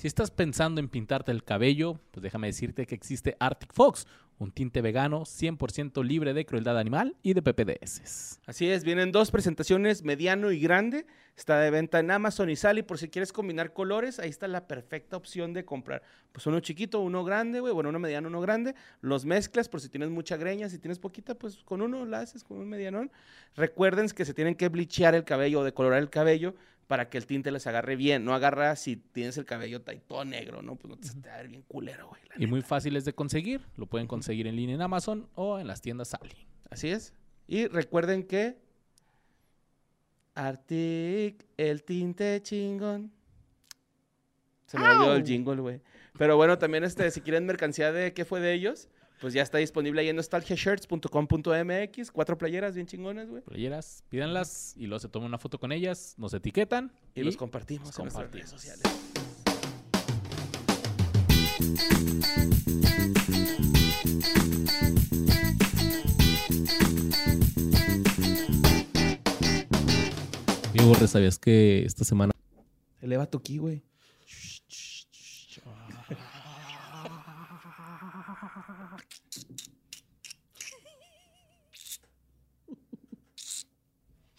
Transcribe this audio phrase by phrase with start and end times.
[0.00, 4.06] Si estás pensando en pintarte el cabello, pues déjame decirte que existe Arctic Fox,
[4.38, 8.40] un tinte vegano 100% libre de crueldad animal y de PPDS.
[8.46, 11.04] Así es, vienen dos presentaciones, mediano y grande.
[11.36, 12.82] Está de venta en Amazon y Sally.
[12.82, 16.02] Por si quieres combinar colores, ahí está la perfecta opción de comprar.
[16.32, 17.74] Pues uno chiquito, uno grande, güey.
[17.74, 18.74] Bueno, uno mediano, uno grande.
[19.02, 20.70] Los mezclas por si tienes mucha greña.
[20.70, 23.12] Si tienes poquita, pues con uno la haces, con un medianón.
[23.54, 26.54] Recuerden que se tienen que bleachear el cabello o decolorar el cabello
[26.90, 28.24] para que el tinte les agarre bien.
[28.24, 30.74] No agarra si tienes el cabello todo negro, ¿no?
[30.74, 32.20] Pues no te, va a ver bien culero, güey.
[32.36, 32.66] Y muy neta.
[32.66, 33.64] fáciles de conseguir.
[33.76, 36.48] Lo pueden conseguir en línea en Amazon o en las tiendas Sally.
[36.68, 37.14] Así es.
[37.46, 38.56] Y recuerden que
[40.34, 43.12] Arctic, el tinte chingón.
[44.66, 45.80] Se me olvidó el jingle, güey.
[46.18, 48.88] Pero bueno, también este, si quieren mercancía de qué fue de ellos,
[49.20, 52.10] pues ya está disponible ahí en nostalgiashirts.com.mx.
[52.10, 53.42] Cuatro playeras bien chingonas, güey.
[53.42, 57.88] Playeras, pídanlas y luego se toman una foto con ellas, nos etiquetan Y, los compartimos
[57.88, 58.80] los en nuestras redes compartimos.
[58.80, 59.20] sociales.
[71.06, 72.32] ¿sabías que esta semana
[73.00, 73.82] Eleva tu ki, güey.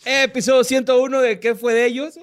[0.06, 2.20] Episodio 101 de ¿Qué fue de ellos?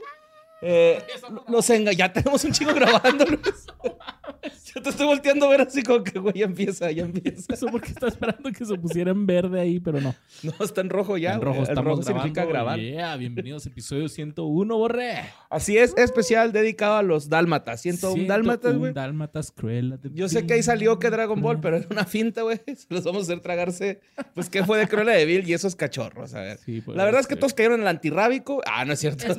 [0.60, 1.00] Eh,
[1.48, 3.66] nos enga- ya tenemos un chico grabando, Luis.
[4.74, 7.52] Yo te estoy volteando a ver así como que, güey, ya empieza, ya empieza.
[7.52, 10.14] Eso porque está esperando que se pusiera en verde ahí, pero no.
[10.42, 11.34] No, está en rojo ya.
[11.34, 12.52] en rojo El estamos significa grabando.
[12.52, 12.78] grabar.
[12.80, 15.24] Yeah, bienvenidos a episodio 101, Borre.
[15.50, 17.80] Así es, especial dedicado a los dálmatas.
[17.82, 18.92] 101 dálmatas, güey.
[18.92, 19.98] dálmatas cruel.
[20.14, 22.60] Yo sé que ahí salió que Dragon Ball, pero era una finta, güey.
[22.66, 24.00] Se los vamos a hacer tragarse.
[24.34, 26.34] Pues, ¿qué fue de Cruella de Vil y esos cachorros?
[26.34, 26.58] A ver.
[26.58, 28.60] Sí, pues, La verdad es que todos cayeron en el antirrábico.
[28.66, 29.26] Ah, no es cierto.
[29.26, 29.38] Es.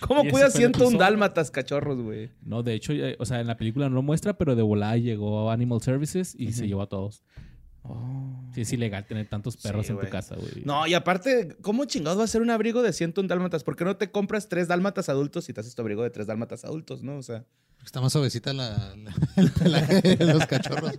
[0.00, 0.98] ¿Cómo cuida fue el 101 episodio.
[0.98, 2.30] dálmatas, cachorros, güey?
[2.42, 4.96] No, de hecho, eh, o sea, en la película no lo muestra, pero de volada
[4.96, 7.22] llegó Animal Services y se llevó a todos.
[8.54, 10.62] Sí, es ilegal tener tantos perros Sí, en tu casa, güey.
[10.64, 13.62] No, y aparte, ¿cómo chingados va a ser un abrigo de 101 dálmatas?
[13.62, 16.26] ¿Por qué no te compras tres dálmatas adultos y te haces tu abrigo de tres
[16.26, 17.18] dálmatas adultos, no?
[17.18, 17.44] O sea,
[17.84, 18.94] Está más suavecita la,
[19.64, 20.92] la- de los cachorros.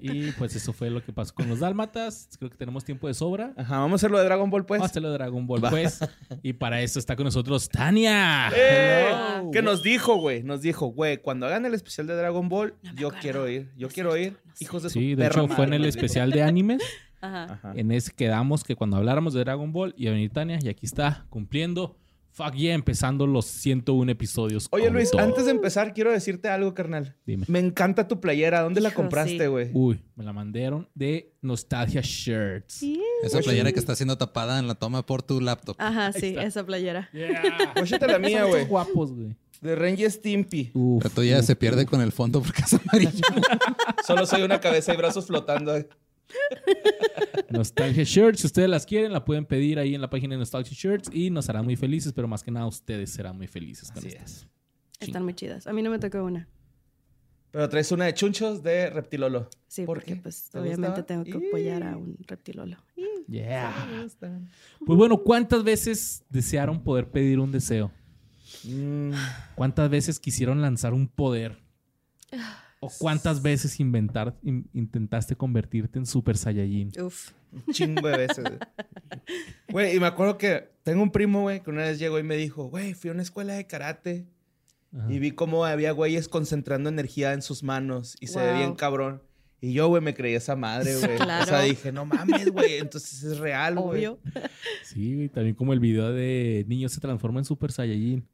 [0.00, 2.28] Y pues eso fue lo que pasó con los dálmatas.
[2.38, 3.52] Creo que tenemos tiempo de sobra.
[3.56, 4.78] ajá, vamos a hacerlo de Dragon Ball, pues.
[4.80, 5.70] Vamos a hacerlo de Dragon Ball, Va.
[5.70, 6.00] pues.
[6.42, 8.48] Y para eso está con nosotros Tania.
[8.54, 9.08] ¡Eh!
[9.10, 9.50] Hello.
[9.50, 12.92] Que nos dijo, güey, nos dijo, güey, cuando hagan el especial de Dragon Ball, No
[12.94, 13.22] yo acuerdo.
[13.22, 14.64] quiero ir, yo No quiero ir, no sé.
[14.64, 16.82] hijos de su Sí, de perra hecho fue en el especial de animes.
[17.20, 17.44] Ajá.
[17.54, 17.72] Ajá.
[17.74, 20.86] En ese quedamos que cuando habláramos de Dragon Ball iba a venir Tania y aquí
[20.86, 21.96] está cumpliendo.
[22.38, 24.68] Fuck yeah, empezando los 101 episodios.
[24.70, 25.22] Oye, Luis, todo.
[25.22, 27.16] antes de empezar, quiero decirte algo, carnal.
[27.26, 27.44] Dime.
[27.48, 28.60] Me encanta tu playera.
[28.60, 29.46] ¿Dónde la compraste, sí.
[29.46, 29.70] güey?
[29.74, 32.74] Uy, me la mandaron de Nostalgia Shirts.
[32.74, 33.02] Sí.
[33.24, 35.74] Esa playera que está siendo tapada en la toma por tu laptop.
[35.80, 36.44] Ajá, sí, está.
[36.44, 37.10] esa playera.
[37.12, 37.74] Yeah.
[38.06, 38.66] La mía, güey.
[38.66, 39.34] guapos, güey.
[39.60, 40.70] De Ranger Stimpy.
[40.74, 43.26] Uf, La tuya uf, se pierde con el fondo porque es amarillo.
[44.06, 45.74] Solo soy una cabeza y brazos flotando.
[47.50, 48.40] Nostalgia Shirts.
[48.40, 51.30] Si ustedes las quieren, la pueden pedir ahí en la página de Nostalgia Shirts y
[51.30, 54.46] nos harán muy felices, pero más que nada ustedes serán muy felices con Así estas.
[55.00, 55.66] Están muy chidas.
[55.66, 56.48] A mí no me tocó una.
[57.50, 59.48] Pero traes una de chunchos de Reptilolo.
[59.68, 60.20] Sí, ¿Por porque qué?
[60.20, 61.06] pues ¿Te obviamente gustaba?
[61.06, 62.76] tengo que apoyar a un reptilolo.
[63.26, 64.06] Yeah.
[64.20, 67.90] Pues bueno, ¿cuántas veces desearon poder pedir un deseo?
[68.64, 69.12] Mm,
[69.54, 71.58] ¿Cuántas veces quisieron lanzar un poder?
[72.80, 76.92] ¿O cuántas veces inventar, in- intentaste convertirte en Super Saiyajin?
[77.02, 77.32] Uf.
[77.52, 78.44] un chingo de veces.
[78.44, 78.58] güey.
[79.70, 82.36] Güey, y me acuerdo que tengo un primo, güey, que una vez llegó y me
[82.36, 84.26] dijo, güey, fui a una escuela de karate
[84.96, 85.12] Ajá.
[85.12, 89.22] y vi cómo había güeyes concentrando energía en sus manos y se ve bien cabrón.
[89.60, 91.04] Y yo, güey, me creí esa madre, güey.
[91.04, 91.62] O sea, Claro.
[91.64, 94.06] dije, no mames, güey, entonces es real, güey.
[94.06, 94.20] Obvio.
[94.84, 98.24] Sí, güey, también como el video de niño se transforma en Super Saiyajin.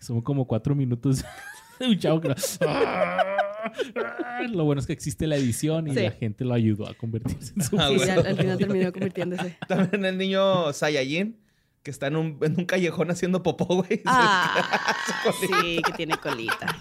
[0.00, 1.24] Son como cuatro minutos
[1.78, 2.34] de un chavo que...
[4.52, 6.00] Lo bueno es que existe la edición y Sí.
[6.02, 9.56] la gente lo ayudó a convertirse en Super Ah, Sí, al, al final terminó convirtiéndose.
[9.68, 11.36] También el niño Saiyajin,
[11.82, 14.02] que está en un, en un callejón haciendo popó, güey.
[14.06, 14.94] Ah,
[15.40, 16.76] sí, que tiene colita.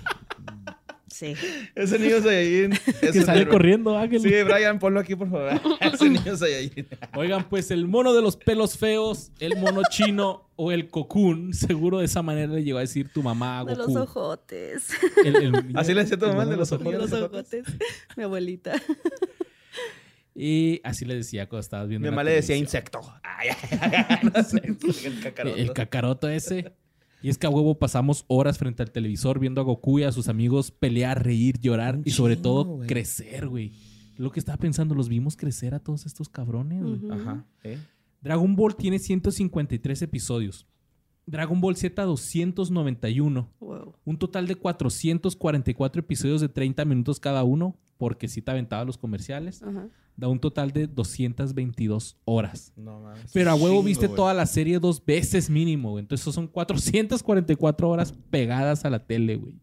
[1.13, 1.35] Sí.
[1.75, 2.71] Ese niño Saiyajin.
[3.01, 3.51] es que sale héroe.
[3.53, 4.19] corriendo, Ángel.
[4.19, 5.61] Sí, Brian, ponlo aquí, por favor.
[5.79, 6.87] Ese niño Saiyajin.
[7.15, 11.99] Oigan, pues el mono de los pelos feos, el mono chino o el cocoon, seguro
[11.99, 14.87] de esa manera le llegó a decir tu mamá a De los ojotes.
[15.23, 16.99] El- el niño- Así le decía tu el mamá, de los De ojotes.
[16.99, 17.63] los ¿Los ojotes.
[18.17, 18.73] Mi abuelita.
[20.35, 23.01] Y así le decía cuando estabas viendo Mi mamá le decía insecto.
[23.21, 23.49] Ay,
[24.33, 24.61] no sé,
[25.07, 25.55] el cacaroto.
[25.57, 26.73] El cacaroto ese.
[27.23, 30.11] Y es que a huevo pasamos horas frente al televisor viendo a Goku y a
[30.11, 33.71] sus amigos pelear, reír, llorar y sobre todo crecer, güey.
[34.17, 36.95] Lo que estaba pensando, los vimos crecer a todos estos cabrones, güey.
[36.95, 37.13] Ujú.
[37.13, 37.45] Ajá.
[37.63, 37.79] ¿eh?
[38.21, 40.67] Dragon Ball tiene 153 episodios.
[41.25, 43.49] Dragon Ball Z 291.
[43.59, 43.95] Wow.
[44.03, 48.97] Un total de 444 episodios de 30 minutos cada uno, porque si te aventaba los
[48.97, 49.63] comerciales.
[49.63, 49.87] Ajá.
[50.15, 52.71] Da un total de 222 horas.
[52.75, 53.31] No mames.
[53.33, 56.03] Pero a huevo Chingo, viste toda la serie dos veces mínimo, güey.
[56.03, 59.55] Entonces, eso son 444 horas pegadas a la tele, güey.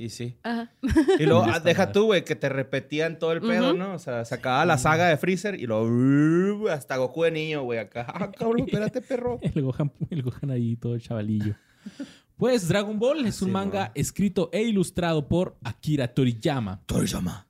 [0.00, 0.38] Y sí.
[0.42, 0.72] Ajá.
[1.18, 3.74] Y luego, ah, deja tú, güey, que te repetían todo el pedo.
[3.74, 3.92] ¿no?
[3.92, 7.80] O sea, se acababa la saga de Freezer y luego hasta Goku de niño, güey,
[7.80, 8.06] acá.
[8.08, 9.38] Ah, cabrón, espérate, perro.
[9.42, 11.54] El Gohan, el Gohan ahí todo chavalillo.
[12.38, 16.80] Pues Dragon Ball es un Sí, manga escrito e ilustrado por Akira Toriyama.
[16.86, 17.46] Toriyama.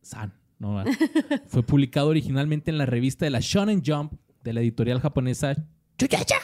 [0.00, 0.32] San.
[0.62, 0.82] No.
[1.48, 4.14] Fue publicado originalmente en la revista de la Shonen Jump
[4.44, 5.56] de la editorial japonesa
[5.98, 6.36] Chuyacha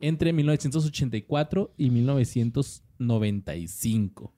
[0.00, 4.32] entre 1984 y 1995.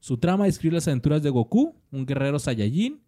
[0.00, 3.00] Su trama describe las aventuras de Goku, un guerrero Saiyajin,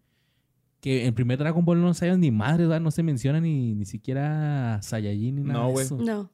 [0.79, 2.81] que en primer Dragon Ball no sabían ni madre, ¿verdad?
[2.81, 5.85] no se menciona ni, ni siquiera Saiyajin ni nada No, de güey.
[5.85, 5.97] eso.
[5.97, 6.31] No.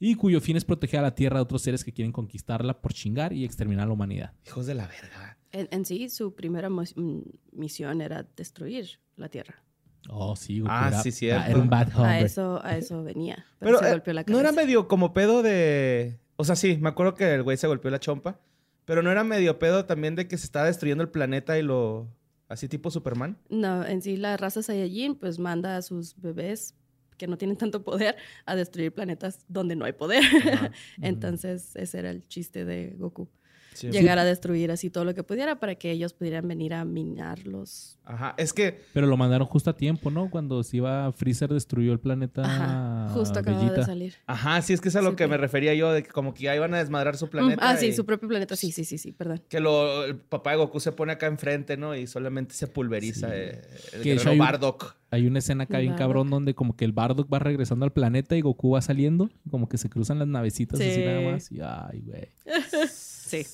[0.00, 2.92] Y cuyo fin es proteger a la Tierra de otros seres que quieren conquistarla por
[2.92, 4.32] chingar y exterminar a la humanidad.
[4.46, 5.38] Hijos de la verga.
[5.54, 7.22] En, en sí, su primera mm,
[7.52, 9.62] misión era destruir la Tierra.
[10.10, 11.50] Oh, sí, Goku Ah, era, sí, cierto.
[11.50, 12.22] era un bad A hombre.
[12.24, 13.36] eso, a eso venía.
[13.58, 14.40] Pero, Pero se eh, golpeó la no cabeza.
[14.40, 16.18] era medio como pedo de...
[16.36, 18.38] O sea, sí, me acuerdo que el güey se golpeó la chompa.
[18.84, 22.08] Pero no era medio pedo también de que se estaba destruyendo el planeta y lo...
[22.48, 23.38] Así tipo Superman.
[23.48, 26.74] No, en sí la raza Saiyajin pues manda a sus bebés
[27.16, 30.22] que no tienen tanto poder a destruir planetas donde no hay poder.
[31.00, 33.28] Entonces ese era el chiste de Goku.
[33.74, 33.90] Sí.
[33.90, 37.98] Llegar a destruir así todo lo que pudiera para que ellos pudieran venir a minarlos.
[38.04, 38.34] Ajá.
[38.36, 38.82] Es que...
[38.92, 40.30] Pero lo mandaron justo a tiempo, ¿no?
[40.30, 44.14] Cuando se iba Freezer destruyó el planeta Ajá, justo acababa de salir.
[44.26, 45.30] Ajá, sí, es que es a lo Sí, que sí.
[45.30, 47.60] me refería yo, de que como que ya iban a desmadrar su planeta.
[47.68, 48.56] ah, sí, su propio planeta.
[48.56, 49.42] Sí, sí, sí, sí, perdón.
[49.48, 51.94] Que lo, el papá de Goku se pone acá enfrente, ¿no?
[51.96, 53.34] Y solamente se pulveriza Sí.
[53.36, 53.62] eh,
[53.94, 54.96] el Que guerrero hay un- Bardock.
[55.10, 58.36] Hay una escena acá bien cabrón donde como que el Bardock va regresando al planeta
[58.36, 59.30] y Goku va saliendo.
[59.48, 61.04] Como que se cruzan las navecitas así Sí.
[61.04, 61.52] nada más.
[61.52, 62.28] Y ay, güey.
[62.90, 63.46] Sí.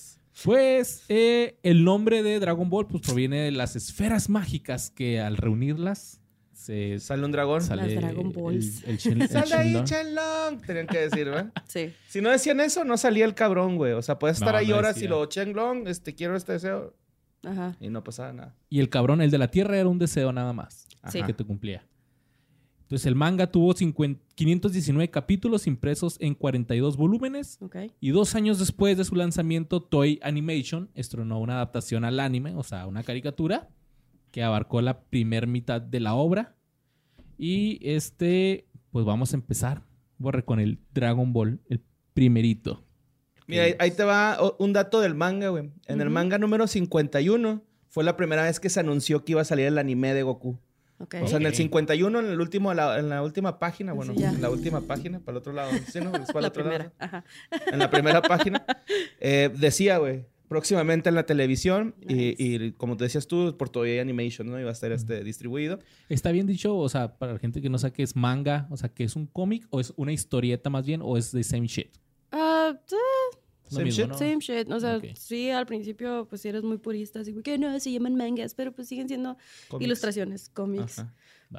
[0.44, 5.37] Pues eh, el nombre de Dragon Ball pues proviene de las esferas mágicas que al
[5.37, 6.20] reunirlas
[6.52, 7.62] se Sale un dragón.
[7.62, 8.84] sale Dragon el- Balls.
[8.84, 8.90] El,
[9.22, 9.84] el Sal de ahí.
[9.84, 10.60] Chenlong.
[10.66, 11.52] Tenían que decir, ¿verdad?
[11.69, 11.92] Sí.
[12.08, 13.92] Si no decían eso, no salía el cabrón, güey.
[13.92, 15.06] O sea, puedes estar No, ahí no horas decía.
[15.06, 16.94] y lo Chenlong, este, quiero este deseo.
[17.42, 17.76] Ajá.
[17.81, 18.54] Y no pasaba nada.
[18.69, 20.87] Y el cabrón, el de la Tierra, era un deseo nada más.
[21.02, 21.26] Ajá.
[21.26, 21.82] que te cumplía.
[22.90, 27.60] Entonces el manga tuvo 50 519 capítulos impresos en 42 volúmenes
[28.00, 32.64] y dos años después de su lanzamiento Toy Animation estrenó una adaptación al anime, o
[32.64, 33.69] sea, una caricatura
[34.32, 36.56] que abarcó la primer mitad de la obra
[37.38, 39.84] y este, pues vamos a empezar,
[40.19, 41.81] Borre, con el Dragon Ball, el
[42.12, 42.82] primerito.
[43.46, 45.70] Mira, ahí, ahí te va un dato del manga, güey.
[45.87, 49.44] En el manga número 51 fue la primera vez que se anunció que iba a
[49.44, 50.58] salir el anime de Goku.
[51.02, 51.55] O sea, en el Ok.
[51.56, 55.32] 51, en, el último, la, en la última página, bueno, en la última página, para
[55.32, 55.70] el otro lado.
[55.91, 56.14] Sí, ¿no?
[56.14, 56.85] Es para el la otro primera.
[56.85, 56.93] lado.
[56.99, 57.25] Ajá.
[57.73, 58.64] En la primera página.
[59.20, 62.35] eh, decía, güey, próximamente en la televisión y- Nice.
[62.38, 64.58] y, como te decías tú, por Toei Animation, ¿no?
[64.61, 65.79] Iba a estar este, distribuido.
[66.08, 68.76] Está bien dicho, o sea, para la gente que no sabe qué es manga, o
[68.76, 71.67] sea, que es un cómic o es una historieta más bien o es the same
[71.67, 71.93] shit.
[72.32, 73.39] Ah, lo
[73.70, 74.08] Same mismo, shit.
[74.08, 74.19] ¿no?
[74.19, 74.70] Same shit.
[74.70, 78.17] O sea, sí, al principio, pues sí eres muy purista, así que no, se llaman
[78.17, 79.37] mangas, pero pues siguen siendo
[79.78, 81.05] ilustraciones, cómics,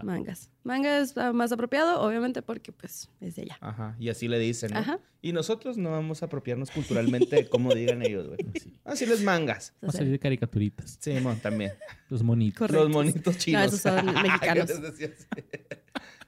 [0.03, 0.49] mangas.
[0.63, 3.57] Manga es ah, más apropiado, obviamente, porque pues es de allá.
[3.61, 3.95] ajá.
[3.99, 4.79] Y así le dicen, ¿no?
[4.79, 4.99] Ajá.
[5.21, 8.39] Y nosotros no vamos a apropiarnos culturalmente como digan ellos, güey.
[8.61, 8.73] Sí.
[8.83, 9.73] Así les mangas.
[9.83, 10.97] Va a salir de caricaturitas.
[10.99, 11.73] Sí, mon, también.
[12.09, 12.59] Los monitos.
[12.59, 12.83] Correcto.
[12.83, 13.65] Los monitos chinos.
[13.65, 14.69] esos son mexicanos.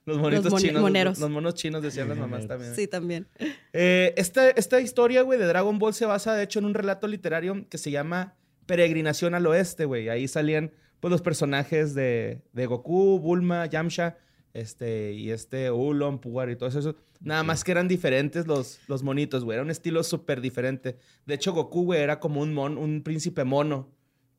[0.06, 0.82] Los monitos mon- chinos.
[0.82, 1.20] moneros.
[1.20, 2.76] Los monos chinos decían las mamás también.
[2.76, 3.28] Sí, también.
[3.72, 7.08] Eh, esta, esta historia, güey, de Dragon Ball se basa, de hecho, en un relato
[7.08, 10.10] literario que se llama Peregrinación al Oeste, güey.
[10.10, 14.18] Ahí salían, pues, los personajes de, de Goku, Bulma, Yamcha,
[14.54, 16.96] este, y este Ulon, Pugar y todo eso.
[17.22, 19.56] Nada más que eran diferentes los, los monitos, güey.
[19.56, 20.98] Era un estilo súper diferente.
[21.26, 23.90] De hecho, Goku, güey, era como un mon, un príncipe mono.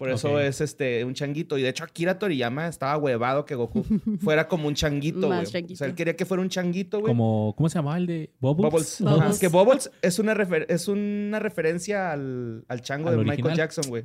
[0.05, 1.57] Por eso es este un changuito.
[1.59, 3.83] Y de hecho, Akira Toriyama estaba huevado que Goku
[4.21, 5.73] fuera como un changuito, Más güey.
[5.73, 7.11] O sea, él quería que fuera un changuito, güey.
[7.11, 8.71] Como, ¿cómo se llamaba el de Bubbles?
[8.71, 9.01] Bubbles.
[9.01, 9.39] Bubbles.
[9.39, 13.37] Que Bubbles es una, refer- es una referencia al, al chango ¿Al de original?
[13.39, 14.05] Michael Jackson, güey.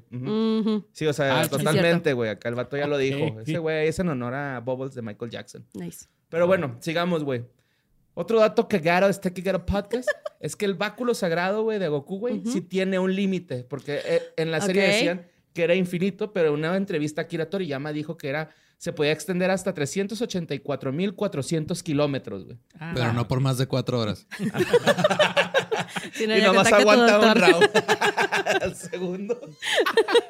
[0.94, 2.29] Sí, o sea, Ah, totalmente, güey.
[2.29, 3.39] Acá el vato ya lo dijo.
[3.41, 5.65] Ese güey es en honor a Bubbles de Michael Jackson.
[5.74, 6.06] Nice.
[6.29, 7.44] Pero bueno, sigamos, güey.
[8.15, 10.10] Otro dato cagado de este Kigaro Podcast
[10.41, 12.51] es que el báculo sagrado, güey, de Goku, güey, Ujú.
[12.51, 13.63] sí tiene un límite.
[13.63, 15.25] Porque eh, en la serie decían
[15.60, 18.50] que era infinito, pero en una entrevista Akira Toriyama dijo que era...
[18.78, 22.58] Se podía extender hasta 384.400 kilómetros, güey.
[22.80, 24.25] Ah, Pero no por más de cuatro horas.
[26.13, 27.70] Sí, no, y nomás aguanta un round
[28.62, 29.38] al segundo.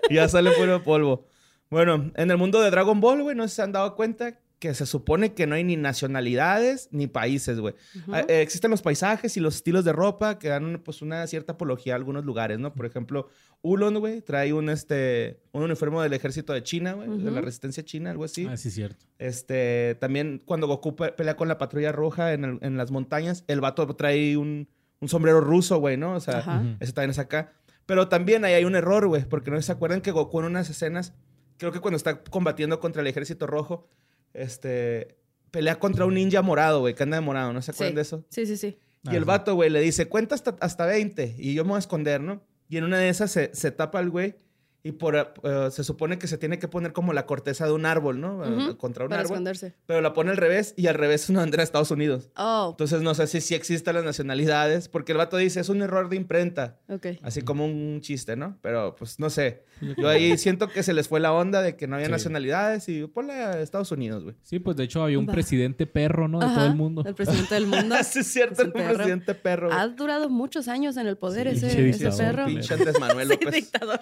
[0.09, 1.27] Y ya sale puro polvo.
[1.69, 4.73] Bueno, en el mundo de Dragon Ball, güey, no si se han dado cuenta que
[4.73, 7.75] se supone que no hay ni nacionalidades ni países, güey.
[7.95, 8.13] Ujú.
[8.13, 11.53] Ah, eh, existen los paisajes y los estilos de ropa que dan pues una cierta
[11.53, 12.73] apología a algunos lugares, ¿no?
[12.73, 13.29] Por ejemplo,
[13.61, 17.83] Ulon, güey, trae un este un uniforme del ejército de China, güey, de la resistencia
[17.83, 18.47] china, algo así.
[18.49, 19.05] Ah, sí, cierto.
[19.17, 23.43] Este, también cuando Goku pe- pelea con la patrulla roja en, el- en las montañas,
[23.47, 24.67] el vato trae un,
[24.99, 26.15] un sombrero ruso, güey, ¿no?
[26.15, 26.57] O sea, Ajá.
[26.59, 26.75] Ujú.
[26.79, 27.53] ese también es acá.
[27.85, 30.69] Pero también ahí hay un error, güey, porque no se acuerdan que Goku en unas
[30.69, 31.13] escenas,
[31.57, 33.87] creo que cuando está combatiendo contra el ejército rojo,
[34.33, 35.15] este,
[35.51, 37.95] pelea contra un ninja morado, güey, que anda de morado, ¿no se acuerdan Sí.
[37.95, 38.25] de eso?
[38.29, 38.77] Sí, sí, sí.
[39.05, 39.25] Y el Ajá.
[39.25, 42.41] vato, güey, le dice, cuenta hasta, hasta 20 y yo me voy a esconder, ¿no?
[42.67, 44.35] Y en una de esas se, se tapa el güey
[44.81, 47.85] y por, eh, se supone que se tiene que poner como la corteza de un
[47.85, 48.45] árbol, ¿no?
[48.45, 49.33] Eh, Ujú, Contra un Para árbol.
[49.33, 49.75] esconderse.
[49.85, 52.29] Pero la pone al revés y al revés es una bandera de Estados Unidos.
[52.37, 55.81] Oh, Entonces no sé si sí existen las nacionalidades, porque el vato dice, es un
[55.81, 57.07] error de imprenta, ok.
[57.23, 58.57] así como un chiste, ¿no?
[58.61, 59.63] Pero pues no sé.
[59.97, 62.11] Yo ahí siento que se les fue la onda de que no había Sí.
[62.11, 64.35] nacionalidades y ponle a Estados Unidos, güey.
[64.43, 65.31] Sí, pues de hecho había un Va.
[65.33, 66.39] presidente perro, ¿no?
[66.39, 67.03] De Ajá, todo el mundo.
[67.05, 67.95] El presidente del mundo.
[68.03, 68.95] sí, es cierto, el perro.
[68.95, 69.71] presidente perro.
[69.71, 72.45] ha durado muchos años en el poder Sí, ese, ese perro.
[72.45, 73.53] Pinche Andrés Manuel Sí, López.
[73.53, 73.99] dictador.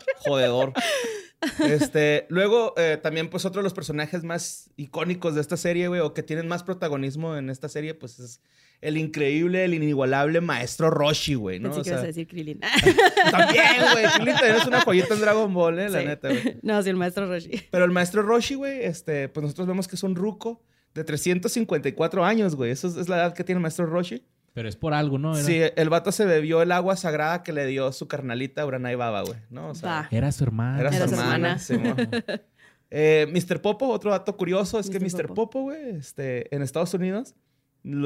[1.63, 6.01] Este, luego, eh, también, pues, otro de los personajes más icónicos de esta serie, güey,
[6.01, 8.41] o que tienen más protagonismo en esta serie, pues, es
[8.81, 11.69] el increíble, el inigualable maestro Roshi, güey, ¿no?
[11.69, 12.59] Pensé O que ibas a sea, decir Krillin.
[13.31, 14.05] también, güey.
[14.15, 16.05] Krillin también es una joyita en Dragon Ball, eh, la Sí.
[16.07, 16.57] neta, güey.
[16.63, 17.51] no, sí, el maestro Roshi.
[17.71, 20.63] Pero el maestro Roshi, güey, este, pues nosotros vemos que es un ruco
[20.95, 22.71] de 354 años, güey.
[22.71, 24.24] Esa es, es la edad que tiene el maestro Roshi.
[24.57, 25.35] Pero es por algo, ¿no?
[25.35, 28.95] Era, Sí, el vato se bebió el agua sagrada que le dio su carnalita Uranai
[28.95, 29.69] Baba, güey, ¿no?
[29.69, 30.79] O sea, era su hermano.
[30.79, 31.57] Era, Era su hermana.
[31.59, 31.59] hermana.
[31.59, 31.75] sí.
[32.89, 33.61] Eh, Mr.
[33.61, 35.33] Popo, otro dato curioso es que Mr.
[35.33, 35.61] Popo.
[35.63, 37.35] Güey, este, en Estados Unidos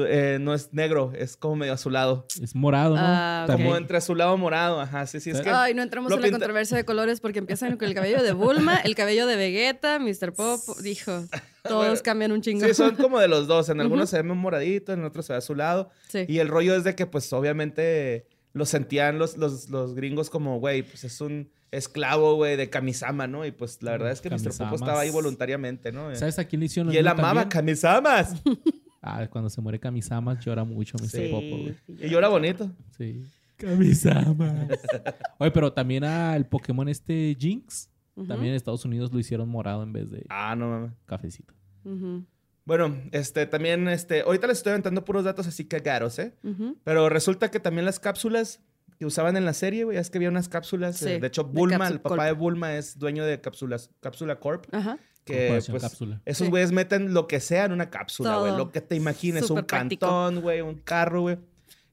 [0.08, 2.26] eh, no es negro, es como medio azulado.
[2.40, 3.02] Es morado, ¿no?
[3.02, 3.46] Ah.
[3.50, 5.50] Como entre azulado morado, ajá, sí, sí, es que...
[5.50, 8.32] Ay, no entramos en la pinta- controversia de colores porque empiezan con el cabello de
[8.32, 10.32] Bulma, el cabello de Vegeta, Mr.
[10.32, 11.24] Pop, dijo.
[11.62, 12.66] Todos Bueno, cambian un chingo.
[12.66, 13.68] Sí, son como de los dos.
[13.68, 15.90] En algunos se ve moradito, en otros se ve azulado.
[16.08, 16.24] Sí.
[16.28, 20.58] Y el rollo es de que, pues, obviamente lo sentían los, los, los gringos como,
[20.60, 23.46] güey, pues es un esclavo, güey, de Kamisama, ¿no?
[23.46, 24.52] Y pues la verdad es que Mr.
[24.56, 26.14] Popo estaba ahí voluntariamente, ¿no?
[26.14, 27.48] ¿Sabes a quién le hicieron Y él amaba también?
[27.48, 28.34] Kamisamas.
[29.02, 31.08] Ah, cuando se muere Kamisama llora mucho Mr.
[31.08, 31.28] Sí.
[31.30, 31.76] Popo, güey.
[31.88, 32.70] y llora bonito.
[32.96, 33.22] Sí.
[33.56, 34.68] Kamisama.
[35.38, 39.92] Oye, pero también al Pokémon este Jinx, también en Estados Unidos lo hicieron morado en
[39.92, 40.92] vez de Ah, no mames.
[41.06, 41.54] cafecito.
[41.84, 42.24] ujú,
[42.64, 46.34] Bueno, este, también, este, ahorita les estoy aventando puros datos así cagaros, ¿eh?
[46.44, 46.76] ujú.
[46.84, 48.60] Pero resulta que también las cápsulas
[48.98, 50.96] que usaban en la serie, güey, es que había unas cápsulas.
[50.98, 52.22] Sí, eh, de hecho, Bulma, el papá Corp.
[52.24, 54.66] de Bulma es dueño de cápsulas, Cápsula Corp.
[54.72, 54.98] Ajá.
[55.24, 56.20] Que, pues, cápsula.
[56.24, 56.50] esos Sí.
[56.50, 58.56] güeyes meten lo que sea en una cápsula, güey.
[58.56, 60.00] Lo que te imagines, un práctico.
[60.06, 61.38] cantón, güey, un carro, güey.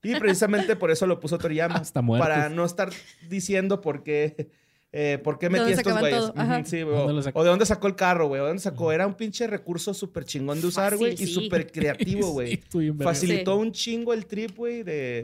[0.02, 1.76] Y precisamente por eso lo puso Toriyama.
[1.84, 2.02] Hasta.
[2.02, 2.90] Para no estar
[3.30, 4.50] diciendo por qué,
[4.92, 6.24] eh, por qué ¿De metí estos güeyes.
[6.68, 6.96] sí, güey.
[6.98, 8.42] ¿Dónde O, de dónde sacó el carro, güey.
[8.42, 8.92] ¿O dónde sacó?
[8.92, 11.14] Era un pinche recurso súper chingón de usar, güey.
[11.14, 11.28] Y sí.
[11.28, 12.64] súper creativo, güey.
[12.72, 12.92] Sí.
[13.00, 13.62] Facilitó Sí.
[13.62, 15.24] un chingo el trip, güey, de,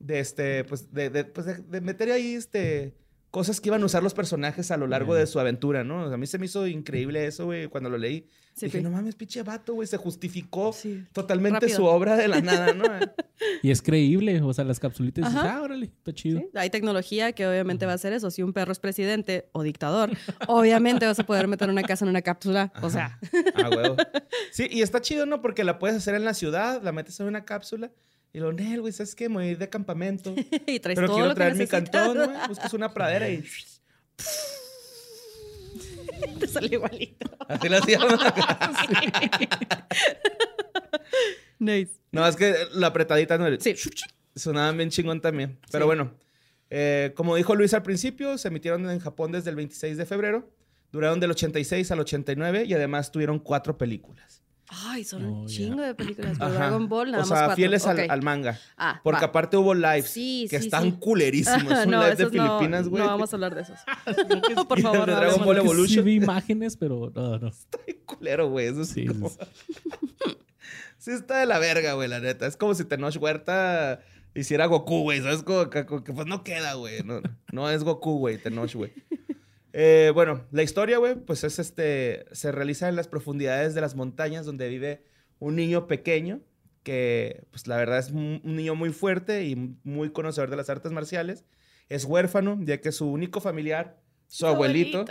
[0.00, 2.94] de este, pues, de, de, pues, de- de meter ahí, este,
[3.38, 6.12] cosas que iban a usar los personajes a lo largo de su aventura, ¿no?
[6.12, 8.26] A mí se me hizo increíble eso, güey, cuando lo leí.
[8.52, 8.82] Sí, Dije, sí.
[8.82, 11.04] no mames, pinche vato, güey, se justificó Sí.
[11.12, 11.76] totalmente Rápido.
[11.76, 12.82] su obra de la nada, ¿no?
[13.62, 16.40] Y es creíble, o sea, las capsulitas, dices, ah, órale, está chido.
[16.40, 18.32] Sí, Hay tecnología que obviamente va a hacer eso.
[18.32, 20.10] Si un perro es presidente o dictador,
[20.48, 22.72] obviamente vas a poder meter una casa en una cápsula.
[22.82, 23.20] O sea,
[23.54, 23.94] ah, huevo.
[24.50, 25.40] Sí, y está chido, ¿no?
[25.42, 27.92] Porque la puedes hacer en la ciudad, la metes en una cápsula
[28.32, 29.28] y lo, Nel, güey, ¿sabes qué?
[29.28, 30.34] Me voy a ir de campamento.
[30.66, 32.28] y traes Pero todo quiero lo que traer mi cantón, güey.
[32.48, 33.44] Buscas una pradera y...
[36.40, 37.30] Te sale igualito.
[37.48, 38.14] Así lo hacíamos.
[41.60, 41.90] Nice.
[42.12, 43.74] No, es que la apretadita no Sí.
[44.36, 45.58] Sonaban bien chingón también.
[45.72, 45.86] Pero Sí.
[45.86, 46.14] bueno,
[46.70, 50.48] eh, como dijo Luis al principio, se emitieron en Japón desde el 26 de febrero.
[50.92, 54.37] Duraron del 86 al 89 y además tuvieron cuatro películas.
[54.70, 55.56] Ay, son Oh, un ya.
[55.56, 56.36] chingo de películas.
[56.38, 56.52] Pero.
[56.52, 57.56] Dragon Ball, nada o más sea, cuatro.
[57.56, 58.58] fieles al, manga.
[58.76, 59.26] Ah, Porque va.
[59.28, 60.96] aparte hubo lives Sí, que sí, están sí.
[61.00, 61.62] culerísimos.
[61.72, 63.02] Es un no, live de Filipinas, güey.
[63.02, 63.78] No, vamos a hablar de esos.
[64.54, 66.04] No, por favor, de no Dragon Ball de Sí Evolution.
[66.04, 67.50] vi imágenes, pero no, no.
[68.04, 68.66] culero, güey.
[68.66, 69.36] Eso sí, Sí, como- sí,
[70.98, 72.46] sí está de la verga, güey, la neta.
[72.46, 74.00] Es como si Tenoch Huerta
[74.34, 75.20] hiciera Goku, güey.
[75.20, 75.42] ¿Sabes?
[75.42, 77.02] Como que, como que, pues no queda, güey.
[77.04, 77.20] No,
[77.52, 78.92] no es Goku, güey, Tenoch, güey.
[79.72, 82.24] Eh, bueno, la historia, güey, pues es este.
[82.32, 85.04] Se realiza en las profundidades de las montañas donde vive
[85.38, 86.40] un niño pequeño
[86.82, 90.90] que, pues la verdad es un, niño muy fuerte y muy conocedor de las artes
[90.92, 91.44] marciales.
[91.88, 95.04] Es huérfano, ya que su único familiar, su abuelito,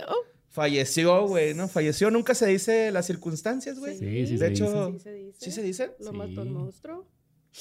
[0.48, 1.68] falleció, güey, ¿no?
[1.68, 3.96] Falleció, nunca se dice las circunstancias, güey.
[3.98, 5.38] Sí, sí De se hecho, Sí se dice.
[5.40, 5.90] ¿Sí se dice?
[6.00, 6.16] Lo Sí.
[6.16, 7.06] mató el monstruo.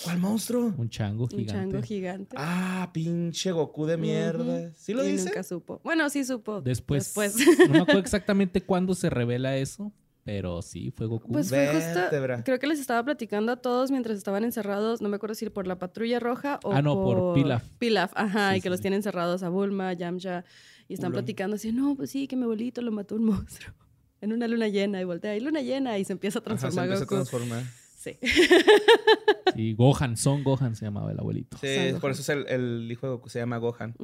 [0.03, 0.73] ¿Cuál monstruo?
[0.77, 1.51] Un chango Un gigante.
[1.53, 2.35] chango gigante.
[2.39, 4.71] Ah, pinche Goku de mierda.
[4.75, 5.25] ¿Sí lo y dice?
[5.25, 5.81] nunca supo.
[5.83, 6.61] Bueno, sí supo.
[6.61, 7.35] Después, Después.
[7.67, 9.91] no me acuerdo exactamente cuándo se revela eso,
[10.23, 11.31] Pero sí, fue Goku.
[11.31, 11.99] Pues fue justo,
[12.43, 15.65] creo que les estaba platicando a todos mientras estaban encerrados, no me acuerdo si por
[15.67, 17.63] la patrulla roja o Ah, no, por Pilaf.
[17.79, 20.43] Pilaf, ajá, Sí, y que sí, los tienen encerrados a Bulma, Yamcha,
[20.89, 21.23] y están Ulan.
[21.23, 23.73] platicando así, no, pues sí, que mi abuelito lo mató un monstruo
[24.21, 26.59] en una luna llena, y voltea, y luna llena, y se empieza a Ajá, se
[26.59, 27.63] transformar empieza a transformar.
[27.97, 28.11] Sí.
[29.57, 31.57] Sí, Gohan, Son Gohan se llamaba el abuelito.
[31.57, 32.11] Sí, Son por Gohan.
[32.13, 33.95] eso es el, el hijo de Goku, se llama Gohan.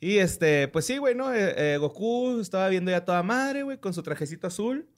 [0.00, 1.32] Y este, pues sí, güey, ¿no?
[1.34, 4.88] Eh, eh, Goku estaba viendo ya toda madre, güey, con su trajecito azul.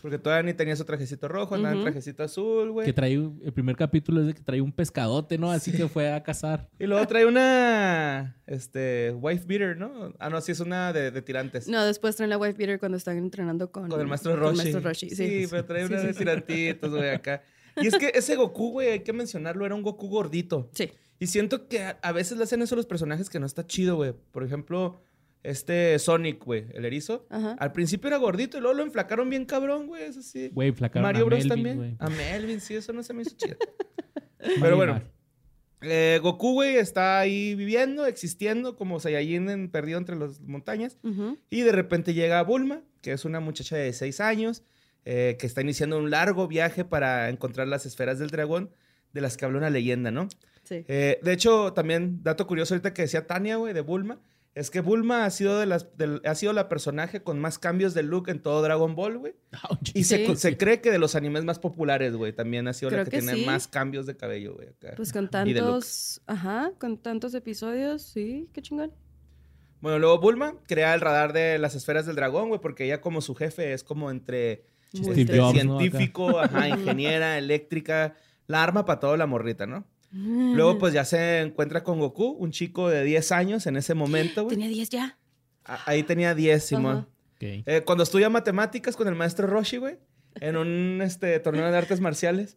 [0.00, 1.84] Porque todavía ni tenía su trajecito rojo, andaba en Ujú.
[1.86, 2.84] trajecito azul, güey.
[2.84, 5.50] Que trae, un- el primer capítulo es de que trae un pescadote, ¿no?
[5.50, 6.68] Así que fue a cazar.
[6.78, 10.12] Y luego trae una, este, wife beater, ¿no?
[10.18, 11.68] Ah, no, sí, es una de, de tirantes.
[11.68, 14.50] No, después traen la wife beater cuando están entrenando con, Con el maestro con Roshi.
[14.52, 15.46] el maestro Roshi, Sí, sí.
[15.50, 16.18] pero trae Sí, una sí, de sí.
[16.18, 17.42] tirantitos, güey, acá.
[17.76, 20.70] Y es que ese Goku, güey, hay que mencionarlo, era un Goku gordito.
[20.74, 20.90] Sí.
[21.18, 23.66] Y siento que a, a veces le hacen eso a los personajes que no está
[23.66, 24.12] chido, güey.
[24.30, 25.00] Por ejemplo,
[25.42, 27.26] este Sonic, güey, el erizo.
[27.30, 27.52] Ajá.
[27.58, 30.50] Al principio era gordito y luego lo enflacaron bien cabrón, güey, eso sí.
[30.52, 31.96] Güey, flacaron Mario a Bros Melvin, también.
[32.00, 33.56] A Melvin, sí, eso no se me hizo chido.
[34.60, 35.02] Pero bueno,
[35.82, 40.98] eh, Goku, güey, está ahí viviendo, existiendo, como Saiyajin en- perdido entre las montañas.
[41.02, 41.38] Ujú.
[41.50, 44.62] Y de repente llega Bulma, que es una muchacha de 6 años,
[45.04, 48.70] eh, que está iniciando un largo viaje para encontrar las esferas del dragón,
[49.12, 50.28] de las que habla una leyenda, ¿no?
[50.64, 50.84] Sí.
[50.88, 54.18] Eh, de hecho, también, dato curioso ahorita que decía Tania, güey, de Bulma,
[54.54, 55.88] es que Bulma ha sido, de las,
[56.24, 59.34] ha sido la personaje con más cambios de look en todo Dragon Ball, güey.
[59.94, 60.36] Y se, Sí.
[60.36, 63.18] se cree que de los animes más populares, güey, también ha sido la que, que
[63.18, 63.44] tiene sí.
[63.44, 64.68] más cambios de cabello, güey.
[64.96, 68.92] Pues con tantos, ajá, con tantos episodios, sí, qué chingón.
[69.80, 73.20] Bueno, luego Bulma crea el radar de las esferas del dragón, güey, porque ella como
[73.20, 75.78] su jefe es como entre este, Jobs, ¿no?
[75.80, 78.14] Científico, ajá, ingeniera, eléctrica,
[78.46, 79.84] la arma para toda la morrita, ¿no?
[80.12, 84.44] Luego pues ya se encuentra con Goku, un chico de 10 años en ese momento,
[84.44, 84.56] güey.
[84.56, 85.18] Tenía 10 ya.
[85.64, 87.08] A- Ahí tenía 10, Simón.
[87.40, 89.98] Eh, cuando estudia matemáticas con el maestro Roshi, güey,
[90.40, 92.56] en un este, torneo de artes marciales,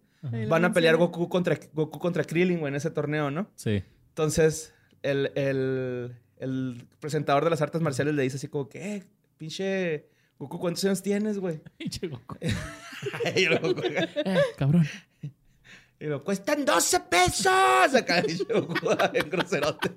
[0.50, 0.96] van a pelear.
[0.98, 3.50] Goku contra, Goku contra Krillin, güey, en ese torneo, ¿no?
[3.56, 3.84] Sí.
[4.10, 4.74] Entonces,
[5.04, 9.04] el, el- el presentador de las artes marciales le dice así como que, eh,
[9.38, 10.08] pinche
[10.40, 11.60] Goku, ¿cuántos años tienes, güey?
[11.78, 12.36] Pinche Goku.
[13.36, 14.86] y luego, Eh, cabrón.
[16.00, 17.48] y luego, cuestan 12 pesos.
[17.96, 18.76] Acá dice Goku,
[19.14, 19.92] en groserote.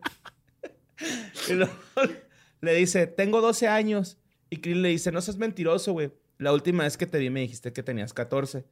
[1.48, 1.72] y luego
[2.60, 4.18] le dice, tengo 12 años.
[4.50, 6.12] Y Krillin le dice, no seas mentiroso, güey.
[6.38, 8.64] La última vez que te vi me dijiste que tenías 14.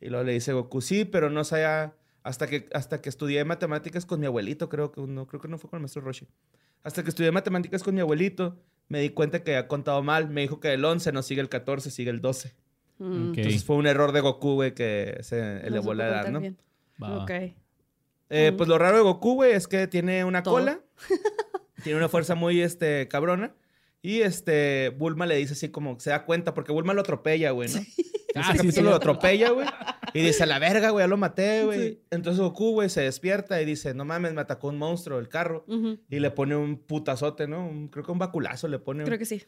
[0.00, 1.94] Y luego le dice Goku, sí, pero no sabía...
[2.22, 5.56] Hasta que, hasta que estudié matemáticas con mi abuelito, creo que no, creo que no
[5.56, 6.28] fue con el maestro Roshi.
[6.82, 8.58] Hasta que estudié matemáticas con mi abuelito,
[8.90, 10.28] me di cuenta que había contado mal.
[10.28, 12.52] Me dijo que el 11 no sigue el 14, sigue el 12.
[12.98, 13.34] Mm.
[13.34, 16.42] Entonces fue un error de Goku, güey, que se elevó la edad, ¿no?
[17.02, 17.22] Va.
[17.22, 17.30] Ok.
[17.30, 18.56] Eh, Mm.
[18.56, 20.54] Pues lo raro de Goku, güey, es que tiene una Todo.
[20.54, 20.80] cola.
[21.84, 23.54] tiene una fuerza muy, este, cabrona.
[24.02, 27.68] Y, este, Bulma le dice así como, se da cuenta, porque Bulma lo atropella, güey,
[27.72, 27.80] ¿no?
[27.80, 27.84] Ah,
[28.34, 29.66] Ese sí, capítulo lo atropella, güey.
[30.14, 32.02] Y dice, a la verga, güey, ya lo maté, güey.
[32.10, 35.64] Entonces Goku, güey, se despierta y dice, no mames, me atacó un monstruo, el carro.
[36.08, 37.66] Y le pone un putazote, ¿no?
[37.66, 39.04] Un- creo que un baculazo le pone.
[39.04, 39.42] Creo que sí.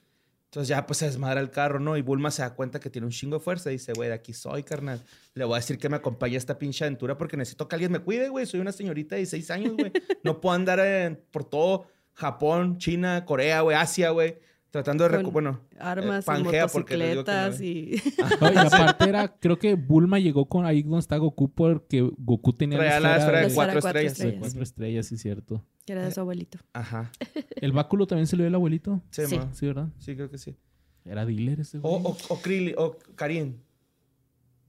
[0.46, 1.96] Entonces ya pues se desmadra el carro, ¿no?
[1.96, 4.14] Y Bulma se da cuenta que tiene un chingo de fuerza y dice, güey, de
[4.16, 5.02] aquí soy, carnal.
[5.32, 7.90] Le voy a decir que me acompañe a esta pinche aventura porque necesito que alguien
[7.90, 8.44] me cuide, güey.
[8.44, 9.90] Soy una señorita de 16 años, güey.
[10.22, 14.38] No puedo andar en- por todo Japón, China, Corea, güey, Asia, güey.
[14.72, 15.10] Tratando de...
[15.18, 18.02] recu- Con bueno, Armas y Pangea, les digo que no, motocicletas y...
[18.40, 22.52] No, y aparte era, creo que Bulma llegó con ahí donde está Goku porque Goku
[22.54, 24.18] tenía traía la esfera La de esfera cuatro de cuatro estrellas.
[24.18, 24.40] de estrellas.
[24.40, 25.64] cuatro estrellas, sí, cierto.
[25.86, 26.58] que era de su abuelito.
[26.72, 27.12] Ajá.
[27.56, 29.02] ¿El báculo también se lo dio el abuelito?
[29.10, 29.66] Sí, Sí.
[29.66, 29.88] ¿verdad?
[29.98, 30.56] Sí, creo que sí.
[31.04, 31.92] Era dealer ese güey.
[31.94, 33.62] O, o, o Krillin, o Karin.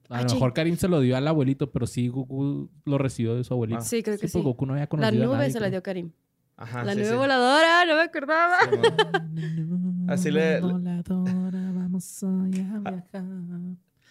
[0.10, 3.36] A Ah, lo mejor Karim se lo dio al abuelito, pero sí Goku lo recibió
[3.36, 3.80] de su abuelito.
[3.80, 3.86] Ah.
[3.86, 4.34] Sí, creo que Sí, sí.
[4.34, 5.72] pues Goku no había La conocido a nube nadie, se la creo.
[5.72, 6.12] dio Karim.
[6.56, 7.16] Ajá, la sí, nube sí.
[7.16, 8.58] voladora, no me acordaba.
[8.62, 8.68] Sí.
[10.08, 13.24] Así le- le- Voladora, vamos hoy a viajar.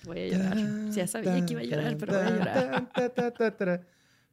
[0.04, 0.56] Voy a llorar.
[0.90, 3.86] Sí, ya sabía que iba a llorar, pero voy a llorar.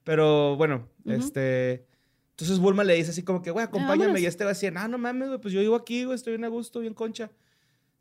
[0.04, 1.86] Pero bueno, este.
[2.32, 3.98] Entonces Bulma le dice así como que, güey, acompáñame.
[4.00, 4.22] vámonos.
[4.22, 6.32] y este va a decir, ah, no mames, güey, pues yo vivo aquí, güey, estoy
[6.34, 7.30] bien a gusto, bien concha.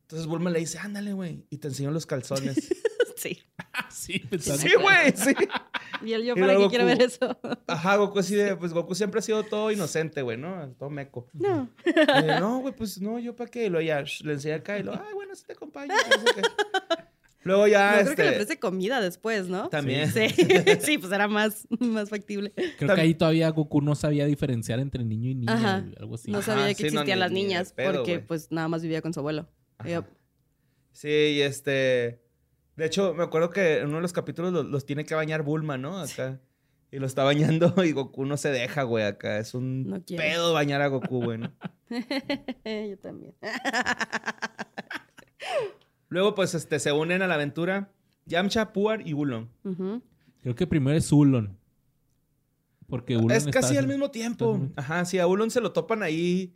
[0.03, 2.57] Entonces Bulma le dice, ándale, güey, y te enseño los calzones.
[3.19, 3.37] Sí.
[3.91, 5.35] sí, sí, güey, sí.
[6.05, 7.39] Y él, yo, ¿para qué quiero ver eso?
[7.67, 10.75] Ajá, Goku así de, pues Goku siempre ha sido todo inocente, güey, ¿no?
[10.79, 11.27] Todo meco.
[11.33, 11.69] No.
[11.85, 13.67] Y yo, no, güey, pues no, yo para qué.
[13.67, 15.95] Y luego ya sh, le enseñé acá y lo, ay, bueno, sí te acompaño.
[17.43, 18.15] Luego ya, no, este.
[18.15, 19.69] creo que le ofrece comida después, ¿no?
[19.69, 20.11] También.
[20.13, 20.29] Sí,
[20.81, 22.53] sí, pues era más, más factible.
[22.79, 25.55] Creo que ahí todavía Goku no sabía diferenciar entre niño y niña.
[25.55, 25.85] Ajá.
[25.99, 26.31] Algo así.
[26.31, 29.15] No Ajá, sabía que sí, existían las niñas pedo, porque pues nada más vivía con
[29.15, 29.49] su abuelo.
[29.79, 30.07] Ajá.
[30.93, 32.28] Sí, y este.
[32.79, 35.43] De hecho, me acuerdo que en uno de los capítulos los, los tiene que bañar
[35.43, 35.99] Bulma, ¿no?
[35.99, 36.41] Acá.
[36.93, 39.39] Y lo está bañando y Goku no se deja, güey, acá.
[39.39, 41.53] Es un No pedo bañar a Goku, güey, ¿no?
[41.91, 43.35] Yo también.
[46.09, 47.91] Luego, pues, este, se unen a la aventura
[48.27, 49.51] Yamcha, Puar y Ulon.
[50.43, 51.59] Creo que primero es Ulon.
[52.87, 54.71] Porque Ulon Es casi al mismo tiempo.
[54.77, 56.55] Ajá, sí, a Ulon se lo topan ahí.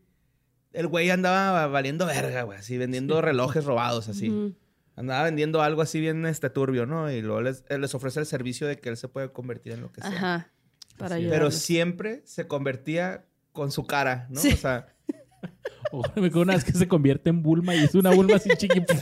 [0.73, 4.55] El güey andaba valiendo verga, güey, así, vendiendo relojes robados, así.
[4.97, 7.11] Andaba vendiendo algo así bien este turbio, ¿no?
[7.11, 9.81] Y luego les, él les ofrece el servicio de que él se puede convertir en
[9.81, 10.11] lo que sea.
[10.11, 10.53] Ajá.
[10.99, 11.17] Para.
[11.17, 14.41] Pero siempre se convertía con su cara, ¿no?
[14.41, 14.53] Sí.
[14.53, 14.95] O sea,
[15.93, 18.49] O me acuerdo una vez que se convierte en Bulma y es una Bulma así
[18.57, 18.95] chiquita.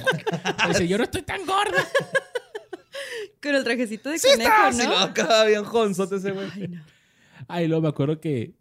[0.68, 1.84] Dice, yo no estoy tan gorda.
[3.42, 4.76] Con el trajecito de sí conejo, está, ¿no?
[4.76, 6.48] sí, lo acaba bien jonzote ese güey.
[6.52, 6.84] Ay, no.
[7.48, 8.54] Ay, luego me acuerdo que,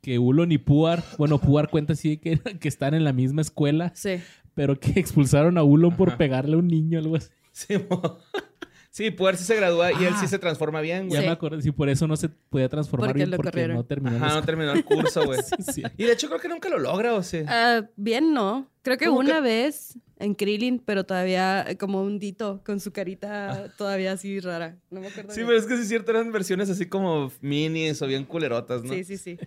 [0.00, 3.92] que Ulon y Puar, bueno, Puar cuenta así que, que están en la misma escuela,
[3.94, 4.20] Sí.
[4.54, 7.30] Pero que expulsaron a Ulon por pegarle a un niño, algo así.
[7.52, 7.74] Sí,
[8.90, 10.28] sí, Puer sí se gradúa y él sí Ah.
[10.28, 11.20] se transforma bien, Ya güey.
[11.20, 11.26] Sí.
[11.26, 13.76] me acuerdo, sí, por eso no se podía transformar Porque bien lo porque corrieron.
[13.76, 14.16] no terminó.
[14.16, 15.40] Ajá, la no terminó el curso, güey.
[15.42, 15.82] Sí, sí.
[15.96, 17.44] Y de hecho creo que nunca lo logra, o sea.
[17.48, 18.68] Ah, bien, ¿no?
[18.82, 19.40] Creo que ¿Cómo una que?
[19.42, 24.76] vez en Krillin, pero todavía como un dito con su carita todavía así rara.
[24.90, 25.30] No me acuerdo.
[25.32, 25.48] Sí, bien.
[25.48, 28.92] pero es que sí es cierto, eran versiones así como minis o bien culerotas, ¿no?
[28.94, 29.38] Sí, sí, sí.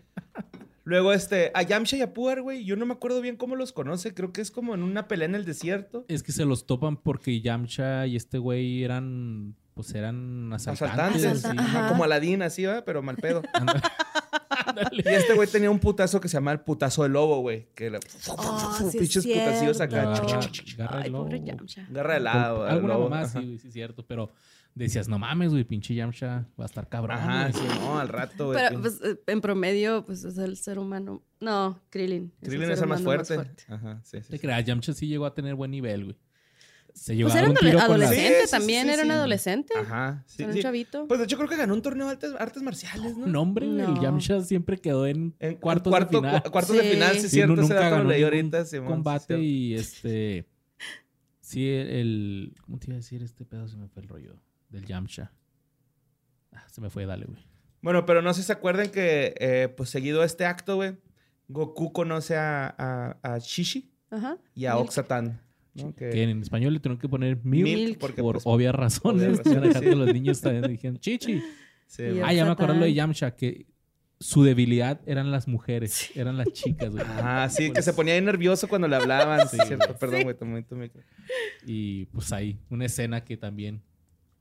[0.85, 3.73] Luego, este, a Yamcha y a Puer, güey, yo no me acuerdo bien cómo los
[3.73, 4.13] conoce.
[4.13, 6.05] Creo que es como en una pelea en el desierto.
[6.07, 11.25] Es que se los topan porque Yamcha y este güey eran, pues eran asaltantes.
[11.25, 11.25] Asaltantes.
[11.45, 11.57] Asalta- sí.
[11.77, 11.87] ajá.
[11.89, 12.85] Como Aladín, así, ¿va?
[12.85, 13.41] Pero mal pedo.
[14.91, 17.67] Y este güey tenía un putazo que se llama el putazo de lobo, güey.
[17.75, 17.99] Que le...
[18.27, 20.03] Oh, sí es pinches putacillos acá.
[20.05, 21.45] Garra- garra Ay, pobre lobo.
[21.47, 21.87] Yamcha.
[21.89, 22.65] Garra de lado.
[22.65, 23.39] Alguna lobo, mamá, ajá.
[23.39, 24.05] sí, sí es cierto.
[24.05, 24.31] Pero
[24.83, 27.17] decías, no mames, güey, pinche Yamcha va a estar cabrón.
[27.17, 27.53] Ajá, güey".
[27.53, 28.59] sí, no, al rato, güey.
[28.59, 31.23] Pero pues, eh, en promedio, pues es el ser humano.
[31.39, 32.33] No, Krillin.
[32.41, 33.51] Krillin es el más humano fuerte.
[33.69, 34.29] Ajá, sí, sí.
[34.31, 34.39] Te sí.
[34.39, 36.17] creas, Yamcha sí llegó a tener buen nivel, güey.
[36.93, 38.05] Se llegó Pues a era un un tiro adole- con la...
[38.05, 39.73] adolescente Sí, sí, también, sí, era un adolescente.
[39.77, 40.61] Ajá, sí, era un sí.
[40.61, 41.07] chavito.
[41.09, 43.27] Pues de hecho creo que ganó un torneo de artes, artes marciales, ¿no?
[43.27, 44.01] No, hombre, güey, el No.
[44.01, 46.43] Yamcha siempre quedó en, En cuartos cuarto, de final.
[46.43, 47.55] cu- cuartos de final, sí, cierto.
[47.57, 50.47] nunca ganó leí ningún ahorita, combate y este...
[51.41, 53.67] Sí, el, el- ¿Cómo te iba a decir este pedo?
[53.67, 54.39] Se me fue el rollo
[54.75, 55.31] del Yamcha.
[56.51, 57.39] Ah, se me fue, dale, güey.
[57.81, 60.97] Bueno, pero no sé si se acuerdan que, eh, pues seguido este acto, güey,
[61.47, 64.37] Goku conoce a, a, a Shishi Ajá.
[64.55, 64.77] y a.
[64.77, 65.41] Oxatan.
[65.75, 65.93] ¿no?
[65.95, 69.23] Que- Que en español le tuvieron que poner milk, Milk, porque, por pues, obvias razones.
[69.39, 69.95] obvias a razones, sí.
[69.95, 71.41] los niños también dijeron chichi.
[71.85, 72.93] sí, Ah, ya me acuerdo lo de.
[72.93, 73.67] Yamcha, que
[74.19, 77.03] su debilidad eran las mujeres, eran las chicas, güey.
[77.05, 79.47] Ah, sí, que se ponía ahí nervioso cuando le hablaban.
[79.49, 79.87] Sí, cierto.
[79.87, 79.99] güey.
[79.99, 80.23] Perdón, Sí.
[80.23, 81.01] güey, tomé tu micro.
[81.67, 83.83] Y pues ahí, una escena que también,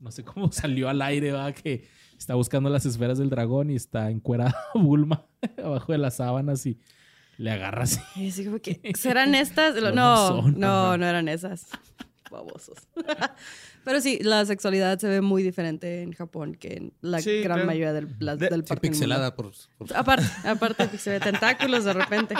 [0.00, 1.86] no sé cómo salió al aire, va, que
[2.18, 5.24] está buscando las esferas del dragón y está encuerada Bulma
[5.62, 6.78] abajo de las sábanas y
[7.38, 8.00] le agarra así.
[8.16, 9.74] Y así como que, ¿serán estas?
[9.74, 11.66] No, No, no no, eran esas.
[12.30, 12.78] Babosos.
[13.84, 17.56] Pero sí, la sexualidad se ve muy diferente en Japón que en la Sí, gran
[17.58, 17.66] claro.
[17.66, 21.84] mayoría del, las- De- del Sí, pixelada por, por- Aparte, aparte que se ve tentáculos
[21.84, 22.34] de repente.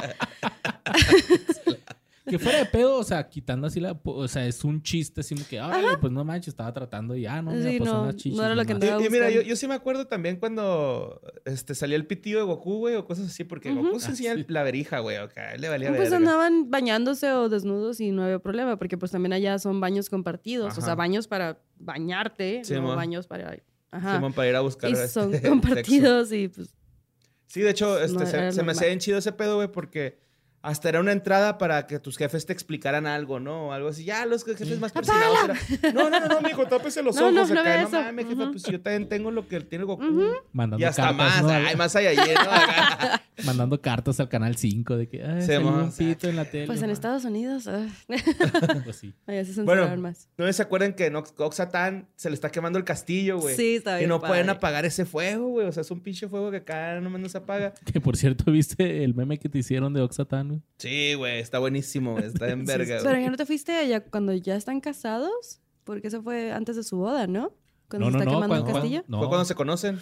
[2.27, 4.01] Que fuera de pedo, o sea, quitando así la...
[4.03, 7.43] O sea, es un chiste así que, ay, pues no manches, estaba tratando y, ah,
[7.43, 8.39] no, mira, Sí, pues son no, las chichis.
[8.39, 8.89] no era lo que nomás".
[8.89, 12.39] andaba Y, y mira, yo, yo sí me acuerdo también cuando este, salía el pitillo
[12.39, 14.47] de Goku, güey, o cosas así, porque Goku se Ah, enseña sí.
[14.49, 16.17] la verija, güey, o él le valía Pues verga.
[16.17, 20.79] andaban bañándose o desnudos y no había problema, porque pues también allá son baños compartidos,
[20.79, 23.57] o sea, baños para bañarte, Sí, no baños para...
[23.91, 24.17] Ajá.
[24.17, 25.49] Simón, para ir a buscar y este, son sexo.
[25.51, 26.75] compartidos y pues...
[27.47, 30.19] Sí, de hecho, este, No, se, se me hacía bien chido ese pedo, güey, porque
[30.67, 33.67] hasta era una entrada para que tus jefes te explicaran algo, ¿no?
[33.69, 34.05] O algo así.
[34.05, 35.93] Ya, los jefes más persinados era...
[35.93, 37.83] No, no, no, no, mijo, tápese los No, ojos no, acá.
[37.83, 38.51] no No, mames, jefe, Ujú.
[38.53, 40.03] pues yo también tengo lo que tiene Goku.
[40.53, 41.51] Mandando Y hasta cartas, más, ¿no?
[41.51, 43.21] ay, más allá, ¿no?
[43.47, 46.67] Mandando cartas al canal 5 de que, ay, un pito en la tele.
[46.67, 46.91] Pues en.
[46.91, 47.87] Estados Unidos, ah,
[48.85, 49.13] Pues sí.
[49.27, 50.29] allá se Bueno, más.
[50.39, 53.57] ¿No se acuerdan que en Ox- Oxatán se le está quemando el castillo, güey?
[53.57, 54.57] Sí, está Y bien no pueden padre.
[54.59, 55.67] apagar ese fuego, güey.
[55.67, 57.75] O sea, es un pinche fuego que acá nomás no se apaga.
[57.93, 60.54] Que por cierto, ¿viste el meme que te hicieron de Oxatan?
[60.79, 64.57] Sí, güey, está buenísimo, está en verga, Pero ya no te fuiste allá cuando ya
[64.57, 67.53] están casados, porque eso fue antes de su boda, ¿no?
[67.89, 68.43] Cuando No, se no, está no.
[68.43, 69.05] quemando el castillo.
[69.09, 69.19] no.
[69.19, 69.99] Fue cuando se conocen.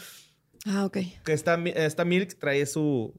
[0.64, 0.98] Ah, ok.
[1.24, 3.12] Que esta, esta Milk trae su...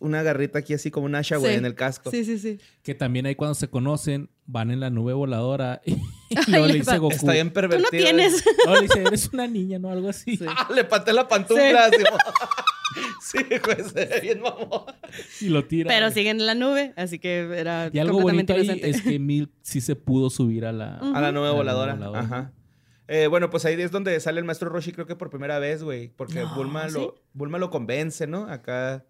[0.00, 1.58] Una garrita aquí así como un asha, güey, Sí.
[1.58, 2.10] en el casco.
[2.10, 2.58] Sí, sí, sí.
[2.82, 5.90] Que también ahí cuando se conocen, van en la nube voladora y,
[6.48, 7.14] luego Ay, le le dice Goku.
[7.14, 7.82] Está bien Tú pervertido.
[7.82, 8.44] no tienes.
[8.66, 9.90] No, le dice, eres una niña, ¿no?
[9.90, 10.36] Algo así.
[10.38, 10.46] Sí.
[10.48, 11.86] Ah, le pateé la pantufla.
[11.86, 12.16] así, mo-
[13.20, 13.38] Sí,
[13.94, 14.84] ve bien mamón.
[15.40, 15.88] Y lo tira.
[15.88, 16.14] Pero güey.
[16.14, 19.80] siguen en la nube, así que era Y algo bonito ahí es que Milk sí
[19.80, 20.98] se pudo subir a la...
[20.98, 21.98] A la nube A la voladora.
[22.14, 22.52] Ajá.
[23.08, 25.82] Eh, bueno, pues ahí es donde sale el maestro Roshi, creo que por primera vez,
[25.82, 26.08] güey.
[26.08, 26.94] Porque No, Bulma, ¿sí?
[26.94, 28.46] lo, Bulma lo convence, ¿no?
[28.48, 29.04] Acá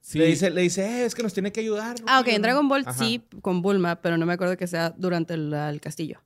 [0.00, 1.96] Sí, le dice, le dice eh, es que nos tiene que ayudar.
[2.06, 2.42] Ah, ok, Roshi", en.
[2.42, 2.92] Dragon Ball Ajá.
[2.92, 6.20] sí, con Bulma, pero no me acuerdo que sea durante el, el castillo.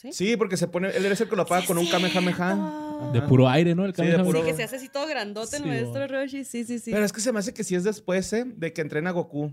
[0.00, 0.12] ¿Sí?
[0.12, 2.34] Sí, porque se pone, él eres el que lo apaga Sí, con un Kamehameha.
[2.34, 3.12] cierto.
[3.12, 3.84] de puro aire, ¿no?
[3.84, 4.24] El Sí, de Kamehameha.
[4.24, 6.06] puro- Sí, que se hace así todo grandote el Sí, maestro bueno.
[6.08, 6.44] Roshi.
[6.44, 6.90] Sí, sí, sí.
[6.90, 8.44] Pero es que se me hace que sí es después, ¿eh?
[8.56, 9.52] De que entrena Goku.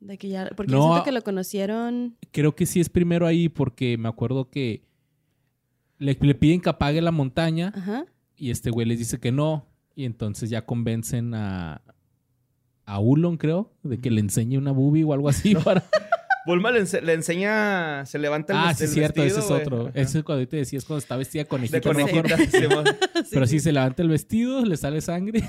[0.00, 0.78] De que ya, porque No.
[0.78, 2.16] yo siento que lo conocieron.
[2.30, 4.84] Creo que sí es primero ahí porque me acuerdo que
[5.98, 8.04] le, le piden que apague la montaña Ajá.
[8.36, 9.66] y este güey les dice que no.
[9.96, 11.80] Y entonces ya convencen a,
[12.84, 15.84] a Ulon, creo, de que le enseñe una boobie o algo así para...
[16.46, 19.62] Bulma le, ense- le enseña, se levanta el, Ah, sí, el cierto, vestido, ese es
[19.62, 19.82] otro.
[19.88, 19.92] Ajá.
[20.00, 21.80] Ese es cuando te decías cuando está vestida de conejita.
[21.80, 22.30] De no me acuerdo.
[22.36, 22.58] conejita.
[22.60, 22.84] Simón.
[23.30, 25.48] Pero sí, se levanta el vestido, le sale sangre.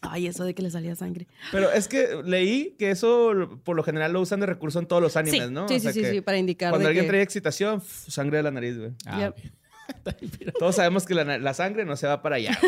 [0.00, 1.26] Ay, eso de que le salía sangre.
[1.52, 5.02] Pero es que leí que eso por lo general lo usan de recurso en todos
[5.02, 5.68] los animes, sí, ¿no?
[5.68, 7.10] sí, O sea sí, sí, que sí, para indicar Cuando de alguien que...
[7.10, 8.92] trae excitación, sangre de la nariz, güey.
[9.04, 10.54] Ah, Yep.
[10.58, 12.58] Todos sabemos que la, la sangre no se va para allá.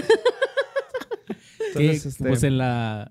[1.69, 3.11] Entonces, este, Pues en la...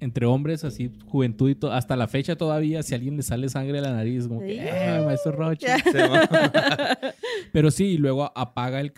[0.00, 3.50] Entre hombres, así, juventud y todo, hasta la fecha todavía, si a alguien le sale
[3.50, 5.66] sangre de la nariz, como que, eh, maestro Roche.
[7.52, 8.92] Pero sí, y luego apaga el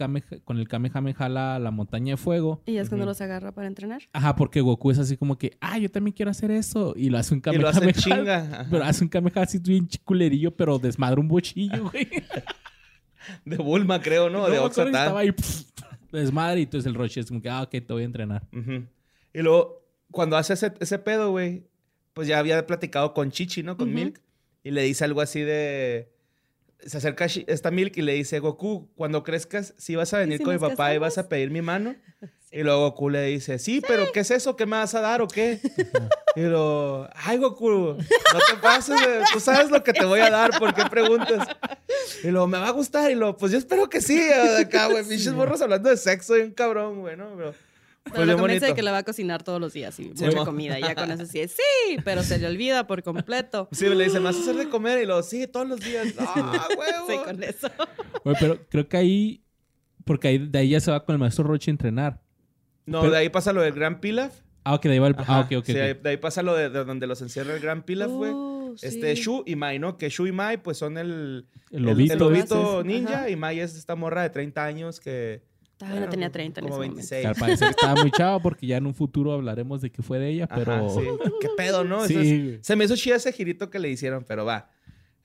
[0.44, 2.62] con el Kamehameha la, la montaña de fuego.
[2.66, 4.02] Y ya es cuando los agarra para entrenar.
[4.12, 6.94] Ajá, porque Goku es así como que, ah, yo también quiero hacer eso.
[6.96, 7.92] Y lo hace un y lo Kamehameha.
[7.92, 8.36] chinga.
[8.52, 8.66] ajá.
[8.70, 12.08] Pero hace un Kamehameha así bien chiculerillo, pero desmadra un bochillo, güey.
[13.44, 14.38] De Bulma, creo, ¿no?
[14.38, 14.94] No de Oxatán.
[14.94, 15.62] Estaba ahí, pff,
[16.10, 16.60] desmadre.
[16.60, 18.46] Y entonces el Roche es como que, ah, ok, te voy a entrenar.
[19.32, 19.81] Y luego,
[20.12, 21.64] cuando hace ese, ese pedo, güey,
[22.14, 23.76] pues ya había platicado con Chichi, ¿no?
[23.76, 23.96] Con Ujú.
[23.96, 24.20] Milk.
[24.62, 26.08] Y le dice algo así de...
[26.84, 30.44] Se acerca esta Milk y le dice, Goku, cuando crezcas, sí vas a venir si
[30.44, 31.96] con mi papá y vas a casamos?" pedir mi mano.
[32.54, 34.56] Y luego Goku le dice, sí, pero ¿qué es eso?
[34.56, 35.58] ¿Qué me vas a dar o qué?
[36.36, 37.96] y lo, ay, Goku, no
[38.46, 38.94] te pases,
[39.32, 41.48] tú sabes lo que te voy a dar, ¿por qué preguntas?
[42.22, 43.10] Y luego, me va a gustar.
[43.10, 44.20] Y luego, pues yo espero que sí.
[44.60, 47.34] Acá, güey, pinches morros hablando de sexo y un cabrón, güey, ¿no?
[47.38, 47.54] Pero,
[48.04, 50.04] Pero pues lo bien convence de que la va a cocinar todos los días y
[50.14, 50.44] Sí, mucha mo.
[50.44, 50.78] comida.
[50.78, 51.52] Y ya con eso sí es,
[51.86, 53.68] sí, pero se le olvida por completo.
[53.72, 55.02] Sí, le dice, ¿me vas a hacer de comer?
[55.02, 56.08] Y luego, sí, todos los días.
[56.18, 57.06] ¡Ah, huevo!
[57.08, 57.68] Sí, con eso.
[58.24, 59.44] Güey, pero creo que ahí,
[60.04, 62.20] porque ahí, de ahí ya se va con el maestro Roche a entrenar.
[62.86, 64.32] No, Pero- de ahí pasa lo del Gran Pilaf.
[64.64, 65.14] Ah, ok, de ahí va el...
[65.18, 65.64] Ajá, Ah, ok, ok.
[65.66, 65.78] sí, ok.
[65.78, 68.32] ahí- de ahí pasa lo de, de donde los encierra el Gran Pilaf, güey.
[68.34, 69.22] Oh, Este, sí.
[69.22, 69.96] Shu y Mai, ¿no?
[69.98, 71.46] Que Shu y Mai, pues son el...
[71.70, 72.14] El lobito.
[72.14, 72.84] El, lobito Gracias.
[72.84, 73.30] ninja Ajá.
[73.30, 75.42] y Mai es esta morra de 30 años que...
[75.82, 76.96] Todavía no bueno, tenía 30 en como ese momento.
[77.10, 77.20] 26.
[77.22, 80.18] Que al parecer estaba muy chavo porque ya en un futuro hablaremos de que fue
[80.18, 80.72] de ella, pero...
[80.72, 81.00] Ajá, sí.
[81.40, 82.06] ¿Qué pedo, no?
[82.06, 84.70] Sí, es- se me hizo chida ese girito que le hicieron, pero va.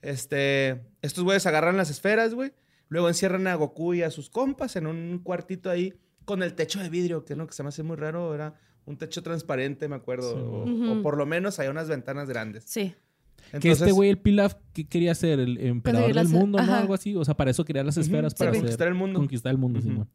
[0.02, 2.52] Este, estos güeyes agarran las esferas, güey.
[2.88, 5.94] Luego encierran a Goku y a sus compas en un cuartito ahí
[6.24, 8.54] con el techo de vidrio, que no, que se me hace muy raro, era
[8.86, 10.30] un techo transparente, me acuerdo.
[10.34, 10.88] Sí, o, güey.
[10.88, 11.02] o Ujú.
[11.02, 12.64] por lo menos hay unas ventanas grandes.
[12.66, 12.94] Sí.
[13.60, 15.40] que este güey, el Pilaf, ¿qué quería ser?
[15.40, 16.74] El emperador del mundo, ¿no?
[16.74, 17.14] Algo así.
[17.16, 19.18] O sea, para eso quería las esferas, para para conquistar hacer- el mundo.
[19.18, 19.88] Conquistar el mundo, Ujú.
[19.88, 20.08] Simón.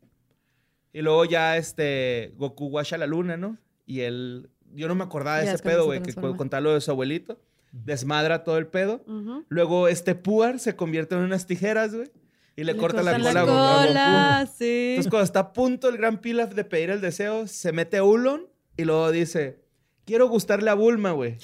[0.93, 3.58] Y luego ya este Goku guacha la luna, ¿no?
[3.86, 6.29] Y él, yo no me acordaba de Ya ese es pedo, güey, que transforma.
[6.32, 7.41] cu- contaba lo de su abuelito.
[7.71, 9.03] Desmadra todo el pedo.
[9.49, 12.12] Luego este Puar se convierte en unas tijeras, güey.
[12.56, 13.41] Y le, corta la cola, a Goku- a
[13.82, 13.88] Goku.
[13.88, 14.89] cola, sí.
[14.91, 18.03] Entonces cuando está a punto el gran Pilaf de pedir el deseo, se mete a
[18.03, 19.63] Ulon y luego dice,
[20.06, 21.38] quiero gustarle a Bulma, güey.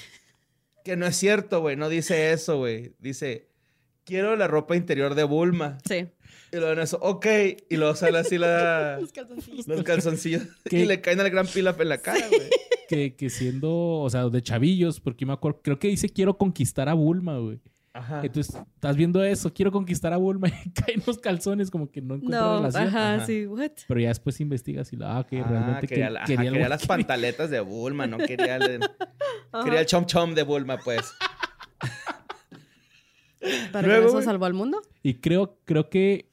[0.84, 1.74] Que no es cierto, güey.
[1.74, 2.94] No dice eso, güey.
[3.00, 3.49] Dice,
[4.04, 5.78] quiero la ropa interior de Bulma.
[5.88, 6.06] Sí.
[6.52, 7.26] Y luego en eso, ok.
[7.68, 9.66] Y luego sale así la, Los calzoncillos.
[9.68, 12.50] los calzoncillos y le caen al gran Pilaf en la cara, güey.
[12.88, 16.88] Que, que siendo, o sea, de chavillos, porque me acuerdo, creo que dice quiero conquistar
[16.88, 17.60] a Bulma, güey.
[17.92, 18.20] Ajá.
[18.24, 22.14] Entonces, estás viendo eso, quiero conquistar a Bulma y caen los calzones, como que no
[22.16, 22.88] encuentra No, relación.
[22.88, 23.26] ajá, Ajá.
[23.26, 23.70] sí, what?
[23.86, 26.48] Pero ya después investigas y la, ah, que Ah, realmente quería, que- la- ajá, quería,
[26.48, 28.80] el quería las pantaletas de Bulma, no quería el,
[29.52, 29.64] Ajá.
[29.64, 31.12] quería el chom chom de Bulma, pues.
[33.72, 34.82] ¿Para Luego, que eso salvó al mundo?
[35.02, 36.30] Y creo, creo que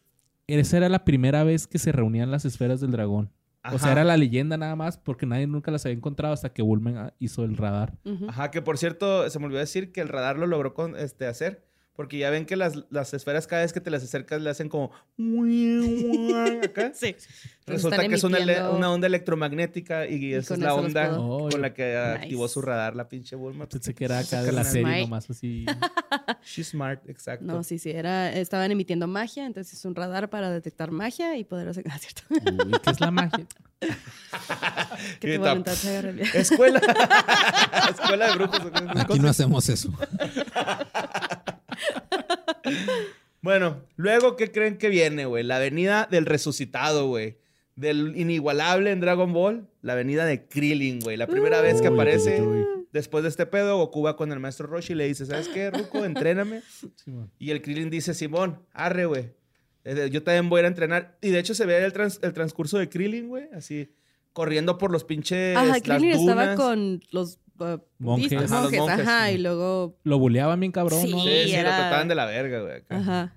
[0.47, 3.31] esa era la primera vez que se reunían las esferas del dragón.
[3.73, 6.61] O sea, era la leyenda nada más, porque nadie nunca las había encontrado hasta que
[6.61, 7.97] Bulma hizo el radar.
[8.27, 11.27] Ajá, que por cierto, se me olvidó decir que el radar lo logró con, este,
[11.27, 11.66] hacer.
[11.97, 14.69] Porque ya ven que las, las esferas cada vez que te las acercas le hacen
[14.69, 14.91] como...
[16.63, 16.91] Acá.
[16.93, 17.15] Sí.
[17.65, 21.49] Resulta que es una, una onda electromagnética y, Y esa es la onda puedo- Oh,
[21.49, 22.53] con la que activó Nice.
[22.53, 23.67] su radar la pinche Bulma.
[23.67, 24.99] Pensé que era acá de la serie Smart.
[25.01, 25.65] nomás así.
[26.45, 27.45] She's smart, exacto.
[27.45, 31.43] No, sí, sí, era, estaban emitiendo magia, entonces es un radar para detectar magia y
[31.43, 31.83] poder hacer...
[31.91, 32.21] Ah, cierto.
[32.29, 33.45] Uy, ¿qué es la magia?
[35.19, 36.35] que tu voluntad se haga realidad.
[36.35, 36.79] Escuela.
[37.89, 38.61] Escuela de brujos.
[38.97, 39.91] Aquí no hacemos eso.
[43.41, 45.43] Bueno, luego, ¿qué creen que viene, güey?
[45.43, 47.37] La avenida del resucitado, güey.
[47.75, 51.15] Del inigualable en Dragon Ball, la avenida de Krillin, güey.
[51.15, 52.65] La primera vez que aparece, uy, uy.
[52.91, 55.69] después de este pedo, Goku va con el maestro Roshi y le dice, ¿sabes qué,
[55.69, 56.03] Ruko?
[56.03, 56.63] Entréname.
[56.95, 57.31] Simón.
[57.37, 59.29] Y el Krillin dice, Simón, arre, güey.
[59.83, 61.17] Eh, Yo también voy a ir a entrenar.
[61.21, 63.47] Y de hecho se ve el, trans- el transcurso de Krillin, güey.
[63.53, 63.93] Así,
[64.33, 68.33] corriendo por los pinches Ajá, las Krillin estaba con los uh, Monjes.
[68.33, 68.99] Ajá, los monjes, monjes.
[69.07, 69.97] ajá, y luego...
[70.03, 71.19] Lo buleaban bien cabrón, ¿no?
[71.19, 71.27] Sí.
[71.29, 72.75] Sí, sí, lo era- trataban de la verga, güey.
[72.77, 72.97] acá.
[72.97, 73.33] Ajá.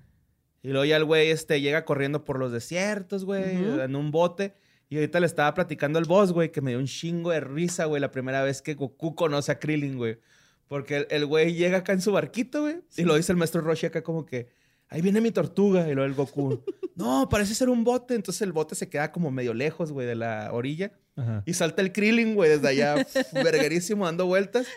[0.63, 3.81] Y luego ya el güey este, llega corriendo por los desiertos, güey, Ujú.
[3.81, 4.53] en un bote.
[4.89, 7.85] Y ahorita le estaba platicando al boss, güey, que me dio un chingo de risa,
[7.85, 10.19] güey, la primera vez que Goku conoce a Krillin, güey.
[10.67, 12.81] Porque el- el güey llega acá en su barquito, güey.
[12.97, 14.49] Y lo dice el maestro Roshi acá como que,
[14.91, 15.87] ahí viene mi tortuga.
[15.89, 16.63] Y luego el Goku,
[16.95, 18.13] no, parece ser un bote.
[18.13, 20.91] Entonces el bote se queda como medio lejos, güey, de la orilla.
[21.15, 21.41] Ajá.
[21.47, 22.95] Y salta el Krillin, güey, desde allá,
[23.33, 24.67] verguerísimo, dando vueltas.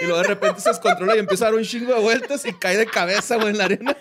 [0.00, 2.52] y luego de repente se descontrola y empieza a dar un chingo de vueltas y
[2.54, 3.96] cae de cabeza, güey, en la arena.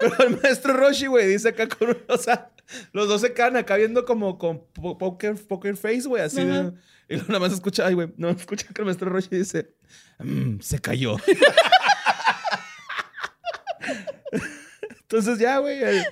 [0.00, 1.96] Pero el maestro Roshi, güey, dice acá con...
[2.08, 2.50] O sea,
[2.92, 6.72] los dos se quedan acá viendo como con po- poker, poker face, güey, así de...
[7.08, 9.74] Y luego nada más escucha, ay, güey, no escucha que el maestro Roshi dice,
[10.18, 11.16] "Mm, se cayó.
[15.10, 16.02] Entonces ya, güey, el,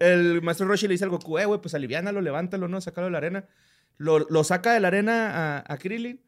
[0.00, 2.80] el maestro Roshi le dice al Goku, eh, güey, pues aliviánalo, levántalo, ¿no?
[2.80, 3.44] Sácalo de la arena.
[3.98, 6.20] Lo, lo saca de la arena a, a Krillin.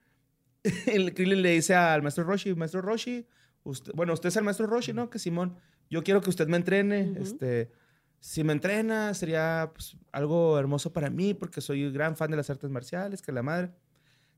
[0.86, 3.26] El Krillin le dice al maestro Roshi, maestro Roshi,
[3.62, 5.08] usted, bueno, usted es el maestro Roshi, ¿no?
[5.08, 5.56] Que Simón,
[5.88, 7.14] yo quiero que usted me entrene.
[7.18, 7.70] Este,
[8.18, 12.36] si me entrena, sería pues, algo hermoso para mí, porque soy un gran fan de
[12.36, 13.70] las artes marciales, que la madre.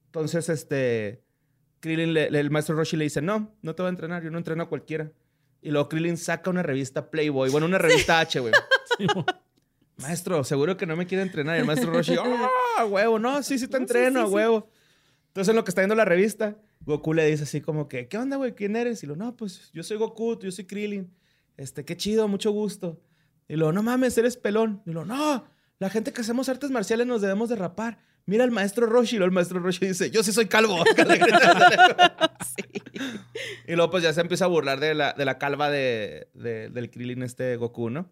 [0.06, 1.24] Entonces, este,
[1.80, 4.30] Krillin, le- le- el maestro Roshi le dice, no, no te voy a entrenar, yo
[4.30, 5.10] no entreno a cualquiera.
[5.62, 8.52] Y luego Krillin saca una revista Playboy, bueno, una revista H, güey.
[8.98, 9.06] Sí,
[9.96, 11.56] Maestro, seguro que no me quiere entrenar.
[11.56, 12.48] Y el maestro Roshi, ¡ah,
[12.78, 13.18] a huevo!
[13.18, 14.32] No, sí, sí te entreno, a sí.
[14.32, 14.68] huevo.
[15.28, 18.18] Entonces, en lo que está viendo la revista, Goku le dice así como que, ¿qué
[18.18, 18.54] onda, güey?
[18.54, 19.02] ¿Quién eres?
[19.02, 21.14] Y lo, no, pues yo soy Goku, yo soy Krillin.
[21.56, 23.00] Este, qué chido, mucho gusto.
[23.48, 24.82] Y lo, no mames, eres pelón.
[24.84, 25.46] Y lo, no,
[25.78, 27.98] la gente que hacemos artes marciales nos debemos de rapar.
[28.26, 29.16] Mira al maestro Roshi.
[29.16, 30.82] Y luego el maestro Roshi dice, yo sí soy calvo.
[33.66, 36.68] Y luego pues ya se empieza a burlar de la, de la calva de, de-
[36.68, 38.10] del Krillin este Goku, ¿no?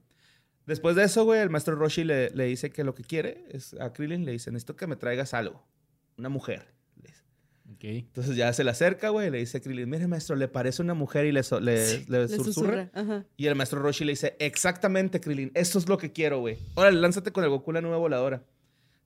[0.67, 3.75] Después de eso, güey, el maestro Roshi le, le dice que lo que quiere es
[3.81, 5.65] a Krillin, le dice, necesito que me traigas algo.
[6.17, 6.67] Una mujer.
[7.03, 7.23] le dice.
[7.75, 7.85] Ok.
[7.85, 10.81] Entonces ya se le acerca, güey, y le dice a Krillin, mire, maestro, le parece
[10.83, 12.91] una mujer y le, so- le, le Le susurra.
[13.37, 16.59] Y el maestro Roshi le dice, exactamente, Krillin, esto es lo que quiero, güey.
[16.75, 18.43] Órale, lánzate con el Goku la nube voladora.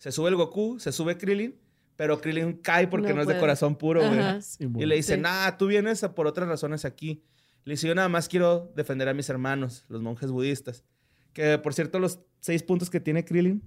[0.04, 1.54] Se sube el Goku, se sube Krillin,
[1.96, 4.42] pero Krillin cae porque no, No es de corazón puro, güey.
[4.42, 5.20] Sí, Y le dice, Sí.
[5.22, 7.24] nah, tú vienes por otras razones aquí.
[7.64, 10.84] Le dice, yo nada más quiero defender a mis hermanos, los monjes budistas.
[11.32, 13.62] Que, por cierto, los seis puntos que tiene Krillin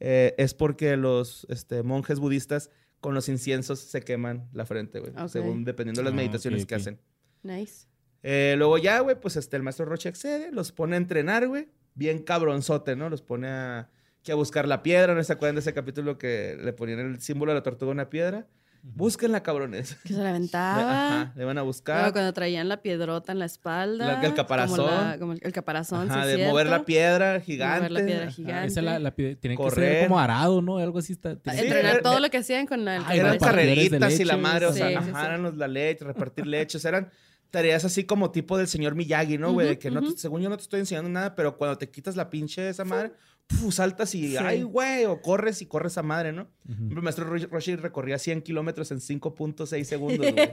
[0.00, 5.12] eh, es porque los este, monjes budistas con los inciensos se queman la frente, güey.
[5.28, 7.00] Según, dependiendo de las Ah, meditaciones que hacen.
[7.44, 7.86] Nice.
[8.24, 11.68] Eh, luego ya, güey, pues este, el maestro Roche accede, los pone a entrenar, güey.
[11.94, 13.08] Bien cabronzote, ¿no?
[13.08, 13.88] Los pone a,
[14.28, 15.14] que a buscar la piedra.
[15.14, 17.94] ¿No se acuerdan de ese capítulo que le ponían el símbolo de la tortuga a
[17.94, 18.46] una piedra?
[18.82, 19.96] Búsquenla, cabrones.
[20.04, 21.06] Que se la Le- aventaba.
[21.22, 22.12] Ajá, le van a Luego, buscar.
[22.12, 24.06] cuando traían la piedrota en la espalda.
[24.06, 24.76] La- el caparazón.
[24.86, 26.52] Como, la- como el, el caparazón, Ajá, sí, de cierto.
[26.52, 27.78] mover la piedra gigante.
[27.88, 28.66] Mover la piedra gigante.
[28.68, 29.92] Esa la, la tiene que Correr.
[30.00, 30.78] ser como arado, ¿no?
[30.78, 31.32] Algo así está.
[31.34, 34.42] Sí, Entrenar era- todo lo que hacían con el Ah, Eran carreritas y la leche,
[34.42, 35.26] madre, o sea, sí, ajá, sí.
[35.26, 37.10] eran la leche, repartir leches, eran
[37.50, 39.66] tareas así como tipo del señor Miyagi, ¿no, güey?
[39.66, 41.90] De Ujú, que no te- según yo no te estoy enseñando nada, pero cuando te
[41.90, 43.12] quitas la pinche de esa madre,
[43.48, 43.74] ¡puf!
[43.74, 44.36] saltas y, Sí.
[44.36, 46.48] ay, güey, o corres y corres a madre, ¿no?
[46.68, 46.84] Ujú.
[46.96, 50.50] El maestro Ro- Roshi recorría 100 kilómetros en 5.6 segundos, güey.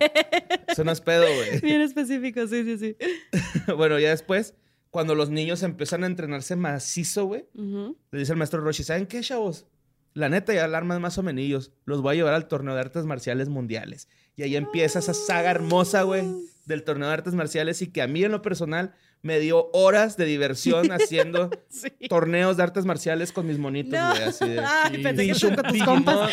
[0.67, 1.59] Eso no es pedo, güey.
[1.61, 2.97] Bien específico, sí, sí, sí.
[3.77, 4.55] bueno, ya después,
[4.89, 9.21] cuando los niños empiezan a entrenarse macizo, güey, le dice el maestro Roshi, ¿saben qué,
[9.21, 9.67] chavos?
[10.13, 11.73] La neta, ya alarmas más o menos.
[11.83, 14.07] Los voy a llevar al torneo de artes marciales mundiales.
[14.37, 16.23] Y ahí empieza esa saga hermosa, güey,
[16.65, 20.17] del torneo de artes marciales y que a mí en lo personal me dio horas
[20.17, 21.89] de diversión haciendo Sí.
[22.07, 24.09] torneos de artes marciales con mis monitos, No.
[24.11, 24.59] güey, así de...
[24.59, 25.01] Ay, Sí.
[25.01, 26.29] pensé que tus compas.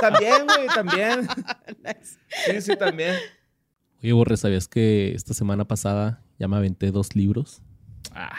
[0.00, 1.28] También, güey, también.
[1.84, 2.18] Nice.
[2.46, 3.16] Sí, sí, también.
[4.02, 7.60] Oye, Borre, ¿sabías que esta semana pasada ya me aventé dos libros?
[8.12, 8.34] Ah,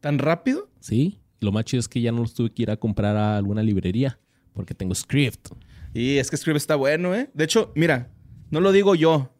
[0.00, 0.68] ¿Tan rápido?
[0.80, 1.18] Sí.
[1.40, 3.62] Lo más chido es que ya no los tuve que ir a comprar a alguna
[3.62, 4.18] librería
[4.52, 5.48] porque tengo Script.
[5.94, 7.30] Y es que Scribe está bueno, ¿eh?
[7.32, 8.10] De hecho, mira,
[8.50, 9.34] no lo digo yo,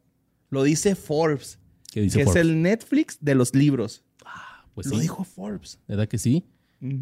[0.50, 1.58] lo dice Forbes,
[1.96, 2.40] ¿Qué dice que Forbes?
[2.42, 4.04] es el Netflix de los libros.
[4.74, 5.80] Pues lo sí, dijo Forbes.
[5.88, 6.44] ¿verdad que sí?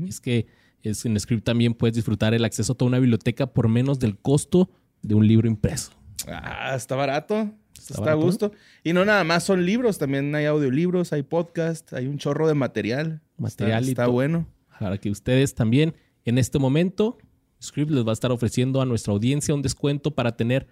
[0.07, 0.47] Es que
[0.85, 4.17] es, en Script también puedes disfrutar el acceso a toda una biblioteca por menos del
[4.17, 4.71] costo
[5.03, 5.91] de un libro impreso.
[6.29, 7.51] Ah, está barato.
[7.77, 8.53] Está, a gusto.
[8.85, 12.55] Y no nada más son libros, también hay audiolibros, hay podcast, hay un chorro de
[12.55, 13.21] material.
[13.37, 14.47] Material Está, está bueno.
[14.79, 17.19] Para que ustedes también, en este momento,
[17.61, 20.69] Script les va a estar ofreciendo a nuestra audiencia un descuento para tener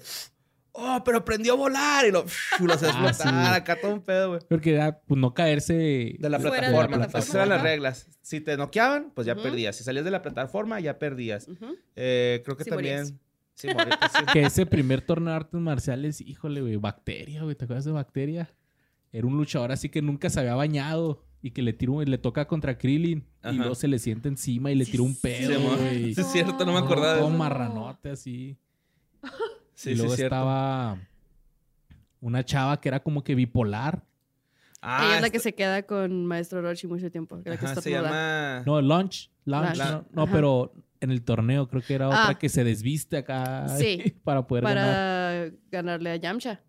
[0.73, 2.05] oh, pero aprendió a volar.
[2.05, 2.25] Y lo,
[2.59, 3.27] lo hace Ah, sí.
[3.27, 4.41] Acá todo un pedo, güey.
[4.49, 5.73] Porque era pues, no caerse
[6.19, 7.19] De la Fuera de la plataforma.
[7.19, 8.07] Esas eran las reglas.
[8.21, 9.75] Si te noqueaban, pues ya perdías.
[9.75, 11.47] Si salías de la plataforma, ya perdías.
[11.95, 12.97] Eh, creo que Sí también.
[12.97, 13.13] morías.
[13.55, 14.25] Sí, morías, sí.
[14.33, 18.49] que ese primer torneo de artes marciales, híjole, güey, Bacteria, güey, ¿te acuerdas de Bacteria?
[19.11, 22.17] Era un luchador así que nunca se había bañado y que le tira un- le
[22.17, 23.53] toca contra Krillin Ajá.
[23.53, 26.15] y luego se le sienta encima y le Sí, tira un pedo, güey.
[26.15, 28.57] Sí, es cierto, no me acordaba Todo marranote así.
[29.75, 30.97] Sí, y sí, luego estaba
[32.21, 34.03] una chava que era como que bipolar.
[34.81, 37.39] Ah, Ella es la que se queda con Maestro Roshi mucho tiempo.
[37.43, 38.63] La que se llama.
[38.65, 39.29] No, Launch.
[39.45, 40.05] Launch, Launch.
[40.11, 40.73] no, pero
[41.03, 42.39] en el torneo creo que era otra Ah.
[42.39, 44.15] que se desviste acá Sí.
[44.23, 44.85] para poder ganar.
[45.51, 46.61] Para ganarle a Yamcha.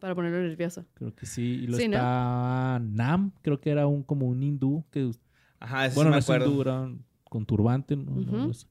[0.00, 0.84] Para ponerlo nervioso.
[0.94, 1.42] Creo que sí.
[1.42, 1.96] Y luego Sí, ¿no?
[1.96, 5.10] está Nam, creo que era un como un hindú que
[5.58, 6.46] Ajá, ese bueno, sí no me es acuerdo.
[6.50, 8.10] hindú, era un- con turbante, ¿no?
[8.12, 8.66] No, no sé.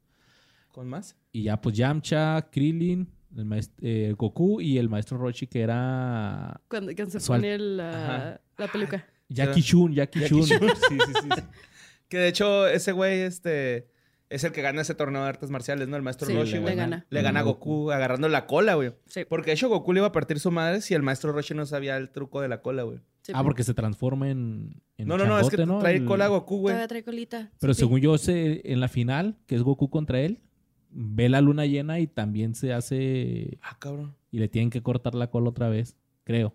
[0.72, 1.16] ¿Con más?
[1.32, 6.62] Y ya pues Yamcha, Krillin, el maest- eh, Goku y el maestro Roshi que era
[6.70, 8.40] Cuando, cuando se Sual- pone la,
[8.72, 9.06] peluca.
[9.30, 10.44] Jackie Chun, Jackie, Chun.
[10.46, 10.60] Chun.
[10.90, 11.42] Sí, sí, sí, sí.
[12.08, 13.90] Que de hecho, ese güey, este.
[14.30, 15.96] Es el que gana ese torneo de artes marciales, ¿no?
[15.98, 16.76] El maestro Sí, Roshi, le güey.
[16.76, 17.06] gana.
[17.10, 18.94] Le gana a Goku agarrando la cola, güey.
[19.06, 19.22] Sí.
[19.30, 21.66] Porque de hecho Goku le iba a partir su madre si el maestro Roshi no
[21.68, 23.00] sabía el truco de la cola, güey.
[23.22, 26.26] Sí, Ah, porque se transforma en, en No, no, no, es que trae El- cola
[26.26, 26.74] a Goku, güey.
[26.74, 27.52] Todavía trae colita.
[27.60, 30.40] Pero Sí, según yo sé, en la final, que es Goku contra él,
[30.90, 33.60] ve la luna llena y también se hace...
[33.62, 34.16] Ah, cabrón.
[34.32, 36.54] Y le tienen que cortar la cola otra vez, creo.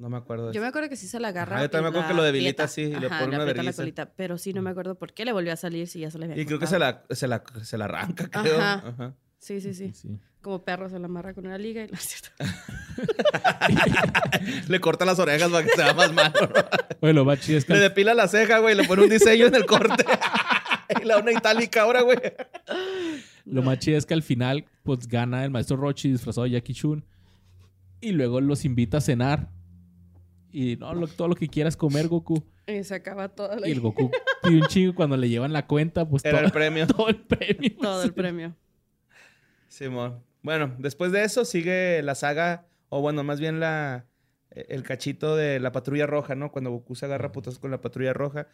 [0.00, 0.62] No me acuerdo de Yo eso.
[0.62, 1.56] me acuerdo que sí se la agarra.
[1.56, 4.10] Ajá, yo también me acuerdo que lo debilita así, y le pone una la colita.
[4.16, 6.24] Pero sí, no me acuerdo por qué le volvió a salir si ya se le
[6.24, 8.56] había Y creo que se la, se la, se la arranca, creo.
[8.56, 8.88] Ajá.
[8.88, 9.14] Ajá.
[9.38, 9.92] Sí, sí, sí.
[9.92, 10.18] Sí.
[10.40, 12.30] Como perro se la amarra con una liga y no es cierto.
[14.68, 16.32] Le corta las orejas para que se vea más malo.
[16.40, 16.48] ¿no?
[17.00, 18.74] Oye, lo más chido es que Le depila la ceja, güey.
[18.74, 20.02] Le pone un diseño en el corte.
[21.02, 22.18] y la una itálica ahora, güey.
[23.44, 26.72] Lo más chido es que al final, pues gana el maestro Rochi disfrazado de Jackie
[26.72, 27.04] Chun.
[28.00, 29.50] Y luego los invita a cenar.
[30.52, 32.42] Y no, lo- todo lo que quieras comer, Goku.
[32.66, 33.68] Y se acaba toda la...
[33.68, 34.10] Y el Goku
[34.42, 36.86] pide un chingo cuando le llevan la cuenta, pues Era todo, el premio.
[36.88, 37.70] todo el premio.
[37.80, 38.54] todo el premio.
[39.68, 40.22] Simón.
[40.42, 44.06] Bueno, después de eso sigue la saga, o bueno, más bien la
[44.50, 46.50] el cachito de la patrulla roja, ¿no?
[46.50, 48.48] Cuando Goku se agarra a putas con la patrulla roja.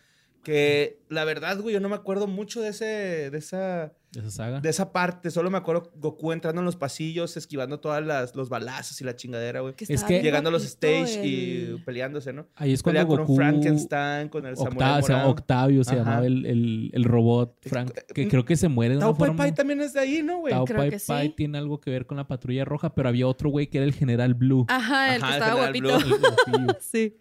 [0.47, 2.84] Que la verdad, güey, yo no me acuerdo mucho de ese,
[3.30, 4.61] de esa, Esa saga.
[4.61, 5.32] de esa parte.
[5.32, 9.16] Solo me acuerdo Goku entrando en los pasillos, esquivando todas las, los balazos y la
[9.16, 9.74] chingadera, güey.
[9.74, 12.47] Que Es que- Llegando a los stage y el- peleándose, ¿no?
[12.55, 13.32] Ahí es cuando Pelea con Goku...
[13.32, 15.30] un Frankenstein, con el Octavio, Samurai se llama Morado.
[15.32, 15.99] Octavio, se Ajá.
[15.99, 19.26] llamaba el, el- el robot Frank, que creo que se muere de una Tao Pai
[19.26, 19.42] forma...
[19.42, 20.53] Pai también es de ahí, ¿no, güey?
[20.55, 23.26] Tao Creo Pai que Pai tiene algo que ver con la patrulla roja, pero había
[23.26, 24.64] otro güey que era el general Blue.
[24.68, 26.18] Ajá, el Ajá, que estaba General guapito.
[26.53, 26.66] Blue.
[26.80, 27.16] Sí.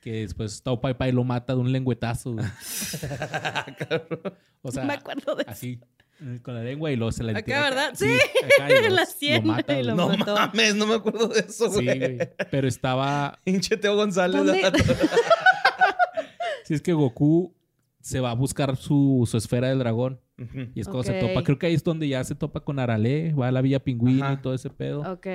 [0.00, 2.32] Que después Tao Pai Pai lo mata de un lengüetazo.
[2.32, 2.46] güey.
[4.62, 5.50] o sea, me acuerdo de eso.
[5.50, 5.78] así
[6.42, 7.92] con la lengua y luego se la Acá, entierra ¿verdad?
[7.94, 8.18] Sí.
[8.58, 10.06] acá, y En luego la lo sien mata, y lo güey.
[10.08, 10.34] No mató.
[10.34, 11.98] mames, no me acuerdo de eso, Sí, güey.
[12.16, 12.28] güey.
[12.50, 13.38] Pero estaba.
[13.44, 14.44] Pinche Teo González.
[14.44, 14.70] ¿Dónde?
[16.64, 17.54] Si es que Goku
[18.00, 20.20] se va a buscar su, su esfera del dragón.
[20.74, 21.42] Y es cuando se topa.
[21.42, 23.32] Creo que ahí es donde ya se topa con Arale.
[23.34, 24.34] Va a la Villa Pingüino Ajá.
[24.34, 25.00] y todo ese pedo.
[25.12, 25.26] Ok.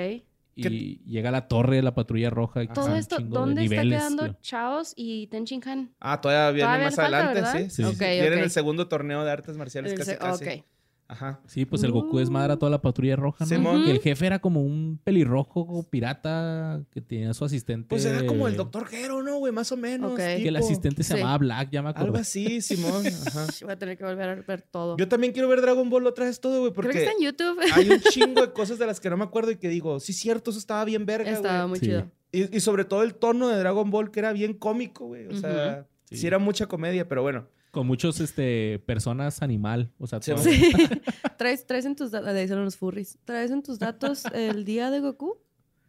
[0.58, 2.64] Y llega a la torre de la patrulla roja.
[2.64, 4.38] y Todo esto, ¿dónde está niveles, quedando.
[4.42, 5.94] Chaos y Tenchin Han?
[6.00, 7.70] Ah, todavía viene Todavía más falta, adelante, ¿verdad?
[7.70, 7.84] sí.
[7.94, 10.44] sí, Viene en el segundo torneo de artes marciales El casi, se- casi.
[10.46, 10.66] ok.
[11.08, 11.40] Ajá.
[11.46, 13.50] Sí, pues el Goku es madre a toda la patrulla roja, ¿no?
[13.50, 13.86] Simón.
[13.86, 17.88] Que el jefe era como un pelirrojo pirata que tenía su asistente.
[17.90, 19.52] Pues era como el Doctor Gero, ¿no, güey?
[19.54, 20.14] Más o menos.
[20.14, 20.18] Ok.
[20.18, 21.20] Que el asistente se Sí.
[21.20, 22.20] llamaba Black, ya me Algo acuerdo.
[22.20, 23.04] así, Simón.
[23.28, 23.46] Ajá.
[23.62, 24.98] Voy a tener que volver a ver todo.
[24.98, 27.24] Yo también quiero ver Dragon Ball otra vez todo, güey, Creo que porque está en
[27.24, 27.60] YouTube.
[27.74, 30.12] hay un chingo de cosas de las que no me acuerdo y que digo, sí,
[30.14, 31.86] cierto, eso estaba bien verga, Estaba muy Sí.
[31.86, 32.10] chido.
[32.32, 35.28] Y, y sobre todo el tono de Dragon Ball, que era bien cómico, güey.
[35.28, 36.18] O sea, Sí.
[36.18, 36.28] sí.
[36.28, 37.48] era mucha comedia, pero bueno.
[37.76, 39.92] Con muchos este, personas animal.
[40.00, 40.72] O sea, Sí, todo- Sí.
[41.38, 43.18] ¿Traes, traes en tus datos, de ahí salen los furries.
[43.26, 45.38] ¿Traes en tus datos el día de Goku?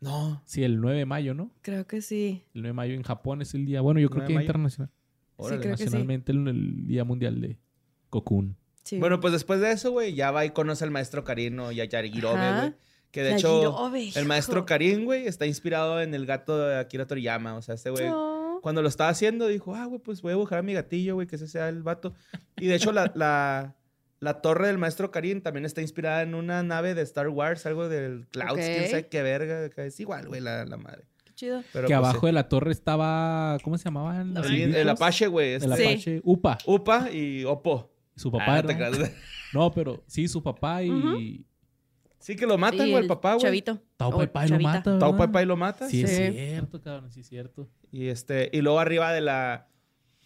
[0.00, 0.42] No.
[0.46, 1.52] Sí, el 9 de mayo, ¿no?
[1.62, 2.42] Creo que sí.
[2.54, 3.80] El 9 de mayo en Japón es el día.
[3.82, 4.44] Bueno, yo creo 9 que mayo.
[4.44, 4.90] internacional.
[5.36, 5.62] Órale.
[5.62, 5.96] creo que sí.
[5.96, 7.58] El, el Día Mundial de
[8.10, 8.56] Cocoon.
[8.82, 8.98] sí.
[8.98, 11.84] Bueno, pues después de eso, güey, ya va y conoce al maestro Karino y a
[11.84, 12.74] Yarigirobe, güey.
[13.12, 14.66] Que de La hecho, el maestro.
[14.66, 17.54] Karin, güey, está inspirado en el gato de Akira Toriyama.
[17.56, 18.35] O sea, este güey, No.
[18.66, 21.28] Cuando lo estaba haciendo, dijo, ah, güey, pues voy a buscar a mi gatillo, güey,
[21.28, 22.14] que ese sea el vato.
[22.56, 23.76] Y de hecho, la, la,
[24.18, 27.88] la torre del maestro Karin también está inspirada en una nave de Star Wars, algo
[27.88, 28.58] del Clouds, Ok.
[28.58, 29.70] quién sabe qué verga.
[29.70, 31.04] que Es igual, güey, la, la madre.
[31.24, 31.62] Qué chido.
[31.72, 32.26] Pero, que pues, abajo sí.
[32.26, 33.56] de la torre estaba.
[33.62, 34.34] ¿Cómo se llamaban?
[34.34, 34.88] los Sí, el?
[34.88, 35.52] Apache, güey.
[35.52, 35.84] este, El Sí.
[35.84, 36.20] Apache.
[36.24, 36.58] Upa.
[36.66, 37.92] Upa y Oppo.
[38.16, 38.66] Su papá Ah, era.
[38.68, 39.12] te creas.
[39.52, 41.46] No, pero sí, su papá y.
[42.18, 43.42] Sí que lo matan, güey, el papá, güey.
[43.42, 43.80] Chavito.
[43.96, 44.98] Tao O Pai Pai lo mata.
[44.98, 45.16] Tao ¿verdad?
[45.16, 45.88] Pai Pai lo mata.
[45.88, 47.68] Sí, es cierto, cabrón, sí es cierto.
[47.90, 49.68] Y este, y luego arriba de la.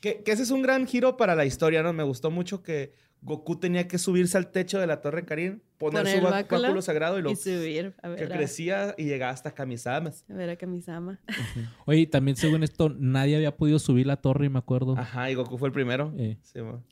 [0.00, 1.92] Que, que ese es un gran giro para la historia, ¿no?
[1.92, 6.02] Me gustó mucho que Goku tenía que subirse al techo de la Torre Karin poner
[6.02, 7.94] Poner su báculo sagrado y lo Y subir.
[8.02, 10.24] A que ver, crecía y llegaba hasta Kamisamas.
[10.28, 11.20] a ver a Kamisama.
[11.86, 14.96] Oye, también según esto, nadie había podido subir la torre, me acuerdo.
[14.96, 16.12] Ajá, y Goku fue el primero.
[16.16, 16.38] Eh.
[16.42, 16.82] Sí, mo.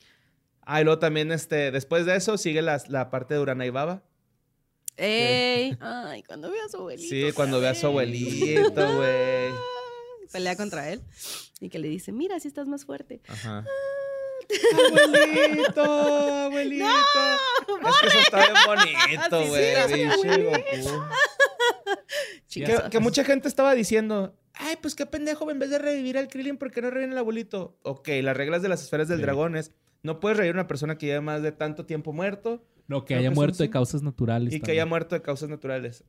[0.61, 3.71] Ah, y luego también, este, después de eso, sigue la, la parte de Urana y
[3.71, 4.03] Baba.
[4.99, 5.77] ¡Ey!
[5.79, 7.09] Ay, cuando ve a su abuelito.
[7.09, 9.51] Sí, cuando ve a su abuelito, güey.
[10.31, 11.01] Pelea contra él.
[11.59, 13.21] Y que le dice, mira, si estás más fuerte.
[13.27, 13.65] Ajá.
[14.97, 16.85] abuelito, abuelito.
[17.67, 19.73] es que eso está bien bonito, güey.
[22.47, 22.63] sí.
[22.65, 26.27] Que, que mucha gente estaba diciendo, ay, pues qué pendejo, en vez de revivir al
[26.27, 27.77] Krillin, ¿por qué no reviven al abuelito?
[27.83, 29.23] Ok, las reglas de las esferas del Sí.
[29.23, 29.71] dragón es,
[30.01, 33.13] no puedes revivir a una persona que lleva más de tanto tiempo muerto No, que
[33.13, 34.53] Creo haya que son muerto de causas naturales.
[34.53, 36.03] y que haya muerto de causas naturales.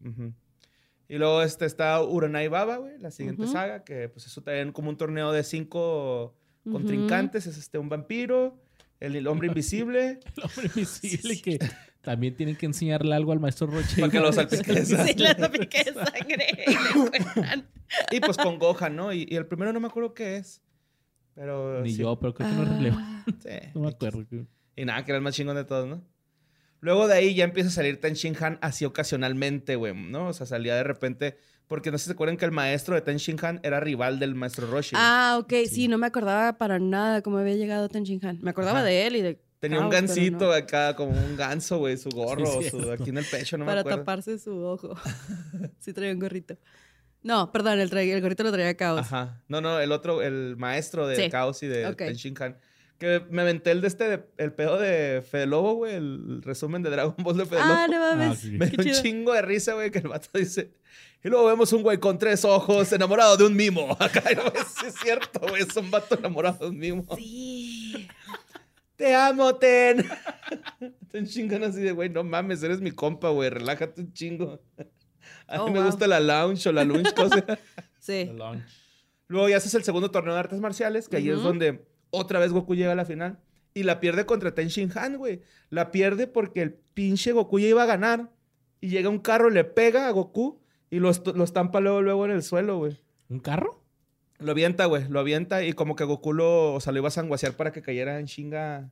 [1.08, 4.90] Y luego este, está Uranai Baba, güey, la siguiente saga, que pues eso también como
[4.90, 6.34] un torneo de cinco
[6.70, 8.56] contrincantes, es este, un vampiro,
[9.00, 11.58] el, el hombre invisible, El hombre invisible que
[12.00, 14.00] también tienen que enseñarle algo al maestro Roche.
[14.00, 15.34] para que lo salpique de Sí, sangre.
[15.34, 15.50] de
[18.12, 19.12] y pues con Gohan, ¿no?
[19.12, 20.62] Y, y el primero no me acuerdo qué es.
[21.34, 22.74] Pero Ni sí, yo, pero creo que no es Ah.
[22.76, 23.32] relevante.
[23.40, 23.68] sí.
[23.74, 24.24] No me acuerdo.
[24.76, 26.02] Y nada, que era el más chingón de todos, ¿no?
[26.80, 30.28] Luego de ahí ya empieza a salir Ten Shin Han así ocasionalmente, güey, ¿no?
[30.28, 31.36] O sea, salía de repente.
[31.66, 34.18] Porque no sé si se acuerdan que el maestro de Ten Shin Han era rival
[34.18, 34.96] del maestro Roshi.
[34.98, 35.52] Ah, ok.
[35.70, 35.86] Sí.
[35.88, 38.38] no me acordaba para nada cómo había llegado Ten Shin Han.
[38.42, 38.86] Me acordaba Ajá.
[38.88, 39.40] de él y de...
[39.60, 40.52] Tenía un gancito no.
[40.52, 43.70] acá, como un ganso, güey, su gorro, Sí, su, aquí en el pecho, no me
[43.70, 43.98] para acuerdo.
[43.98, 44.94] taparse su ojo.
[45.78, 46.56] sí traía un gorrito.
[47.22, 49.00] No, perdón, el, el gorrito lo traía Caos.
[49.00, 49.42] Ajá.
[49.48, 51.28] No, no, el otro, el maestro de Sí.
[51.30, 51.98] Caos y de Ok.
[51.98, 52.56] Ten Shin Han.
[53.00, 56.82] Que me aventé el de este, de- el pedo de Fede Lobo, güey, el resumen
[56.82, 57.98] de Dragon Ball de Fede Ah, Lobo.
[57.98, 58.38] no mames.
[58.38, 58.50] Ah, sí.
[58.52, 59.02] Me dio un chido.
[59.02, 60.70] chingo de risa, güey, que el vato dice.
[61.24, 63.96] Y luego vemos un güey con tres ojos, enamorado de un mimo.
[63.98, 67.06] Acá, no, sí es cierto, güey, es un vato enamorado de un mimo.
[67.16, 68.06] Sí.
[68.96, 70.04] Te amo, Ten.
[71.10, 74.60] Ten chingan así de, güey, no mames, eres mi compa, güey, relájate un chingo.
[75.46, 75.86] A mí Oh, me wow.
[75.86, 77.44] gusta la lounge o la lunch, cosa.
[77.98, 78.30] Sí.
[79.28, 82.52] Luego ya haces el segundo torneo de artes marciales, que ahí es donde otra vez
[82.52, 83.38] Goku llega a la final.
[83.72, 85.42] Y la pierde contra Ten Shin Han, güey.
[85.68, 88.30] La pierde porque el pinche Goku ya iba a ganar.
[88.80, 92.24] Y llega un carro, le pega a Goku y lo, est- lo estampa luego, luego
[92.24, 92.98] en el suelo, güey.
[93.28, 93.84] ¿Un carro?
[94.38, 95.06] Lo avienta, güey.
[95.08, 97.82] Lo avienta y como que Goku lo, o sea, lo iba a sanguasear para que
[97.82, 98.90] cayera en chinga.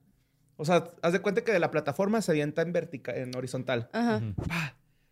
[0.57, 3.89] O sea, haz de cuenta que de la plataforma se avienta en, vertica- en horizontal.
[3.93, 4.21] Ajá.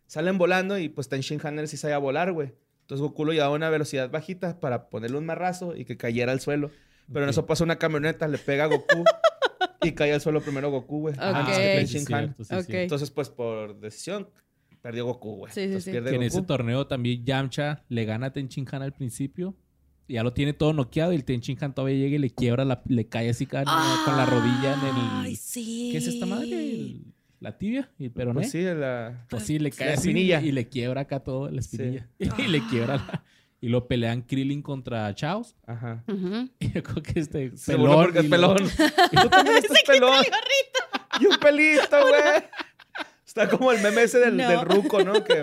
[0.06, 2.54] Salen volando y pues Ten Shin Han él sí sabía volar, güey.
[2.82, 6.30] Entonces Goku lo llevaba a una velocidad bajita para ponerle un marrazo y que cayera
[6.32, 6.70] al suelo.
[7.12, 9.04] Pero en eso pasa una camioneta, le pega a Goku
[9.82, 11.14] y cae al suelo primero Goku, güey.
[11.14, 11.20] Ok.
[11.22, 12.64] antes que Ah, Ten sí, cierto, sí, Ok.
[12.64, 12.76] sí.
[12.76, 14.28] Entonces, pues por decisión,
[14.82, 15.52] perdió Goku, güey.
[15.52, 15.90] Sí, sí, Entonces sí.
[15.92, 19.54] pierde Que en ese torneo también Yamcha le gana a Tenchin Han al principio.
[20.08, 22.82] Ya lo tiene todo noqueado y el Tenchin Han todavía llega y le quiebra, la,
[22.86, 24.80] le cae así con, con la rodilla en
[25.24, 25.36] Ay, el...
[25.36, 25.88] sí.
[25.92, 26.50] ¿Qué es esta madre?
[26.52, 27.04] El-
[27.38, 28.40] la tibia y el peroné.
[28.40, 29.26] Pues sí, la...
[29.28, 30.40] Pues sí, le cae La espinilla.
[30.40, 31.76] y le quiebra acá todo la Sí.
[31.76, 32.08] espinilla.
[32.38, 33.24] Y le quiebra la-
[33.66, 35.56] Y lo pelean Krillin contra Chaos.
[35.66, 36.04] Ajá.
[36.06, 36.48] Ujú.
[36.60, 38.58] Y yo creo que este Se burló porque es pelón.
[39.10, 40.24] y tú también estás pelón.
[41.18, 42.44] Y un pelito, güey.
[43.26, 44.48] Está como el meme ese del, No.
[44.48, 45.24] del ruco, ¿no?
[45.24, 45.42] Que,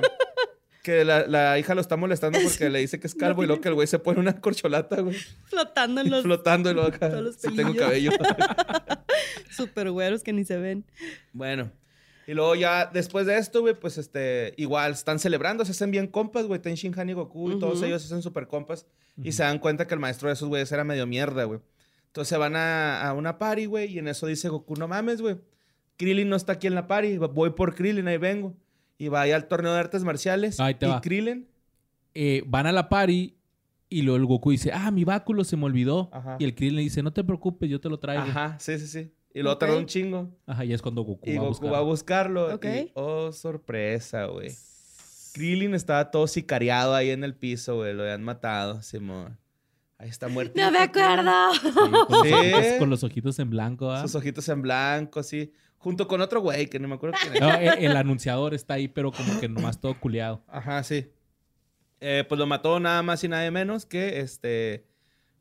[0.83, 3.61] que la, la hija lo está molestando porque le dice que es calvo y luego
[3.61, 5.17] que el güey se pone una corcholata, güey.
[5.47, 7.09] Flotando en los Flotando y luego acá.
[7.09, 8.11] todos los Sí tengo cabello.
[9.51, 10.85] super güeros que ni se ven.
[11.33, 11.71] bueno.
[12.27, 16.07] Y luego ya después de esto, güey, pues este, igual están celebrando, se hacen bien
[16.07, 18.85] compas, güey, Ten Shin Han y Goku y todos ellos se hacen super compas
[19.21, 21.59] y se dan cuenta que el maestro de esos güeyes era medio mierda, güey.
[22.07, 25.21] Entonces se van a, a una party, güey, y en eso dice Goku, no mames,
[25.21, 25.37] güey.
[25.97, 28.53] Krillin no está aquí en la party, voy por Krillin, ahí vengo.
[28.97, 30.59] Y va ahí al torneo de artes marciales.
[30.59, 31.01] Ahí te y va.
[31.01, 31.47] Krillin,
[32.13, 33.35] Eh, van a la party
[33.89, 36.09] y luego el Goku dice, ah, mi báculo se me olvidó.
[36.13, 36.37] Ajá.
[36.39, 38.23] Y el Krillin le dice, no te preocupes, yo te lo traigo.
[38.23, 39.11] Ajá, sí, sí, sí.
[39.33, 39.59] Y luego Ok.
[39.59, 40.29] tarda un chingo.
[40.63, 42.51] y es cuando Goku Y va a Goku va a buscarlo.
[42.51, 42.55] buscarlo.
[42.55, 42.87] Ok.
[42.87, 44.51] y, oh, sorpresa, güey.
[45.33, 47.93] Krillin estaba todo sicariado ahí en el piso, güey.
[47.93, 49.37] Lo habían matado, Simón.
[49.97, 50.53] Ahí está muerto.
[50.59, 51.31] No me acuerdo.
[51.53, 52.33] Sí, con, los Sí.
[52.33, 53.89] ojitos, con los ojitos en blanco.
[53.91, 54.01] ¿ah?
[54.03, 55.51] Sus ojitos en blanco, así.
[55.77, 57.41] Junto con otro güey que no me acuerdo quién es.
[57.41, 60.43] No, el, el anunciador está ahí, pero como que nomás todo culeado.
[60.47, 61.09] Ajá, sí.
[61.99, 64.85] Eh, pues lo mató nada más y nada menos que este.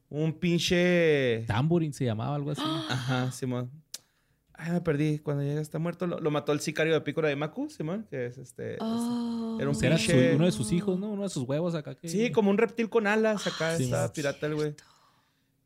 [0.08, 1.44] Un pinche.
[1.46, 2.62] Tambourine se llamaba algo así.
[2.64, 3.70] Ajá, Simón.
[4.64, 5.18] Ay, me perdí.
[5.18, 6.06] Cuando llega está muerto.
[6.06, 8.76] Lo, lo mató el sicario de Pícoro de Maku, Simón, que es este.
[8.80, 9.58] Oh.
[9.60, 11.10] Era un era su- uno de sus hijos, ¿no?
[11.10, 11.94] Uno de sus huevos acá.
[11.96, 12.08] Que...
[12.08, 13.76] Sí, como un reptil con alas acá.
[13.76, 14.12] Sí, estaba man.
[14.14, 14.74] pirata el güey.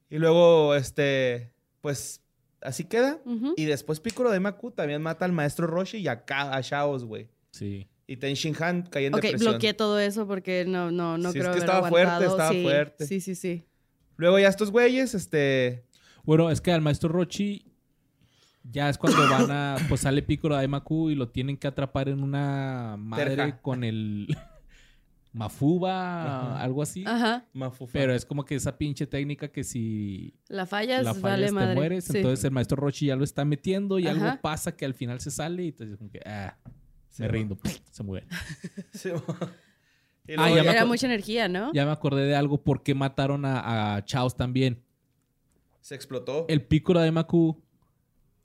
[0.09, 1.53] Y luego, este.
[1.81, 2.23] Pues
[2.63, 3.21] así queda.
[3.57, 7.05] Y después Pícoro de Maku también mata al maestro Roshi y a, Ka- a Shaos,
[7.05, 7.29] güey.
[7.51, 7.87] Sí.
[8.07, 9.53] Y Ten Shin Han cae en Ok, depresión.
[9.53, 12.31] bloqueé todo eso porque no, no, no Sí, es creo que haber estaba fuerte, aguantado.
[12.37, 13.07] estaba Sí, fuerte.
[13.07, 13.65] Sí, sí, sí.
[14.17, 15.85] Luego ya estos güeyes, este...
[16.25, 17.66] Bueno, es que al maestro Rochi
[18.71, 19.77] Ya es cuando van a.
[19.89, 23.61] Pues sale Piccolo de Daimaku y lo tienen que atrapar en una madre Terja.
[23.63, 24.27] con el.
[25.33, 26.23] Mafuba,
[26.55, 26.63] Ajá.
[26.63, 27.05] algo así.
[27.07, 27.45] Ajá.
[27.53, 27.93] Mafufa.
[27.93, 31.69] Pero es como que esa pinche técnica que si La fallas, la vale fallas madre.
[31.69, 32.05] te mueres.
[32.05, 32.17] Sí.
[32.17, 35.31] Entonces el maestro Rochi ya lo está metiendo y algo pasa que al final se
[35.31, 36.57] sale y entonces como que, ah,
[37.11, 37.33] Sí, me va.
[37.33, 37.59] rindo,
[37.91, 38.27] se muere.
[40.29, 41.73] Y Ah, ya me Era mucha energía, ¿no?
[41.73, 44.83] Ya me acordé de algo, por qué mataron a, a Chaos también.
[45.81, 46.47] se explotó.
[46.49, 47.63] El Piccolo de Maku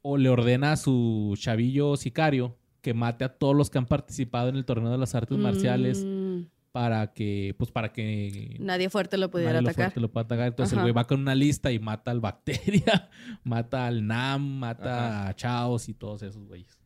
[0.02, 4.50] o le ordena a su chavillo sicario que mate a todos los que han participado
[4.50, 9.18] en el torneo de las artes marciales Mm, para que, pues para que nadie fuerte
[9.18, 9.86] lo pudiera nadie lo atacar.
[9.88, 10.48] fuerte lo pueda atacar.
[10.48, 10.82] Entonces Ajá.
[10.82, 13.10] el güey va con una lista y mata al Bacteria,
[13.44, 15.28] mata al Nam, mata Ajá.
[15.30, 16.78] a Chaos y todos esos güeyes.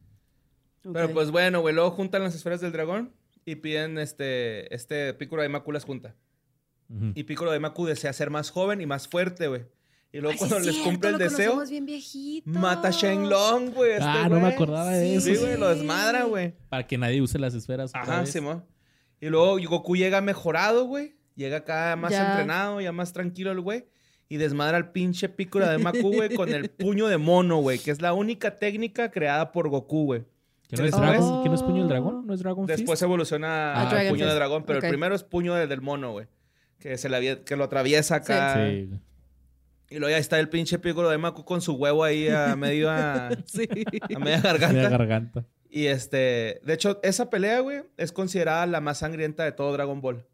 [0.92, 3.12] Pero pues bueno, güey, luego juntan las esferas del dragón
[3.46, 6.16] y piden este, este Piccolo de Maku las junta.
[7.16, 9.66] Y Piccolo de Maku desea ser más joven y más fuerte, güey.
[10.16, 13.72] Y luego Ay, sí cuando es les cierto, cumple el deseo, bien mata a Shenlong,
[13.74, 13.92] güey.
[13.92, 15.42] este Ah, no me acordaba de Sí, eso.
[15.46, 16.54] güey, lo desmadra, güey.
[16.70, 17.92] Para que nadie use las esferas.
[17.94, 18.26] Ajá.
[18.26, 18.64] Simón.
[19.20, 21.16] Y luego Goku llega mejorado, güey.
[21.36, 22.30] Llega acá más Ya.
[22.30, 23.88] entrenado, ya más tranquilo el güey.
[24.30, 27.78] Y desmadra al pinche Piccolo de Maku, güey, con el puño de mono, güey.
[27.80, 30.22] Que es la única técnica creada por Goku, güey.
[30.70, 31.10] ¿Que no es ¿Después?
[31.20, 31.44] Dragon?
[31.44, 32.26] ¿Que no es puño del dragón?
[32.26, 32.80] ¿No es Dragon Fist?
[32.80, 34.36] Después evoluciona Ah, Dragon puño de Fist.
[34.38, 36.28] dragón, pero el primero es puño del, del mono, güey.
[36.80, 38.56] Que, se le que lo atraviesa acá.
[38.66, 38.90] Sí.
[39.90, 42.90] Y luego ya está el pinche Piccolo de Maku con su huevo ahí a medio
[42.90, 43.68] a, Sí.
[44.16, 44.74] a media garganta.
[44.74, 45.46] Media garganta.
[45.70, 50.02] Y este, de hecho, esa pelea, güey, es considerada la más sangrienta de todo Dragon
[50.02, 50.26] Ball.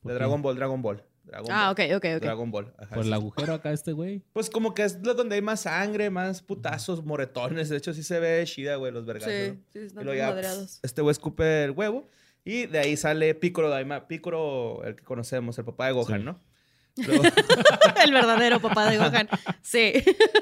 [0.00, 0.18] ¿Por De?
[0.18, 1.04] Dragon Ball, Dragon Ball.
[1.24, 1.86] Dragon Ah, Ball.
[1.90, 2.22] ok, ok, ok.
[2.22, 2.72] Dragon Ball.
[2.78, 3.08] Ajá, Por sí.
[3.08, 4.22] el agujero acá este güey.
[4.32, 7.68] Pues como que es donde hay más sangre, más putazos, moretones.
[7.68, 9.32] De hecho, sí se ve chida, güey, los vergazos.
[9.32, 9.56] Sí, ¿no?
[9.72, 10.80] sí, están Y ya, madreados.
[10.82, 12.08] Este güey escupe el huevo.
[12.42, 14.08] Y de ahí sale Piccolo Daima.
[14.08, 16.24] Piccolo, el que conocemos, el papá de Gohan, Sí.
[16.24, 16.40] ¿no?
[16.96, 17.22] Luego,
[18.04, 19.28] El verdadero papá de Gohan.
[19.62, 19.92] Sí.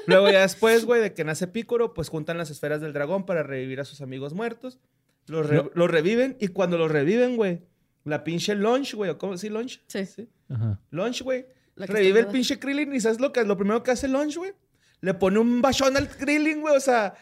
[0.07, 3.43] luego ya después, güey, de que nace Piccolo, pues juntan las esferas del dragón para
[3.43, 4.79] revivir a sus amigos muertos.
[5.27, 5.71] Los, re- No.
[5.73, 7.61] los reviven y cuando los reviven, güey,
[8.03, 9.37] la pinche Launch, güey, ¿o ¿cómo?
[9.37, 9.81] ¿Sí, Launch?
[9.87, 10.27] Sí.
[10.49, 10.79] Ajá.
[10.91, 11.45] Launch, güey.
[11.75, 14.53] Revive el está pinche Krillin y ¿sabes lo, que, lo primero que hace Launch, güey?
[15.01, 17.13] Le pone un bachón al Krillin, güey, o sea...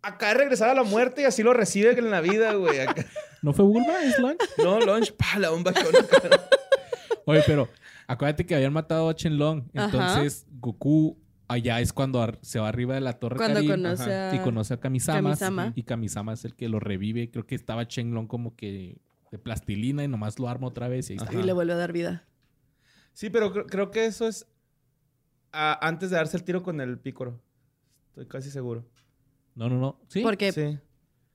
[0.00, 2.78] Acá de regresar a la muerte y así lo recibe en la vida, güey.
[2.78, 3.04] acá.
[3.42, 4.04] ¿No fue Bulma?
[4.04, 4.38] ¿Es Launch?
[4.58, 5.86] No, Launch, pala, un bachón.
[7.24, 7.68] Oye, pero
[8.08, 9.68] acuérdate que habían matado a Shenlong.
[9.74, 9.84] Ajá.
[9.84, 14.30] Entonces, Goku allá es cuando se va arriba de la torre Cuando Karin conoce Ajá.
[14.30, 14.34] a...
[14.34, 15.20] y conoce a Kamisama.
[15.30, 15.72] Kamisama.
[15.76, 17.30] Y Kamisama es el que lo revive.
[17.30, 18.98] Creo que estaba Shenlong como que
[19.30, 21.32] de plastilina y nomás lo arma otra vez y ahí está.
[21.32, 22.26] Y le vuelve a dar vida.
[23.12, 24.46] Sí, pero cre- creo que eso es
[25.52, 27.40] antes de darse el tiro con el pícoro.
[28.08, 28.84] Estoy casi seguro.
[29.54, 30.00] No, no, no.
[30.08, 30.22] ¿Sí?
[30.22, 30.78] Porque, sí, Sí.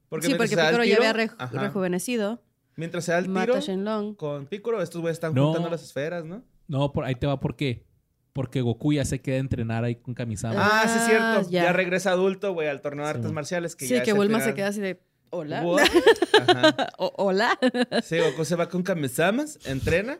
[0.09, 1.59] Porque, porque el Piccolo ya tiro- había re- ajá.
[1.59, 2.43] rejuvenecido.
[2.75, 5.45] Mientras se da el tiro con Piccolo, estos güeyes están No.
[5.47, 6.43] juntando las esferas, ¿no?
[6.67, 7.39] No, por ahí te va.
[7.39, 7.85] ¿Por qué?
[8.33, 10.55] Porque Goku ya se queda a entrenar ahí con Kamisama.
[10.57, 11.41] Ah, sí es cierto.
[11.51, 11.63] ya.
[11.65, 11.73] Ya.
[11.73, 13.75] regresa adulto, güey, al torneo de artes marciales.
[13.75, 14.99] Que sí, ya que Bulma se queda así de...
[15.29, 15.61] ¿Hola?
[15.63, 15.81] What?
[16.47, 16.87] Ajá.
[16.97, 17.57] O- ¿Hola?
[18.03, 20.19] Sí, Goku se va con Kamisamas, entrena,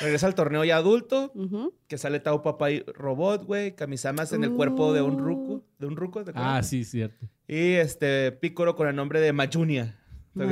[0.00, 1.32] regresa al torneo ya adulto,
[1.86, 5.86] que sale Tao Papá y Robot, güey, Kamisamas en el cuerpo de un ruco, de
[5.86, 6.52] un ruco, ¿te acuerdas?
[6.56, 7.26] Ah, sí, cierto.
[7.46, 9.96] Y este Piccolo con el nombre de Mayunia.
[10.36, 10.44] ¿te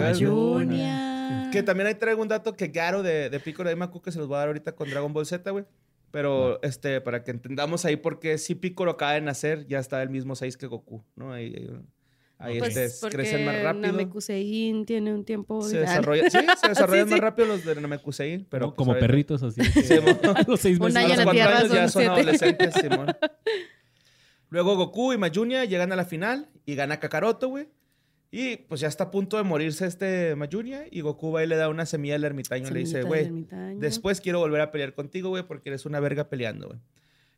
[1.31, 1.51] Mayunia.
[1.51, 4.19] Que también ahí traigo un dato que Garo de, de Piccolo de Maku que se
[4.19, 5.65] los voy a dar ahorita con Dragon Ball Z, güey.
[6.11, 10.03] Pero, este, para que entendamos ahí por qué si Piccolo acaba de nacer, ya está
[10.03, 11.33] el mismo 6 que Goku, ¿no?
[11.35, 11.71] Ahí, ahí,
[12.39, 13.89] ahí, Pues este, crecen más rápido.
[13.89, 15.61] Namekusein tiene un tiempo...
[15.61, 17.21] Se de- desarrolla, sí, se desarrollan Sí, más sí.
[17.21, 19.63] rápido los de Namekusein, pero Como- pues, como perritos así.
[19.63, 20.09] Sí, mo.
[20.35, 20.97] A los seis meses.
[20.97, 22.15] año a en los cuatro Tierra años ya son son siete.
[22.15, 23.17] adolescentes, Simón.
[24.51, 27.69] Luego Goku y Mayunia llegan a la final y gana Kakaroto, güey.
[28.31, 31.57] Y pues ya está a punto de morirse este Mayunia y Goku va y le
[31.57, 35.31] da una semilla al ermitaño y le dice, güey, después quiero volver a pelear contigo,
[35.31, 36.79] güey, porque eres una verga peleando, güey.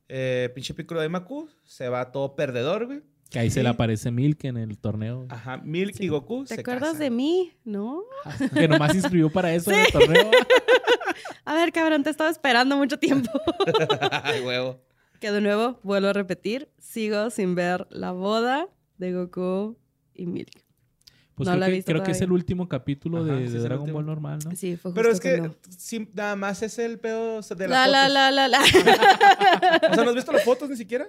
[0.08, 3.02] Eh, pinche Piccolo de Maku se va todo perdedor, güey.
[3.30, 5.26] Que ahí se le aparece Milk en el torneo.
[5.28, 6.98] Ajá, Milk y Goku ¿Te se acuerdas casan.
[6.98, 7.52] de mí?
[7.64, 8.02] ¿No?
[8.52, 10.30] Que nomás se inscribió para eso en el torneo.
[11.44, 13.30] A ver, cabrón, te estaba esperando mucho tiempo.
[14.24, 14.80] Ay, huevo.
[15.20, 18.66] que de nuevo, vuelvo a repetir, sigo sin ver la boda
[18.98, 19.76] de Goku
[20.12, 20.64] y Milk.
[21.40, 23.48] Pues No creo, la he que, visto creo que es el último capítulo Ajá, de,
[23.48, 23.94] sí, Dragon último.
[23.96, 24.54] Ball normal, ¿no?
[24.54, 25.50] Sí, fue Pero es que
[26.12, 28.12] nada más es el pedo de La, las la, fotos.
[28.12, 28.58] la, la, la.
[29.90, 31.08] O sea, ¿no has visto las fotos ni siquiera?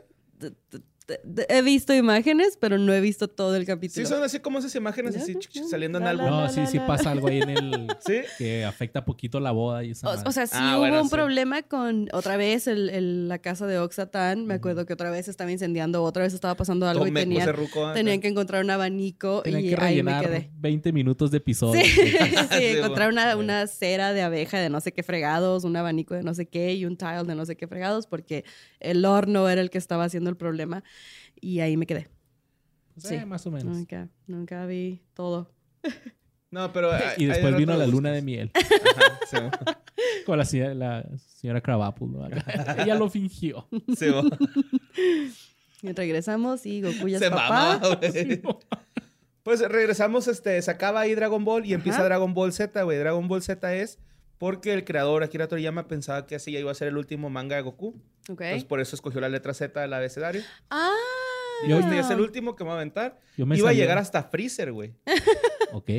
[1.50, 4.06] He visto imágenes, pero no he visto todo el Sí, capítulo.
[4.08, 5.36] son así como esas imágenes así
[5.70, 6.26] saliendo en algo.
[6.30, 7.88] No, la, sí, la, sí pasa algo ahí en el...
[8.06, 8.22] ¿Sí?
[8.38, 11.10] que afecta poquito la boda y esa O, o sea, sí Ah, hubo bueno, un
[11.10, 11.16] sí.
[11.16, 14.46] problema con otra vez el, el- la casa de Oxatán.
[14.46, 18.28] Me acuerdo que otra vez estaba incendiando, otra vez estaba pasando algo y tenían, que
[18.28, 20.50] encontrar un abanico Tenían y que ahí me quedé.
[20.54, 21.82] 20 minutos de episodio.
[21.84, 26.14] Sí, sí, Sí, encontrar una cera de abeja de no sé qué fregados, un abanico
[26.14, 28.46] de no sé qué y un tile de no sé qué fregados porque
[28.80, 30.84] el horno era el que estaba haciendo el problema
[31.40, 32.10] y ahí me quedé.
[32.94, 33.16] Pues, Sí.
[33.16, 33.76] eh, más o menos.
[33.76, 35.52] Nunca, nunca vi todo.
[36.52, 36.92] No, pero...
[36.92, 38.52] hay- Y hay después de vino la luna de miel.
[38.54, 39.38] Ajá, sí,
[40.26, 42.28] Con la, señora- la señora Krabappel, ¿no?
[42.78, 43.70] Ella lo fingió.
[43.98, 44.24] sí, mo.
[45.82, 47.80] Y regresamos y Goku ya Se es papá.
[47.82, 48.00] mama.
[49.44, 52.04] Pues regresamos, este, se acaba ahí Dragon Ball y empieza.
[52.04, 52.98] Dragon Ball Z, güey.
[53.00, 53.98] Dragon Ball Z es
[54.42, 57.56] porque el creador Akira Toriyama pensaba que así ya iba a ser el último manga
[57.58, 57.90] de Goku.
[58.28, 58.42] Ok.
[58.42, 60.42] Entonces por eso escogió la letra Z del abecedario.
[60.72, 60.90] ah.
[61.68, 63.20] Dijo, este ya es el último que me va a aventar.
[63.38, 64.96] Yo me Iba a llegar hasta Freezer, güey.
[65.74, 65.90] Ok.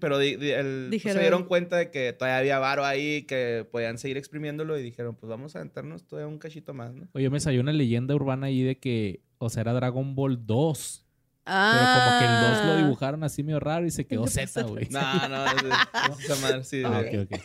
[0.00, 3.64] Pero di- di- el- pues, se dieron cuenta de que todavía había varo ahí, que
[3.70, 7.06] podían seguir exprimiéndolo y dijeron, pues vamos a aventarnos todavía un cachito más, ¿no?
[7.12, 11.06] Oye, me salió una leyenda urbana ahí de que, o sea, era Dragon Ball 2.
[11.46, 11.72] Ah.
[11.74, 14.88] Pero como que el 2 lo dibujaron así medio raro y se quedó Z, güey.
[14.90, 17.18] No, no, es- es esa madre, sí, Ah, güey.
[17.18, 17.40] ok, ok.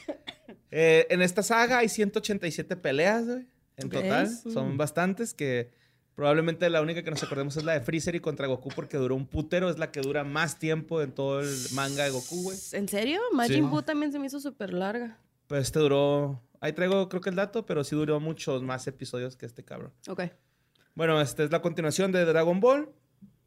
[0.77, 3.47] Eh, en esta saga hay 187 peleas, güey.
[3.77, 4.27] En total.
[4.29, 5.71] Son bastantes que
[6.15, 9.15] probablemente la única que nos acordemos es la de Freezer y contra Goku porque duró
[9.15, 9.69] un putero.
[9.69, 12.57] Es la que dura más tiempo en todo el manga de Goku, güey.
[12.73, 13.21] ¿En serio?
[13.31, 13.61] Majin Sí.
[13.61, 15.17] Buu también se me hizo súper larga.
[15.47, 16.41] Pues este duró...
[16.59, 19.93] Ahí traigo creo que el dato, pero sí duró muchos más episodios que este cabrón.
[20.09, 20.23] Ok.
[20.93, 22.89] Bueno, esta es la continuación de Dragon Ball.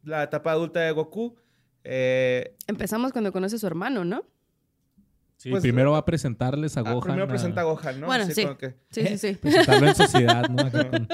[0.01, 1.35] La etapa adulta de Goku.
[1.83, 4.25] Eh, Empezamos cuando conoce a su hermano, ¿no?
[5.39, 7.01] Sí, Pues, primero va a presentarles a ah, Gohan.
[7.01, 8.07] primero a- presenta a Gohan, ¿no?
[8.07, 8.41] Bueno, Así sí.
[8.43, 9.33] como que- Sí, sí, sí.
[9.41, 10.69] Presentarlo en sociedad, ¿no?
[10.69, 11.07] Con-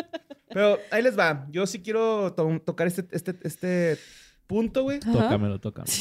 [0.50, 1.46] Pero ahí les va.
[1.52, 4.00] Yo sí quiero to- tocar este, este, este
[4.48, 5.00] punto, güey.
[5.00, 5.94] Tócamelo, tócamelo.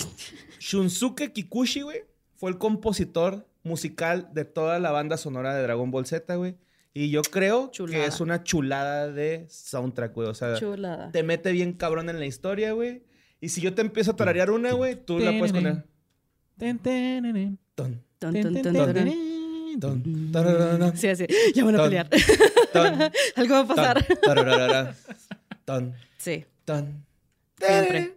[0.59, 2.05] Shunsuke Kikuchi, güey,
[2.37, 6.57] fue el compositor musical de toda la banda sonora de Dragon Ball Z, güey.
[6.95, 7.99] Y yo creo Chulada.
[8.05, 10.29] que es una chulada de soundtrack, güey.
[10.29, 11.11] O sea, Chulada.
[11.11, 13.03] te mete bien cabrón en la historia, güey.
[13.41, 15.85] Y si yo te empiezo a tararear una, güey, tú la puedes poner.
[16.57, 18.04] Ten, ten, ten, Ton,
[20.95, 21.27] Sí, así.
[21.55, 22.09] Ya van a pelear.
[23.37, 24.07] Algo va a pasar.
[26.19, 26.45] Sí.
[27.59, 28.17] Siempre.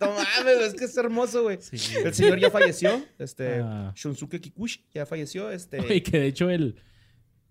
[0.00, 1.58] No mames, güey, es que es hermoso, güey.
[1.60, 1.96] Sí.
[2.04, 3.92] El señor ya falleció, este, Ah.
[3.94, 5.80] Shunsuke Kikuchi ya falleció, este.
[5.80, 6.76] Oye, que de hecho el...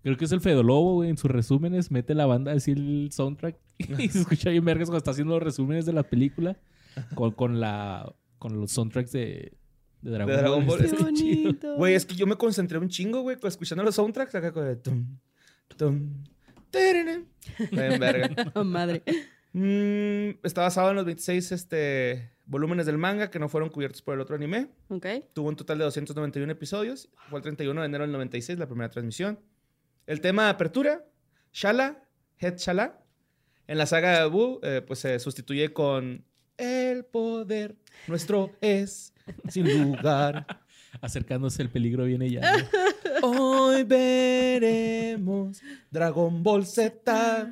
[0.02, 1.10] Creo que es el Fedolobo, güey.
[1.10, 3.56] En sus resúmenes mete la banda a decir el soundtrack.
[3.98, 6.56] Y se escucha bien vergas cuando está haciendo los resúmenes de la película.
[7.14, 8.12] Con, con la...
[8.38, 9.52] Con los soundtracks de...
[10.02, 10.86] De Dragon, De Dragon Ball.
[11.00, 11.76] Bonito.
[11.76, 14.66] Güey, es que yo me concentré un chingo, güey, con- escuchando los soundtracks acá con
[14.66, 15.18] el tum,
[15.76, 16.24] tum,
[17.70, 18.28] bien verga.
[18.54, 19.02] Oh, madre.
[19.52, 24.14] Mm, está basado en los 26 este, volúmenes del manga que no fueron cubiertos por
[24.14, 24.68] el otro anime.
[24.88, 25.06] Ok.
[25.32, 27.08] Tuvo un total de 291 episodios.
[27.30, 29.40] Fue el 31 de enero del 96 la primera transmisión.
[30.06, 31.04] El tema de apertura,
[31.52, 32.04] Shala,
[32.38, 33.00] Het Shala.
[33.66, 36.24] En la saga de Buu, eh, pues se sustituye con
[36.58, 39.14] El poder nuestro es
[39.48, 40.46] sin lugar.
[41.00, 42.40] Acercándose el peligro viene ya.
[42.40, 42.66] ¿no?
[43.22, 47.44] Hoy veremos Dragon Ball Z.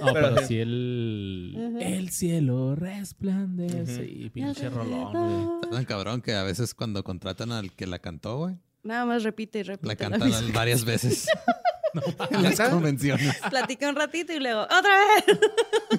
[0.00, 2.08] No, Pero pero si el...
[2.10, 4.04] Cielo resplandece.
[4.04, 5.60] Y pinche rolón.
[5.62, 9.24] Está tan cabrón que a veces cuando contratan al que la cantó, güey, Nada más
[9.24, 9.86] repite y repite.
[9.88, 11.28] la cantan varias veces
[12.30, 13.36] en las convenciones.
[13.50, 15.38] Platica un ratito y luego, ¡otra vez!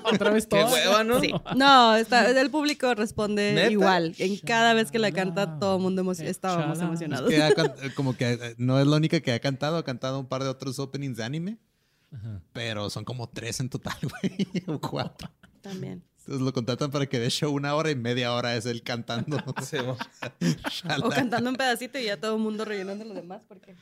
[0.04, 0.72] Otra vez Qué todo.
[0.72, 1.20] hueva, ¿no?
[1.20, 1.34] Sí.
[1.56, 3.72] No, está, el público responde ¿Neta?
[3.72, 4.14] igual.
[4.20, 7.30] En cada vez que la canta, todo el mundo emo- estábamos emocionados.
[7.30, 9.84] Que ha can- eh, como que eh, no es la única que ha cantado, ha
[9.84, 11.58] cantado un par de otros openings de anime,
[12.14, 12.42] Ajá.
[12.54, 15.30] pero son como tres en total, güey, o cuatro.
[15.62, 16.04] También.
[16.20, 19.38] Entonces lo contratan para que dé show una hora y media hora es él cantando.
[21.04, 23.42] O cantando un pedacito y ya todo el mundo rellenando lo demás.
[23.48, 23.76] Porque...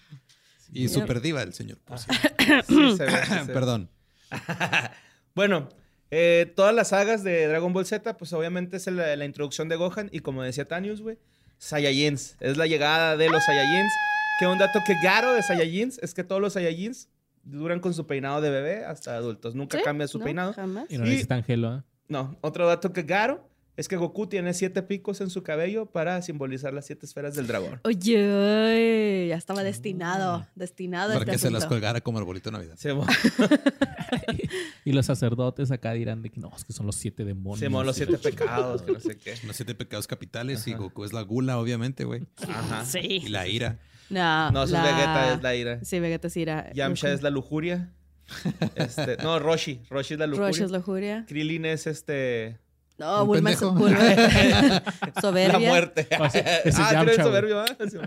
[0.72, 1.78] y super diva el señor.
[1.86, 2.28] por cierto.
[2.68, 3.54] Sí, se ve, sí, se ve.
[3.54, 3.90] Perdón.
[5.36, 5.70] Bueno,
[6.10, 9.76] eh, todas las sagas de Dragon Ball Z, pues obviamente es la, la introducción de
[9.76, 11.20] Gohan y como decía Tanius, güey,
[11.60, 12.38] Saiyajins.
[12.40, 13.92] Es la llegada de los Saiyajins.
[14.40, 17.10] Que un dato que garo de Saiyajins es que todos los Saiyajins
[17.44, 19.56] duran con su peinado de bebé hasta adultos.
[19.56, 19.84] Nunca ¿Sí?
[19.84, 20.26] cambia su ¿No?
[20.26, 20.54] peinado.
[20.54, 20.86] Jamás.
[20.90, 21.84] Y no necesitan gelo, ¿eh?
[22.08, 23.48] No, otro dato que garo
[23.78, 27.48] es que Goku tiene siete picos en su cabello para simbolizar las siete esferas del
[27.48, 27.80] dragón.
[27.86, 30.46] Oye, ya estaba destinado.
[30.56, 31.10] Destinado.
[31.14, 32.76] Para este que se las colgara como arbolito de Navidad.
[32.78, 33.06] Se mo-
[34.86, 37.60] Y los sacerdotes acá dirán de que no, es que son los siete demonios.
[37.60, 39.36] se mo- los siete pecados, que no sé qué.
[39.46, 42.26] Los siete pecados capitales y Goku es la gula, obviamente, güey.
[42.48, 42.86] Ajá.
[42.86, 43.00] Sí.
[43.00, 43.80] Y la ira.
[44.10, 44.80] No, No, la...
[44.80, 45.80] es Vegeta, es la ira.
[45.84, 46.72] Sí, Vegeta sí era.
[46.74, 47.92] Yamcha es la lujuria.
[48.76, 49.82] Este, no, Roshi.
[49.90, 50.48] Roshi es la lujuria.
[50.50, 51.26] Rosh es lujuria.
[51.28, 52.58] Krillin es este.
[52.98, 53.62] No, Un Bulma es.
[53.62, 54.84] Bulma-
[55.22, 55.60] soberbia.
[55.60, 56.08] La muerte.
[56.20, 57.28] Ah, sí, ese es ah, Yamcha, Krillin es güey.
[57.28, 57.66] soberbio, ¿ah?
[57.90, 57.98] Sí.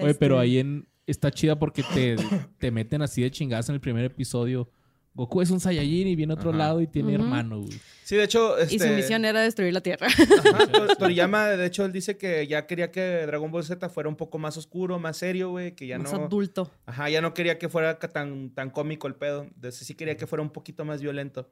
[0.00, 0.88] Oye, pero Este, ahí en...
[1.06, 2.16] Está chida porque te,
[2.58, 4.70] te meten así de chingadas en el primer episodio.
[5.14, 6.58] Goku es un Saiyajin y viene a otro Ajá.
[6.58, 7.72] lado y tiene hermano, güey.
[8.04, 8.56] Sí, de hecho.
[8.58, 10.06] Este, Y su misión era destruir la Tierra.
[10.06, 14.08] Ajá, Tor- Toriyama, de hecho, él dice que ya quería que Dragon Ball Z fuera
[14.08, 15.74] un poco más oscuro, más serio, güey.
[15.74, 16.26] Que ya Más no.
[16.26, 16.70] adulto.
[16.86, 19.48] Ajá, ya no quería que fuera tan, tan cómico el pedo.
[19.56, 21.50] De ese sí quería que fuera un poquito más violento.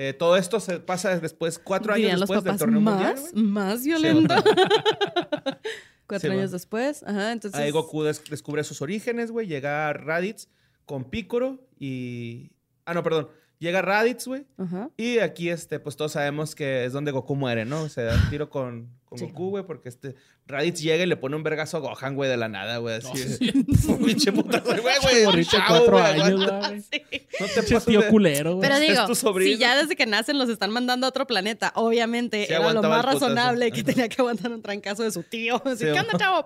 [0.00, 3.44] Eh, todo esto se pasa después, cuatro años Dirían los después del torneo más, mundial.
[3.52, 4.32] más violento.
[6.06, 7.60] Cuatro Sí, años después, ajá, entonces...
[7.60, 9.46] Ahí Goku des- descubre sus orígenes, güey.
[9.46, 10.48] Llega Raditz
[10.86, 12.52] con Piccolo y...
[12.86, 13.28] Ah, no, perdón.
[13.58, 14.46] Llega Raditz, güey.
[14.56, 14.88] Ajá.
[14.96, 17.88] Y aquí, este, pues todos sabemos que es donde Goku muere, ¿no?
[17.90, 19.26] Se da un tiro con, con Sí.
[19.26, 20.14] Goku, güey, porque este
[20.46, 22.96] Raditz llega y le pone un vergazo a Gohan, güey, de la nada, güey.
[22.96, 23.08] Así.
[23.08, 25.46] No, de- un pinche putazo, güey, güey.
[25.66, 26.48] Cuatro años, güey.
[27.40, 28.68] No te pases tío de- culero, güey.
[28.68, 28.80] Pero
[29.14, 32.72] digo, si ya desde que nacen los están mandando a otro planeta, obviamente Sí era
[32.72, 35.62] lo más razonable que tenía que aguantar un trancazo de su tío.
[35.64, 36.44] Así, Sí, ¿qué onda, chavo?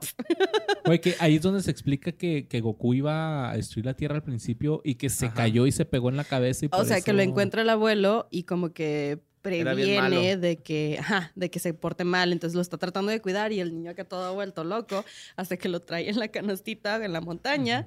[0.85, 4.17] Güey, que ahí es donde se explica que, que Goku iba a destruir la Tierra
[4.17, 5.35] al principio y que se Ajá.
[5.35, 6.67] cayó y se pegó en la cabeza.
[6.67, 9.21] Y O sea, que lo encuentra el abuelo y como que.
[9.43, 13.53] Previene de que, ajá, de que se porte mal, entonces lo está tratando de cuidar
[13.53, 15.05] y el niño que todo ha vuelto loco
[15.36, 17.86] hasta que lo trae en la canastita en la montaña,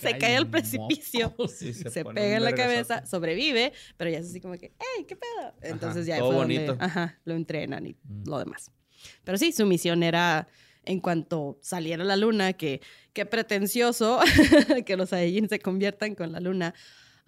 [0.00, 1.34] se cae al precipicio.
[1.48, 4.66] Sí, se, pega en la cabeza, sobrevive, pero ya es así como que,
[4.96, 5.54] ¡ey, qué pedo!
[5.62, 6.76] Entonces ya fue donde, bonito.
[6.80, 8.24] ajá, lo entrenan y Mm.
[8.28, 8.70] lo demás.
[9.24, 10.48] Pero sí, su misión era,
[10.84, 12.80] en cuanto saliera la luna, que
[13.12, 14.20] qué pretencioso
[14.86, 16.74] que los Saiyajin se conviertan con la luna.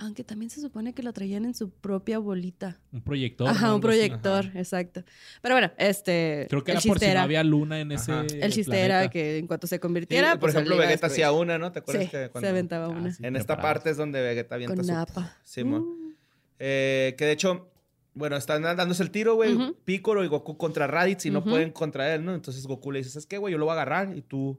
[0.05, 2.81] Aunque también se supone que lo traían en su propia bolita.
[2.93, 3.49] Un proyector.
[3.49, 3.77] Ajá, ¿no?
[3.77, 5.05] un proyector, exacto.
[5.41, 6.47] Pero bueno, este.
[6.51, 8.11] Creo que el era por si no había luna en ese.
[8.13, 8.25] Ajá.
[8.33, 10.33] El chiste era que en cuanto se Sí, convirtiera.
[10.33, 11.71] por pues, ejemplo, Vegeta hacía una, ¿no?
[11.71, 13.13] ¿Te acuerdas Sí, que se cuando- aventaba Ah, una.
[13.13, 14.93] sí, En esta parte es donde Vegeta avienta Con su...
[14.93, 15.37] Napa.
[15.45, 15.83] Simón.
[15.83, 16.13] Uh.
[16.59, 17.71] Eh, que de hecho,
[18.15, 19.55] bueno, están dándose el tiro, güey.
[19.55, 19.77] Ujú.
[19.85, 22.35] Piccolo y Goku contra Raditz y no pueden contra él, ¿no?
[22.35, 23.53] Entonces Goku le dice, ¿sabes qué, güey?
[23.53, 24.59] Yo lo voy a agarrar y tú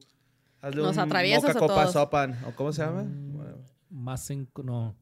[0.62, 1.94] hazle Nos un atraviesas moca a copa todos.
[1.94, 2.40] sopan.
[2.46, 3.04] ¿O cómo se llama?
[3.04, 3.34] Mm.
[3.34, 3.58] Bueno,
[3.90, 4.48] Más en.
[4.64, 4.96] No.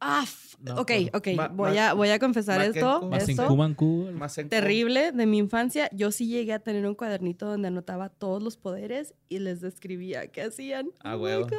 [0.00, 0.24] Ah,
[0.60, 1.28] No, ok, por- ok.
[1.36, 3.02] Ma- voy, ma- a, voy a confesar esto.
[3.02, 5.88] Más en más en terrible de mi infancia.
[5.92, 10.28] Yo sí llegué a tener un cuadernito donde anotaba todos los poderes y les describía
[10.28, 10.88] qué hacían.
[11.00, 11.44] Ah, oh my huevo.
[11.46, 11.56] God,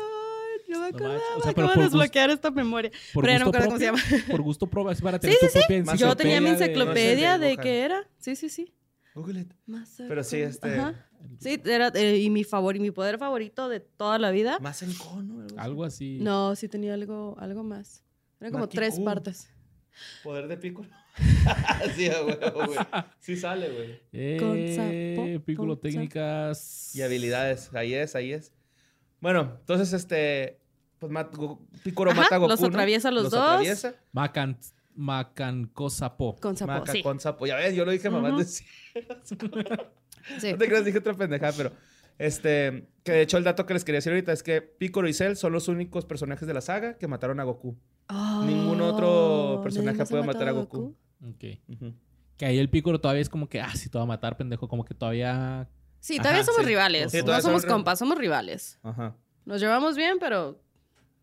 [0.69, 1.19] no me acordaba.
[1.37, 2.91] O sea, ¿Cómo desbloquear esta memoria?
[3.13, 4.27] Por Pero ya no me gusto acuerdo cómo se llama.
[4.31, 4.95] Por gusto propio.
[5.01, 8.07] Para tener Sí, sí, propia Más Yo tenía mi enciclopedia de qué era.
[8.17, 8.73] Sí, sí, sí.
[9.13, 9.53] Google it.
[9.65, 11.07] Más Pero sí, este- Ajá.
[11.39, 14.57] Sí, era eh, y mi favor, y mi poder favorito de toda la vida.
[14.59, 15.45] Más en cono.
[15.57, 16.17] Algo así.
[16.19, 18.03] No, sí tenía algo, algo más.
[18.41, 19.05] Eran como Maki tres Kun.
[19.05, 19.49] partes.
[20.23, 20.89] Poder de Piccolo.
[21.95, 22.77] sí, güey.
[23.19, 24.37] Sí sale, güey.
[24.37, 26.93] Con Eh, sapo, Piccolo con técnicas.
[26.95, 27.73] Y habilidades.
[27.73, 28.51] Ahí es, ahí es.
[29.19, 30.59] Bueno, entonces, este...
[30.97, 31.11] Pues
[31.83, 33.39] Piccolo Ajá, mata a Goku, los atraviesa los dos.
[33.41, 33.95] atraviesa.
[34.11, 34.57] Macan.
[34.95, 36.35] Macancosapo.
[36.35, 37.01] Con sapo, Maca sí.
[37.03, 37.47] con sapo.
[37.47, 38.29] Ya ves, yo lo dije, mamá.
[38.29, 38.39] Ujú.
[38.39, 38.67] decía.
[39.23, 39.35] sí.
[40.51, 41.71] No te creas, dije otra pendejada, pero...
[42.17, 42.87] Este...
[43.03, 45.35] Que de hecho el dato que les quería decir ahorita es que Piccolo y Cell
[45.35, 47.75] son los únicos personajes de la saga que mataron a Goku.
[48.45, 50.95] Ningún otro personaje ¿nadie más ha puede matar a Goku.
[51.28, 51.59] Ok.
[52.38, 54.68] Que ahí el Piccolo todavía es como que, ah, sí, te va a matar, pendejo.
[54.68, 55.68] Como que todavía.
[55.99, 56.68] Sí, todavía Ajá, somos sí.
[56.68, 57.12] rivales.
[57.12, 58.80] Sí, no somos compas, somos rivales.
[58.84, 59.16] Ajá.
[59.45, 60.59] Nos llevamos bien, pero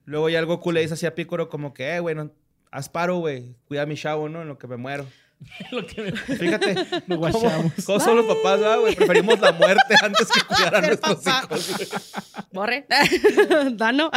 [0.05, 2.31] Luego ya el Goku le dice así a Piccolo como que, eh, güey, no,
[2.71, 3.55] haz paro, güey.
[3.67, 4.41] Cuida a mi chavo, ¿no?
[4.43, 5.07] En lo que me muero.
[5.71, 6.75] Lo que me- Fíjate.
[7.07, 7.73] Nos ¿Cómo, guachamos.
[7.87, 8.97] cómo son los papás, ¿verdad, güey?
[8.97, 11.43] Preferimos la muerte antes que cuidar a nuestros papá.
[11.45, 12.13] hijos,
[12.53, 12.87] borre.
[13.73, 14.11] Dano.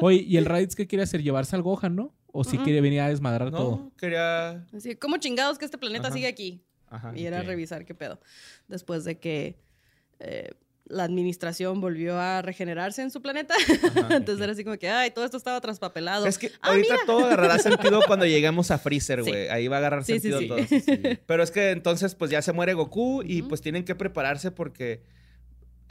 [0.00, 1.22] Oye, ¿y el Raditz qué quiere hacer?
[1.22, 2.14] ¿Llevarse al Gohan, no?
[2.34, 3.70] ¿O si quiere venir a desmadrar todo?
[3.76, 4.66] No, quería...
[4.74, 6.14] Así, ¿cómo chingados que este planeta Ajá.
[6.14, 6.64] sigue aquí?
[6.88, 7.12] Ajá.
[7.14, 8.18] Y era revisar qué pedo.
[8.68, 9.58] Después de que
[10.18, 10.50] eh,
[10.86, 13.54] la administración volvió a regenerarse en su planeta.
[14.10, 16.26] Entonces era así como que, ay, todo esto estaba traspapelado.
[16.26, 17.06] Es que Ah, ahorita mira.
[17.06, 19.30] todo agarrará sentido cuando lleguemos a Freezer, Sí.
[19.30, 19.48] güey.
[19.48, 20.48] Ahí va a agarrar Sí, sí, sentido sí.
[20.48, 21.16] todo.
[21.26, 25.02] Pero es que entonces, pues ya se muere Goku y pues tienen que prepararse porque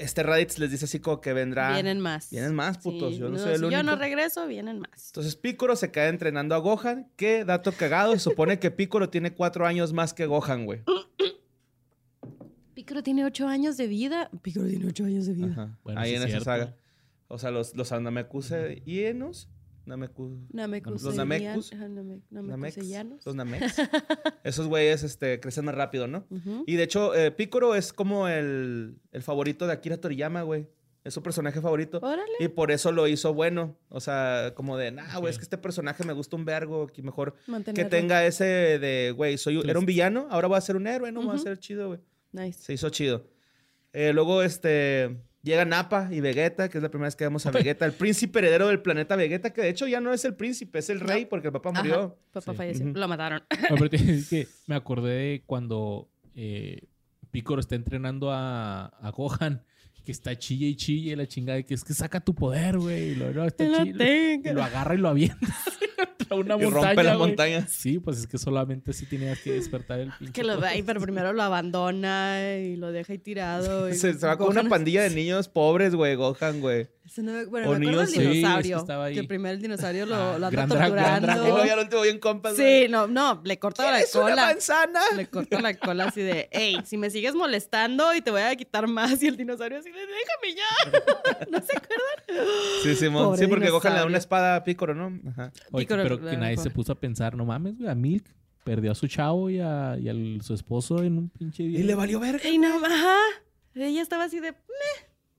[0.01, 1.73] este Raditz les dice así como que vendrá.
[1.73, 2.29] Vienen más.
[2.29, 3.13] Vienen más, putos.
[3.13, 3.77] Sí, yo no, no, soy el si único.
[3.77, 5.07] yo no regreso, vienen más.
[5.07, 7.09] Entonces Piccolo se queda entrenando a Gohan.
[7.15, 8.13] ¿Qué dato cagado?
[8.13, 10.81] Se supone que Piccolo tiene cuatro años más que Gohan, güey.
[12.73, 14.29] Piccolo tiene ocho años de vida.
[14.41, 15.77] Piccolo tiene ocho años de vida.
[15.83, 16.45] Bueno, Ahí sí en es esa cierto.
[16.45, 16.75] saga.
[17.27, 17.91] O sea, los, los.
[17.91, 18.39] Nameku...
[18.41, 19.47] Namekuseian- Los
[19.85, 20.31] Namekus.
[21.73, 23.25] ajá, Name- Namex, Namekuseyanos.
[23.25, 23.75] Los Namex.
[24.43, 26.25] Esos güeyes este, crecen más rápido, ¿no?
[26.65, 30.67] Y de hecho, eh, Piccolo es como el, el favorito de Akira Toriyama, güey.
[31.03, 31.97] Es su personaje favorito.
[31.99, 32.31] Órale.
[32.39, 33.75] Y por eso lo hizo bueno.
[33.89, 36.85] O sea, como de, nah, güey, es que este personaje me gusta un vergo.
[36.85, 37.35] Que mejor
[37.73, 38.43] que tenga ese
[38.77, 41.39] de, güey, soy era un villano, ahora voy a ser un héroe, no, voy a
[41.39, 41.99] ser chido, güey.
[42.33, 42.61] Nice.
[42.61, 43.25] Se hizo chido.
[43.93, 47.51] Eh, luego, este, llega Nappa y Vegeta, que es la primera vez que vemos a
[47.51, 50.79] Vegeta, el príncipe heredero del planeta Vegeta, que de hecho ya no es el príncipe,
[50.79, 51.81] es el rey, porque el papá Ajá.
[51.83, 52.17] murió.
[52.31, 52.57] Papá Sí.
[52.57, 52.85] falleció.
[52.93, 53.43] Lo mataron.
[53.69, 56.83] No, pero te- es que me acordé de cuando eh,
[57.31, 59.63] Piccolo está entrenando a, a Gohan,
[60.05, 63.09] que está chille y chille la chingada, y que es que saca tu poder, güey.
[63.11, 65.47] Y lo, no, está lo lo agarra y lo avienta.
[66.35, 66.87] contra una Y montaña.
[66.87, 67.27] rompe la güey.
[67.29, 67.67] montaña.
[67.67, 70.33] Sí, pues es que solamente sí tenías que despertar el pinche.
[70.33, 70.65] Que lo ve todo.
[70.67, 73.89] ahí, pero primero lo abandona y lo deja ahí tirado.
[73.89, 76.87] y Se, se va con una pandilla de niños pobres, güey, Gohan, güey.
[77.11, 78.77] Ese no me- bueno, o me acuerdo del Sí, es que dinosaurio.
[78.77, 79.15] estaba ahí.
[79.15, 81.27] que primero el dinosaurio lo, Ah, lo anda torturando.
[81.29, 82.85] Y luego ya al último bien compas, güey.
[82.85, 84.45] Sí, no, no, le corta la ¿Quieres una cola.
[84.45, 84.99] manzana?
[85.17, 88.55] Le corta la cola así de, hey, si me sigues molestando y te voy a
[88.55, 89.21] quitar más.
[89.21, 91.47] Y el dinosaurio así de, déjame ya.
[91.51, 92.47] ¿No se acuerdan?
[92.83, 93.25] Sí, Simón.
[93.25, 95.19] Pobre Sí, porque Gohan le da una espada a Pícoro, ¿no?
[95.31, 95.51] Ajá.
[95.73, 98.23] Oye, Piccolo, pero que nadie se puso a pensar, no mames, güey, a Milk
[98.63, 101.77] perdió a su chavo y a, y a su esposo en un pinche día.
[101.79, 102.47] Y le valió verga.
[102.47, 103.17] Y no, ajá.
[103.75, 104.53] Ella estaba así de,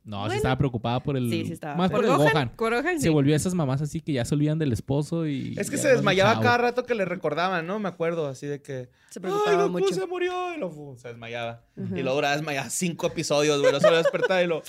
[0.05, 0.34] No, sí Bueno.
[0.34, 1.30] estaba preocupada por el.
[1.30, 1.76] sí, sí estaba.
[1.76, 2.50] Más por, el Gohan.
[2.57, 5.55] Por Se volvió a esas mamás así que ya se olvidan del esposo y.
[5.59, 7.78] Es que se desmayaba cada rato que le recordaban, ¿no?
[7.78, 8.88] Me acuerdo, así de que...
[9.11, 9.94] Se ¡Ay, preocupaba Goku mucho.
[9.94, 10.55] se murió!
[10.55, 11.62] Y lo, se desmayaba.
[11.76, 13.72] Y luego duraba desmayada cinco episodios, güey.
[13.72, 14.62] No se lo despertaba y lo...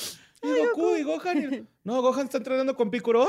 [0.44, 1.54] Y Goku, y Gohan.
[1.54, 3.26] y- No, Gohan está entrenando con Piccolo.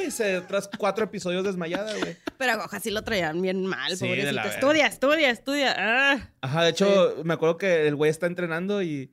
[0.00, 0.10] ¡Ay!
[0.10, 2.16] Se tras cuatro episodios desmayada, güey.
[2.36, 4.40] Pero a Gohan sí lo traían bien mal, Sí, pobrecito.
[4.48, 5.74] Estudia, estudia, estudia.
[5.78, 6.30] Ah.
[6.40, 9.12] Ajá, de hecho, me acuerdo que el güey está entrenando y...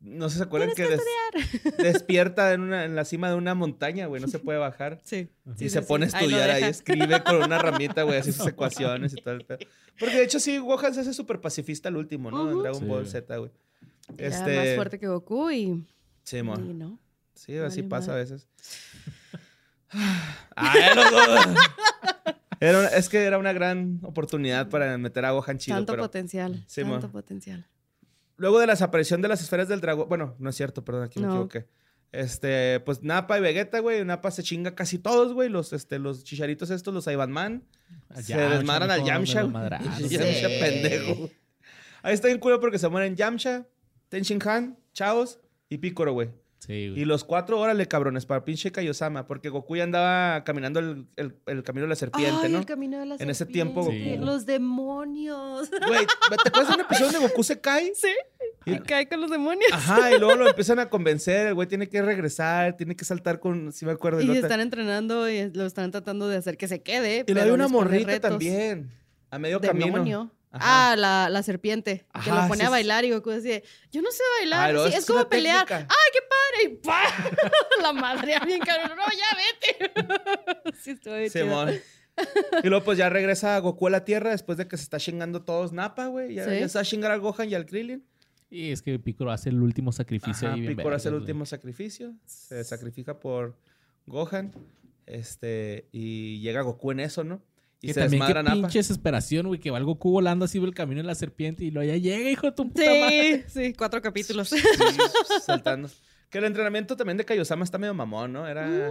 [0.00, 1.02] No sé si se acuerdan que, des-
[1.78, 4.20] despierta en, una, en la cima de una montaña, güey.
[4.22, 4.98] No se puede bajar.
[5.04, 5.28] Sí.
[5.46, 6.16] Y sí, se sí, pone sí.
[6.16, 9.58] a estudiar ahí, escribe con una ramita, güey, así sus ecuaciones y todo el pedo.
[9.98, 12.42] Porque de hecho sí, Gohan se hace súper pacifista al último, ¿no?
[12.48, 12.62] En Ujú.
[12.62, 12.86] Dragon Sí.
[12.86, 13.50] Ball Z, güey.
[14.16, 14.56] Era Este...
[14.56, 15.86] más fuerte que Goku y,
[16.24, 16.56] Sí, y mo.
[16.56, 16.98] no.
[17.34, 18.48] Sí, así pasa a veces.
[19.92, 21.54] Ah, ya no-
[22.60, 26.02] Era una- es que era una gran oportunidad para meter a Gohan chido, tanto pero...
[26.04, 26.62] potencial.
[26.66, 27.12] Sí, tanto mo.
[27.12, 27.66] potencial.
[28.40, 30.08] Luego de la desaparición de las esferas del dragón...
[30.08, 31.32] Bueno, no es cierto, perdón, aquí me No.
[31.34, 31.66] equivoqué.
[32.10, 34.02] Este, pues Nappa y Vegeta, güey.
[34.04, 35.50] Nappa se chinga casi todos, güey.
[35.50, 37.64] Los, este, los chicharitos estos, los Ivan Man.
[38.08, 39.42] A Se desmadran al Yamcha.
[39.98, 40.58] Yamcha Sí.
[40.58, 41.30] pendejo.
[42.02, 43.66] Ahí está bien culo porque se mueren Yamcha,
[44.08, 45.38] Tenshin Han, Chaos
[45.68, 46.30] y Piccolo, güey.
[46.60, 47.00] Sí, güey.
[47.02, 49.26] Y los cuatro, órale, cabrones, para pinche Kaiosama.
[49.26, 52.58] Porque Goku ya andaba caminando el, el- el camino de la serpiente, Ay, ¿no?
[52.58, 55.70] el camino de la En ese tiempo, Goku- Los demonios.
[55.70, 57.92] Güey, ¿te acuerdas de un episodio donde Goku se cae?
[57.94, 58.08] sí.
[58.66, 59.72] Y- cae con los demonios.
[59.72, 61.46] Ajá, y luego lo empiezan a convencer.
[61.48, 63.72] El güey tiene que regresar, tiene que saltar con.
[63.72, 64.20] Si me acuerdo.
[64.20, 67.24] Y te- están entrenando y lo están tratando de hacer que se quede.
[67.26, 68.90] Y le hay una morrita también.
[69.30, 69.86] A medio camino.
[69.86, 70.30] Demonio.
[70.52, 70.90] Ajá.
[70.92, 72.06] Ah, la, la serpiente.
[72.24, 74.76] que lo pone sí, a bailar y Goku decía, yo no sé Ah, bailar.
[74.90, 75.64] sí, es es, como pelear.
[75.64, 75.86] técnica.
[75.88, 76.18] ¡Ay, qué
[76.64, 77.02] Y ¡pah!
[77.82, 78.96] la madre bien cabrón.
[78.96, 80.72] No, ya vete.
[80.82, 81.30] sí, bien.
[81.30, 81.70] Simón.
[82.62, 85.42] Y luego pues ya regresa Goku a la Tierra después de que se está chingando
[85.42, 86.34] todos Nappa, güey.
[86.34, 86.60] Ya, Sí.
[86.60, 88.04] ya se va a chingar al Gohan y al Krillin.
[88.50, 92.14] Y es que Piccolo hace el último sacrificio Ajá, bien Piccolo hace el último sacrificio.
[92.26, 93.56] Se sacrifica por
[94.06, 94.52] Gohan.
[95.06, 97.42] Este, y llega Goku en eso, ¿no?
[97.82, 98.52] Y Que se también qué Nappa.
[98.52, 101.64] pinche desesperación, güey, que va el Goku volando así por el camino de la serpiente
[101.64, 103.44] y luego ya llega, hijo de tu puta madre.
[103.48, 104.48] Sí, sí, cuatro capítulos.
[104.50, 104.58] Sí,
[105.46, 105.88] saltando.
[106.30, 108.46] Que el entrenamiento también de Kaiosama está medio mamón, ¿no?
[108.46, 108.90] Era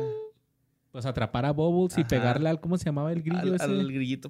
[0.92, 3.64] Pues atrapar a Bubbles y pegarle al, ¿cómo se llamaba el grillo al, ese?
[3.64, 4.30] al grillito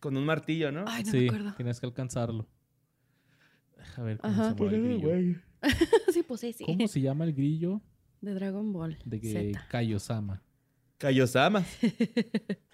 [0.00, 0.84] con un martillo, ¿no?
[0.86, 1.54] Ay, no sí, me acuerdo.
[1.56, 2.46] tienes que alcanzarlo.
[3.96, 4.54] A ver cómo Ajá.
[4.54, 5.40] se llama el grillo.
[6.12, 6.64] sí, pues sí, sí.
[6.64, 7.80] ¿Cómo se llama el grillo
[8.20, 8.98] De Dragon Ball.
[9.04, 9.52] de.
[9.68, 10.42] Kaiosama?
[10.98, 11.64] Kaiosama.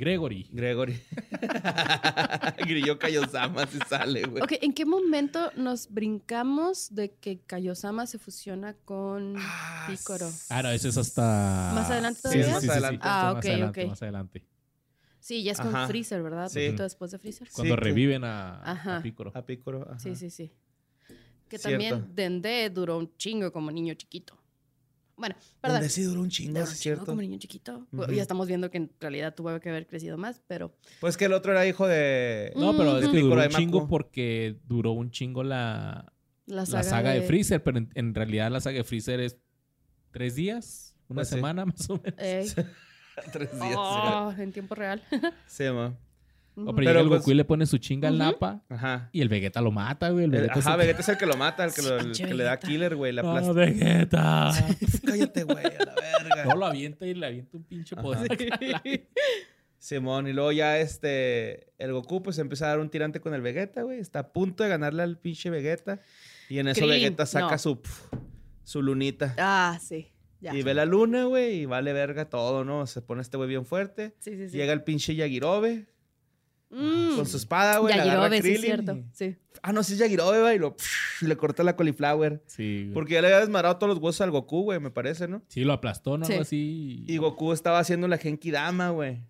[0.00, 0.48] Gregory.
[0.50, 0.98] Gregory.
[2.66, 4.42] Grillo Kaiosama si sale, güey.
[4.42, 10.30] Ok, ¿en qué momento nos brincamos de que Kaiosama se fusiona con Ah, Picoro?
[10.48, 11.72] Ah, no, ese es hasta...
[11.74, 12.44] ¿Más adelante todavía?
[12.46, 12.96] sí, Más sí, sí, adelante.
[12.96, 13.08] sí.
[13.12, 13.88] Ah, Más ok, adelante, ok.
[13.90, 14.46] Más adelante.
[15.20, 15.86] Sí, ya es con Ajá.
[15.86, 16.48] Freezer, ¿verdad?
[16.48, 16.60] Sí.
[16.60, 17.46] Un poquito después de Freezer.
[17.48, 18.96] Sí, Cuando reviven a, Ajá.
[18.96, 19.32] a Piccolo.
[19.34, 19.82] A Piccolo.
[19.86, 19.98] ajá.
[19.98, 20.50] Sí, sí, sí.
[21.46, 21.68] Que Cierto.
[21.68, 24.39] también Dende duró un chingo como niño chiquito.
[25.20, 25.76] Bueno, perdón.
[25.76, 27.06] Donde sí duró un chingo, Duró un es chingo cierto.
[27.06, 27.86] como niño chiquito.
[27.92, 28.10] Ujú.
[28.12, 30.74] Ya estamos viendo que en realidad tuvo que haber crecido más, pero...
[31.00, 32.52] Pues que el otro era hijo de.
[32.56, 36.12] No, pero es que duró un chingo porque duró un chingo la,
[36.46, 37.22] La la saga, de...
[37.22, 39.36] Freezer, pero en, en realidad la saga de Freezer es
[40.10, 41.34] tres días, una Pues sí.
[41.36, 42.18] semana más o menos.
[42.18, 42.48] Ey.
[43.32, 43.74] Tres días.
[43.76, 45.02] Oh, en tiempo real.
[45.46, 45.94] Sí, ma.
[46.56, 48.18] O pero, Pero llega el pues- Goku y le pone su chinga al.
[48.18, 49.08] Napa Ajá.
[49.12, 50.24] y el Vegeta lo mata, güey.
[50.24, 51.96] El El- Vegeta es ajá, el- Vegeta es el que lo mata, el que, lo-
[51.96, 53.12] el pinche que le da killer, güey.
[53.12, 53.52] La ¡Ah, aplasta.
[53.52, 54.50] Vegeta!
[55.06, 56.44] Cállate, güey, a la verga.
[56.46, 58.28] no lo avienta y le avienta un pinche poder.
[59.78, 63.40] Simón, y luego ya este, el Goku pues empieza a dar un tirante con el
[63.40, 63.98] Vegeta, güey.
[63.98, 66.00] Está a punto de ganarle al pinche Vegeta.
[66.50, 67.58] Y en eso Vegeta saca no.
[67.58, 67.80] su,
[68.64, 69.34] su lunita.
[69.38, 70.12] Ah, sí.
[70.42, 70.54] Ya.
[70.54, 72.86] Y ve la luna, güey, y vale verga todo, ¿no?
[72.86, 74.14] Se pone este güey bien fuerte.
[74.20, 74.56] Sí, sí, sí.
[74.56, 75.86] Llega el pinche Yagirobe
[76.70, 77.16] Mm.
[77.16, 77.94] con su espada, güey.
[77.96, 78.92] Yajirobe, sí, es cierto.
[78.96, 79.36] y- Sí.
[79.62, 80.76] Ah, no, sí es Yagirobe, güey, y lo,
[81.20, 82.42] y le corta la cauliflower.
[82.46, 82.94] Sí, güey.
[82.94, 85.42] Porque ya le había desmadrado todos los huesos al Goku, güey, me parece, ¿no?
[85.48, 86.24] Sí, lo aplastó, ¿no?
[86.26, 86.32] Sí.
[86.32, 87.04] Algo así.
[87.08, 89.24] Y Goku estaba haciendo la Genki Dama, güey.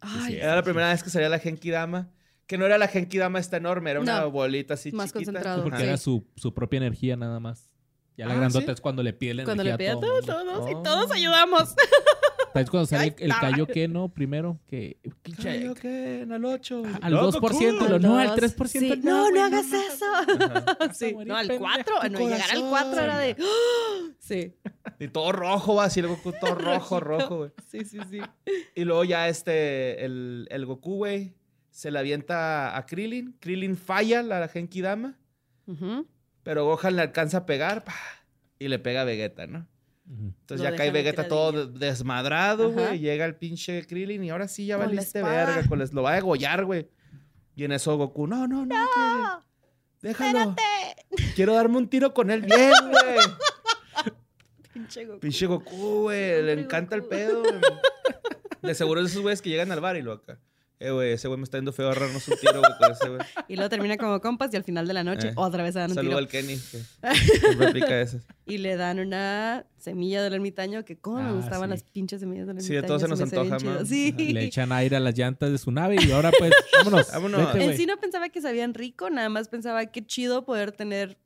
[0.00, 0.36] Ay, sí.
[0.36, 2.10] Era la primera vez que salía la Genki Dama.
[2.46, 4.30] Que no era la Genki Dama esta enorme, era una No.
[4.30, 5.26] bolita así Más chiquita.
[5.32, 5.62] concentrado.
[5.62, 5.84] porque Sí.
[5.84, 7.70] era su, su propia energía nada más.
[8.18, 8.72] Ya la Ah, grandota ¿sí?
[8.72, 10.82] es cuando le pide la Cuando le pide a a todo todos, todos, y Oh.
[10.82, 11.74] todos ayudamos.
[12.52, 14.98] Tal vez cuando sale el, el Kaioken, primero, que...
[15.42, 16.82] Kaioken, al 8.
[17.00, 18.56] Al 2%, lo- no, al Dos.
[18.56, 18.66] 3%.
[18.66, 20.92] Sí, no, no, no hagas no, eso.
[20.92, 21.70] Sí, morir, no, al pendejo.
[21.72, 21.94] 4.
[22.10, 23.36] No, llegar al 4 era de.
[24.18, 24.54] Sí,
[24.98, 27.50] Y todo rojo, va así el Goku, todo rojo, rojo, güey.
[27.68, 28.20] sí, sí, sí.
[28.74, 31.34] Y luego ya este, el, el Goku, güey,
[31.70, 33.36] se le avienta a Krillin.
[33.40, 35.18] Krillin falla la Genki Dama,
[35.66, 36.06] Ujú.
[36.42, 37.94] pero Gohan le alcanza a pegar pa,
[38.58, 39.66] y le pega a Vegeta, ¿no?
[40.08, 42.88] Entonces Lo ya cae Vegeta todo desmadrado, Ajá.
[42.88, 42.98] güey.
[42.98, 45.66] Llega el pinche Krillin y ahora sí ya Con valiste verga.
[45.68, 46.88] Con les lo va a degollar, güey.
[47.54, 49.28] Y en eso Goku, no, no, no, Krillin,
[50.00, 50.56] déjalo.
[51.34, 53.18] Quiero darme un tiro con él bien, güey.
[54.72, 55.20] Pinche Goku.
[55.20, 56.42] Pinche Goku, güey.
[56.42, 57.54] Le encanta el pedo, güey.
[58.62, 60.38] De seguro es esos güeyes que llegan al bar y lo acá.
[60.84, 63.20] Eh, güey, ese güey me está yendo feo agarrarnos un tiro, güey, con ese güey.
[63.48, 65.32] Y luego termina como compas y al final de la noche Eh.
[65.36, 66.18] otra vez se dan un Saludo tiro.
[66.18, 68.26] al Kenny, que aplica esas.
[68.46, 71.70] Y le dan una semilla del ermitaño que como me Ah, gustaban sí.
[71.70, 72.82] las pinches semillas del Sí, ermitaño.
[72.82, 73.58] de todos se nos me antoja.
[73.80, 73.86] ¿no?
[73.86, 74.12] Sí.
[74.12, 77.10] Le echan aire a las llantas de su nave y ahora pues, vámonos.
[77.12, 77.52] Vámonos.
[77.54, 81.16] vete, En sí no pensaba que sabían rico, nada más pensaba que chido poder tener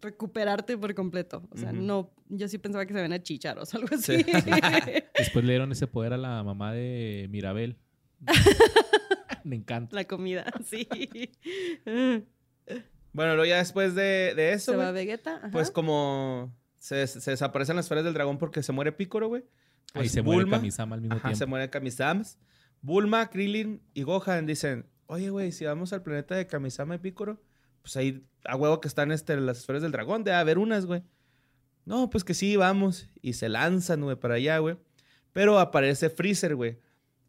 [0.00, 1.42] recuperarte por completo.
[1.50, 4.22] O sea, no, yo sí pensaba que se ven a chicharos o algo así.
[4.22, 4.26] Sí.
[5.18, 7.78] Después le dieron ese poder a la mamá de Mirabel.
[9.44, 9.94] Me encanta.
[9.94, 10.88] la comida, sí.
[13.12, 15.36] Bueno, luego ya después de, de eso, se va Vegeta.
[15.36, 15.50] ajá.
[15.52, 19.42] pues como se, se desaparecen las esferas del dragón porque se muere Picoro, güey.
[19.92, 21.38] Ahí pues se muere Bulma- Kamisama al mismo Ajá, tiempo.
[21.38, 22.22] se muere Kamisama.
[22.80, 27.40] Bulma, Krillin y Gohan dicen, oye, güey, si vamos al planeta de Kamisama y Picoro,
[27.82, 31.02] pues ahí a huevo que están este, las esferas del dragón, debe haber unas, güey.
[31.84, 33.08] No, pues que sí, vamos.
[33.22, 34.76] Y se lanzan, güey, para allá, güey.
[35.32, 36.78] Pero aparece Freezer, güey.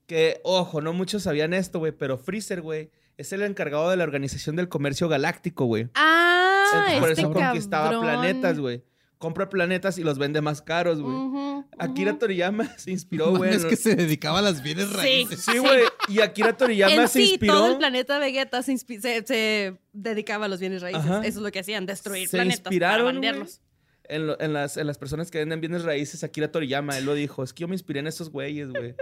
[0.08, 4.04] Que, ojo, no muchos sabían esto, güey, pero Freezer, güey, es el encargado de la
[4.04, 5.90] Organización del Comercio Galáctico, güey.
[5.96, 8.02] Ah, Entonces, Por este eso conquistaba cabrón.
[8.04, 8.84] planetas, güey.
[9.18, 11.16] Compra planetas y los vende más caros, güey.
[11.16, 12.20] Ujú, Akira ujú.
[12.20, 13.56] Toriyama se inspiró, güey.
[13.56, 14.94] Es que se dedicaba a las bienes Sí.
[14.96, 15.40] raíces.
[15.46, 15.84] Sí, güey.
[16.10, 17.54] Y Akira Toriyama En se sí, inspiró.
[17.54, 21.02] todo el planeta Vegeta se, inspi- se, se dedicaba a los bienes raíces.
[21.04, 21.20] Ajá.
[21.20, 23.62] Eso es lo que hacían, destruir se planetas inspiraron para venderlos.
[24.10, 26.24] En, lo- en las, en las personas que venden bienes raíces.
[26.24, 27.44] Akira Toriyama, él lo dijo.
[27.44, 28.96] Es que yo me inspiré en esos güeyes, güey.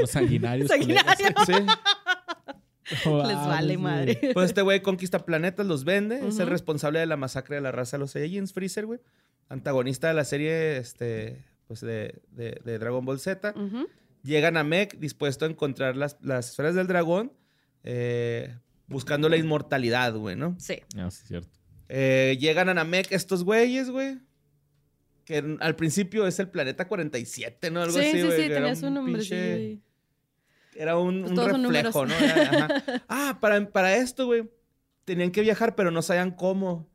[0.00, 0.68] Los sanguinarios.
[0.68, 1.26] Sanguinario.
[1.46, 1.52] Sí.
[3.04, 3.78] Les vale sí.
[3.78, 4.30] madre.
[4.34, 6.26] Pues este güey conquista planetas, los vende.
[6.26, 8.98] Es el responsable de la masacre de la raza de los Saiyajins, Freezer, güey.
[9.48, 11.36] Antagonista de la serie, este,
[11.68, 13.54] pues de, de- de Dragon Ball Z.
[13.56, 13.86] Ujú.
[14.24, 17.32] Llegan a Mech dispuesto a encontrar las, las esferas del dragón,
[17.84, 18.56] eh,
[18.88, 20.56] buscando la inmortalidad, güey, ¿no?
[20.58, 20.80] Sí.
[20.96, 21.48] Ah, sí, cierto.
[21.88, 24.18] Eh, llegan a Namek estos güeyes, güey.
[25.30, 27.82] Que en- al principio es el planeta 47, ¿no?
[27.82, 28.30] Algo sí, así, sí, güey.
[28.32, 29.22] sí, que era tenía un su nombre.
[29.22, 29.80] pinche-
[30.74, 32.14] Era un, Pues un reflejo, ¿no?
[32.16, 33.04] Era- ajá.
[33.08, 34.50] Ah, para, para esto, güey.
[35.04, 36.88] Tenían que viajar, pero no sabían cómo.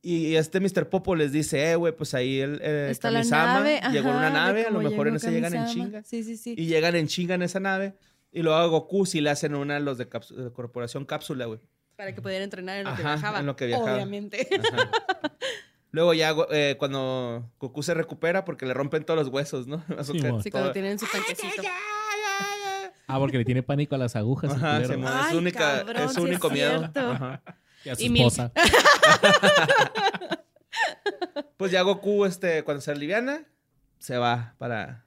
[0.00, 0.88] Y este Mr.
[0.90, 3.80] Popo les dice, eh, güey, pues ahí el eh, Está la Kamisama nave.
[3.90, 6.04] llegó en una ajá, nave, a lo mejor en esa llegan en chinga.
[6.04, 6.54] Sí, sí, sí.
[6.56, 7.96] Y llegan en chinga en esa nave.
[8.30, 11.58] Y luego a Goku sí le hacen una a los de, de Corporación Cápsula, güey.
[11.96, 13.40] Para que pudieran entrenar en lo que Ajá, viajaba.
[13.40, 13.94] en lo que viajaba.
[13.94, 14.48] Obviamente.
[14.72, 14.90] Ajá.
[15.92, 19.84] Luego ya eh, cuando Goku se recupera porque le rompen todos los huesos, ¿no?
[20.42, 21.62] Sí, cuando tienen su tanquecito.
[23.06, 24.52] Ah, porque le tiene pánico a las agujas.
[24.52, 24.84] Ajá.
[24.84, 26.90] Simón, Ay, es su, única, cabrón, es su es único miedo.
[26.94, 27.42] Ajá.
[27.84, 28.52] Y a su Y esposa.
[31.56, 33.46] Pues ya Goku, este, cuando se aliviana,
[33.98, 35.04] se va para,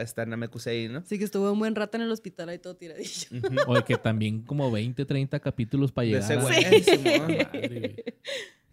[0.00, 1.04] estar en Namekusei, ¿no?
[1.04, 3.28] Sí, que estuvo un buen rato en el hospital ahí todo tiradillo.
[3.32, 3.56] Ujú.
[3.66, 6.40] Oye, que también como 20, 30 capítulos para De llegar ese a...
[6.40, 8.04] güey.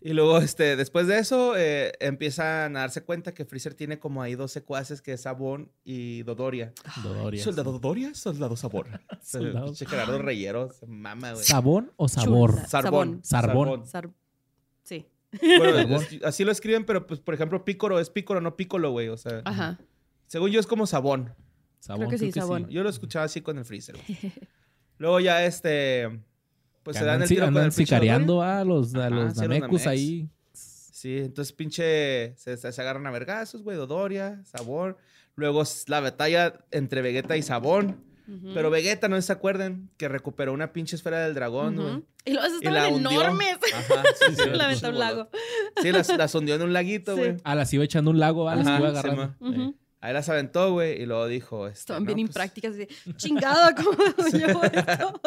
[0.04, 4.24] Y luego, este, después de eso, eh, empiezan a darse cuenta que Freezer tiene como
[4.24, 6.74] ahí dos secuaces, que es Sabón y Dodoria.
[7.04, 8.14] Dodoria, ¿Soldado Dodoria?
[8.16, 8.88] Soldado Sabor.
[9.22, 11.45] Soldado- Gerardo Reyero, se mama, güey.
[11.45, 12.52] ¿Sabón o sabor?
[12.56, 12.68] Chula.
[12.68, 13.20] Sarbón.
[13.24, 13.86] Sarbón.
[13.88, 14.10] Sar-
[14.84, 15.06] Sí.
[15.39, 16.04] Bueno, Sarbón.
[16.12, 19.08] es- así lo escriben, pero pues, por ejemplo, pícoro es pícoro, no pícolo, güey.
[19.10, 19.78] O sea, Ajá.
[20.26, 21.36] según yo es como sabón.
[21.80, 22.68] Sabón, Creo que sí, sabón.
[22.69, 23.95] Yo lo escuchaba así con el freezer.
[23.98, 24.07] güey.
[24.98, 26.19] Luego ya este,
[26.84, 29.34] pues se dan el tiro con andan el pinche sicariando a los, a Ajá, los
[29.34, 30.30] sí, namecus ahí.
[30.53, 34.98] Sí, entonces pinche se, se- se agarran a vergazos, güey, Dodoria, Sabor.
[35.36, 38.03] Luego la batalla entre Vegeta y Sabón.
[38.53, 41.88] Pero Vegeta, no se acuerdan que recuperó una pinche esfera del dragón, güey.
[41.95, 42.06] Ujú.
[42.24, 43.22] Y los Y la estaban hundió.
[43.24, 43.58] enormes.
[43.74, 45.30] Ajá, sí, sí, la sí, aventó a un lago.
[45.82, 47.20] Sí, las, las hundió en un laguito, Sí.
[47.20, 47.38] güey.
[47.44, 49.36] Ah, las iba echando un lago, ah, las Ajá, iba sí, agarrando.
[49.40, 49.49] ma.
[49.49, 49.62] Ujú.
[49.72, 51.68] Eh, Ahí las aventó, güey, y luego dijo...
[51.68, 52.72] Este, Estaban no, bien pues, imprácticas.
[52.74, 52.88] Así,
[53.18, 53.98] chingado, ¿cómo
[54.32, 55.22] yo esto?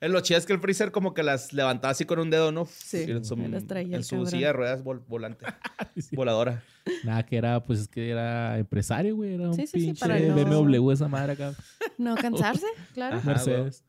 [0.00, 2.66] Lo chido es que el freezer como que las levantaba así con un dedo, ¿no?
[2.66, 4.30] Sí, en su, las traía en su cabrón.
[4.30, 5.46] silla de ruedas vol- volante,
[5.96, 6.14] sí.
[6.14, 6.62] voladora.
[7.04, 9.34] Nada, que era, pues es que era empresario, güey.
[9.34, 11.54] Era un Sí, sí, sí, pinche para no- BMW esa madre acá.
[11.98, 13.16] No cansarse, claro.
[13.16, 13.84] Ajá, Mercedes.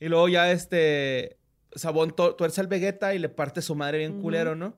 [0.00, 1.38] Y luego ya este...
[1.74, 4.76] Sabón tuerce al Vegeta y le parte su madre bien culero, ¿no?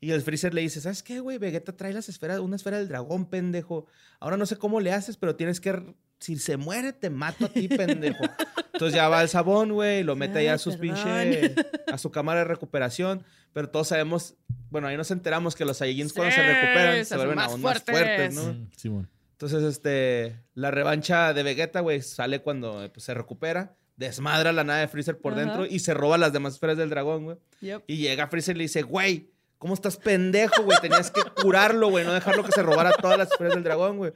[0.00, 1.38] Y el Freezer le dice, ¿sabes qué, güey?
[1.38, 3.86] Vegeta trae las esferas, una esfera del dragón, pendejo.
[4.20, 5.94] Ahora no sé cómo le haces, pero tienes que...
[6.18, 8.24] Si se muere, te mato a ti, pendejo.
[8.72, 11.54] Entonces ya va al sabón, güey, y lo mete ahí a Ay, sus pinche...
[11.90, 13.24] A su cámara de recuperación.
[13.52, 14.34] Pero todos sabemos...
[14.70, 17.52] Bueno, ahí nos enteramos que los Saiyajins cuando se Sí, recuperan se, se vuelven más
[17.52, 18.34] aún más fuertes.
[18.34, 18.52] ¿no?
[18.52, 19.10] Mm, Simón.
[19.32, 24.64] Entonces, este, la revancha de Vegeta, güey, sale cuando eh, pues, se recupera, desmadra la
[24.64, 25.42] nave de Freezer por Ajá.
[25.42, 27.36] dentro y se roba las demás esferas del dragón, güey.
[27.60, 27.84] Yep.
[27.86, 30.78] Y llega Freezer y le dice, güey, ¿cómo estás pendejo, güey?
[30.80, 34.12] Tenías que curarlo, güey, no dejarlo que se robara todas las esferas del dragón, güey.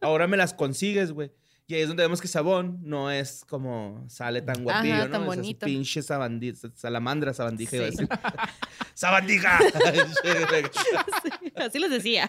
[0.00, 1.30] Ahora me las consigues, güey.
[1.68, 5.10] Y ahí es donde vemos que Sabón no es como sale tan guapillo, Ajá, ¿no?
[5.12, 5.66] tan Es así bonito.
[5.66, 7.96] pinche sabandi- salamandra, sabandija, iba a Sí.
[7.96, 8.08] decir.
[8.94, 9.58] ¡Sabandija!
[11.56, 12.28] Así les decía.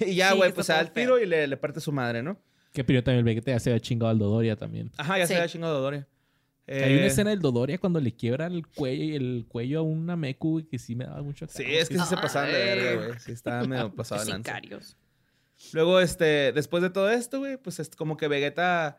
[0.00, 2.22] y ya, Sí, güey, pues se da el tiro y le, le parte su madre,
[2.22, 2.40] ¿no?
[2.72, 4.90] Que primero también el Vegeta ya se había chingado al Dodoria también.
[4.96, 5.32] Ajá, ya Sí.
[5.34, 5.74] se había chingado
[6.70, 10.16] Hay una Eh, escena del Dodoria cuando le quiebra el cuello, el cuello a una
[10.16, 12.58] Meku, güey, que sí me daba mucho Sí, acá, es que sí se pasaban de
[12.58, 13.20] verga, güey.
[13.20, 14.54] Sí, estaba medio pasado de lanza.
[14.54, 14.96] Sicarios.
[15.72, 18.98] Luego, este, después de todo esto, güey, pues es como que Vegeta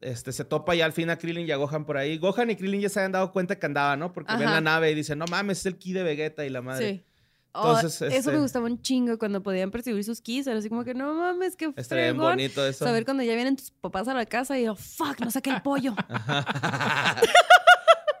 [0.00, 2.18] este, se topa ya al fin a Krillin y a Gohan por ahí.
[2.18, 4.12] Gohan y Krillin ya se habían dado cuenta que andaba, ¿no?
[4.12, 4.54] Porque ven Ajá.
[4.54, 6.88] la nave y dicen, no mames, es el ki de Vegeta y la madre.
[6.88, 7.04] Sí.
[7.52, 10.46] Oh, Eso este- me gustaba un chingo cuando podían percibir sus keys.
[10.46, 12.84] Era así como que no mames, qué Estaría bien bonito eso.
[12.84, 15.62] Saber cuando ya vienen tus papás a la casa y yo, fuck, no saqué el
[15.62, 15.94] pollo.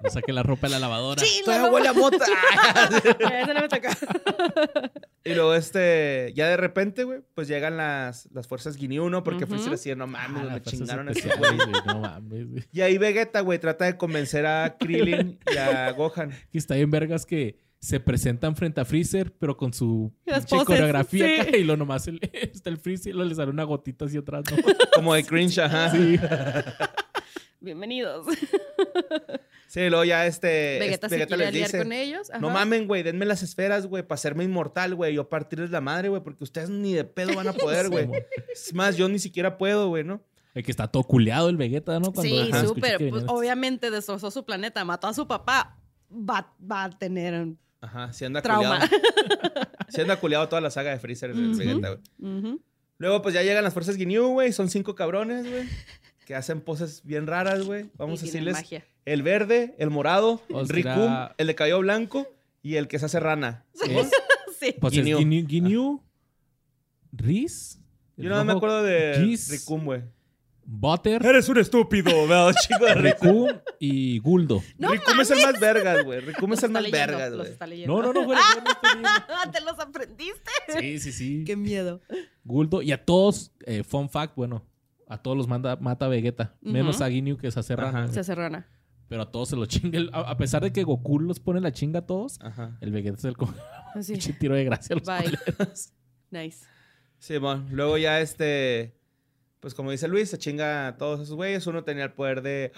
[0.00, 1.20] No saqué la ropa de la lavadora.
[1.24, 2.24] Sí, Todavía la huele a mota.
[3.42, 3.88] Eso no me tocó.
[5.24, 9.24] y luego, este, ya de repente, güey, pues llegan las, las fuerzas Ginyu, ¿no?
[9.24, 9.54] Porque Ujú.
[9.54, 11.36] Freezer decía, no Ah, mames, las me chingaron güeyes.
[11.36, 12.64] güey, No mames, güey.
[12.72, 16.30] Y ahí Vegeta, güey, trata de convencer a Krillin y a Gohan.
[16.52, 21.26] Que está bien vergas que se presentan frente a Freezer, pero con su pinche coreografía
[21.26, 21.40] sí.
[21.40, 24.20] acá, y lo nomás el- está el Freezer y lo le sale una gotita hacia
[24.20, 24.56] atrás, ¿no?
[24.94, 25.90] Como de cringe, ajá.
[25.90, 26.18] Sí.
[27.60, 28.26] Bienvenidos.
[29.66, 30.78] Sí, luego ya este.
[30.78, 32.30] Vegeta este, se quiere les aliar dice, con ellos.
[32.40, 35.14] No mamen, güey, denme las esferas, güey, para hacerme inmortal, güey.
[35.14, 38.08] Yo partirles la madre, güey, porque ustedes ni de pedo van a poder, güey.
[38.52, 40.22] es más, yo ni siquiera puedo, güey, ¿no?
[40.54, 42.12] El que está todo culeado el Vegeta, ¿no?
[42.12, 43.10] Cuando Sí, súper.
[43.10, 45.78] Pues, obviamente destrozó su planeta, mató a su papá.
[46.10, 48.80] Va, va a tener un Ajá, si anda trauma.
[48.80, 49.68] culiado.
[49.88, 51.58] Si anda culiado toda la saga de Freezer, el Ujú.
[51.58, 51.88] Vegeta,
[52.20, 52.58] güey.
[52.98, 54.52] Luego, pues ya llegan las fuerzas Ginyu, güey.
[54.52, 55.68] Son cinco cabrones, güey.
[56.26, 57.90] Que hacen poses bien raras, güey.
[57.96, 58.84] Vamos Y a decirles magia.
[59.04, 62.26] el verde, el morado, O el será- Rikum, el de cabello blanco
[62.62, 63.64] y el que se hace rana.
[63.72, 63.94] Sí.
[64.80, 66.02] pues Ginyu.
[67.12, 67.78] Riz,
[68.16, 70.02] Yo no me acuerdo de Giz, Rikum, güey.
[70.70, 72.94] Butter, Eres un estúpido, me da chico de.
[72.94, 74.62] Rikum y Guldo.
[74.76, 76.20] No Rikum es el más vergas, güey.
[76.20, 77.52] Rikum Los es el más leyendo, vergas, los güey.
[77.52, 77.94] está leyendo.
[77.96, 78.38] No, no, no, güey.
[78.38, 79.08] no.
[79.30, 80.50] Ah, ¿Te los aprendiste?
[80.78, 81.44] Sí, sí, sí.
[81.46, 82.02] Qué miedo.
[82.44, 82.82] Guldo.
[82.82, 84.62] Y a todos, eh, fun fact, bueno,
[85.08, 86.54] a todos los manda, mata Vegeta.
[86.60, 88.08] Menos a Ginyu que se hace rana.
[88.08, 88.68] Se hace rana.
[89.08, 90.00] Pero a todos se lo chinga.
[90.12, 92.76] A, a pesar de que Goku los pone la chinga a todos, Ajá.
[92.82, 93.54] el Vegeta es el co-
[93.94, 94.12] Así.
[94.12, 95.38] pinche tiro de gracia a los Bye.
[95.38, 95.92] culeros.
[96.30, 96.66] Nice.
[97.18, 97.66] Sí, bueno.
[97.70, 98.97] Luego ya este.
[99.60, 101.66] Pues como dice Luis, se chinga a todos esos güeyes.
[101.66, 102.72] Uno tenía el poder de.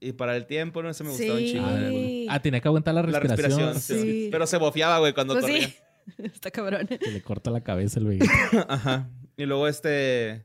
[0.00, 1.52] Y para el tiempo, no sé, me gustaba un Sí.
[1.52, 1.66] chingo.
[1.66, 2.26] Ah, güey.
[2.28, 3.72] Ah, tenía que aguantar la La respiración.
[3.74, 4.22] respiración, sí, Sí.
[4.24, 4.28] sí.
[4.30, 5.66] Pero se bofeaba, güey, cuando Pues corría.
[5.68, 5.74] sí.
[6.34, 6.86] Está cabrón.
[6.86, 8.26] Que le corta la cabeza el Vegeta.
[8.68, 9.10] Ajá.
[9.36, 10.44] Y luego este.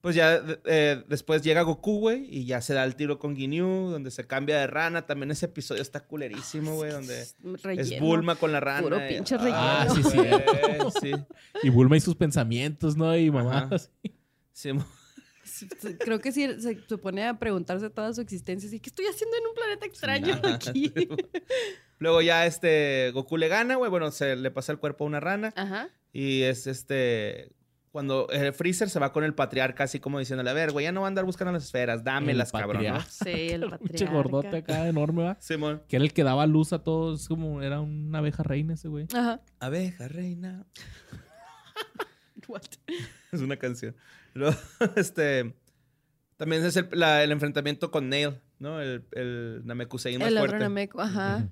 [0.00, 3.88] Pues ya eh, después llega Goku, güey, y ya se da el tiro con Ginyu,
[3.90, 5.04] donde se cambia de rana.
[5.04, 8.06] También ese episodio está culerísimo, güey, donde es Relleno.
[8.06, 8.82] Bulma con la rana.
[8.82, 9.94] Puro pinche Ah, relleno.
[9.94, 10.16] sí, Ah, sí,
[10.78, 11.24] güey, sí.
[11.64, 13.16] Y Bulma y sus pensamientos, ¿no?
[13.16, 13.68] Y mamá.
[13.70, 13.76] Ajá.
[14.72, 14.86] Mo-
[16.00, 18.68] Creo que sí se, se pone a preguntarse toda su existencia.
[18.68, 20.92] Así, ¿qué estoy haciendo en un planeta extraño aquí?
[21.98, 23.90] Luego ya este Goku le gana, güey.
[23.90, 25.52] Bueno, se le pasa el cuerpo a una rana.
[25.56, 25.88] Ajá.
[26.12, 27.52] Y es este.
[27.92, 30.92] Cuando eh, Freezer se va con el patriarca, así como diciéndole: A ver, güey, ya
[30.92, 32.84] no va a andar buscando las esferas, dámelas, El cabrón.
[33.08, 34.12] Sí, el Pinche patriarca.
[34.12, 35.36] gordote acá enorme, ¿va?
[35.40, 35.82] Simón.
[35.88, 37.22] Que era el que daba luz a todos.
[37.22, 39.06] Es como era una abeja reina ese güey.
[39.14, 39.40] Ajá.
[39.60, 40.66] Abeja, reina.
[42.48, 42.62] What?
[43.32, 43.96] Es una canción.
[44.36, 44.56] Luego,
[44.96, 45.54] este.
[46.36, 48.80] También es el, la- el enfrentamiento con Nail, ¿no?
[48.80, 50.64] El, el Namekusei más El otro fuerte.
[50.64, 51.00] Nameku.
[51.00, 51.36] Ajá.
[51.38, 51.50] Ujú.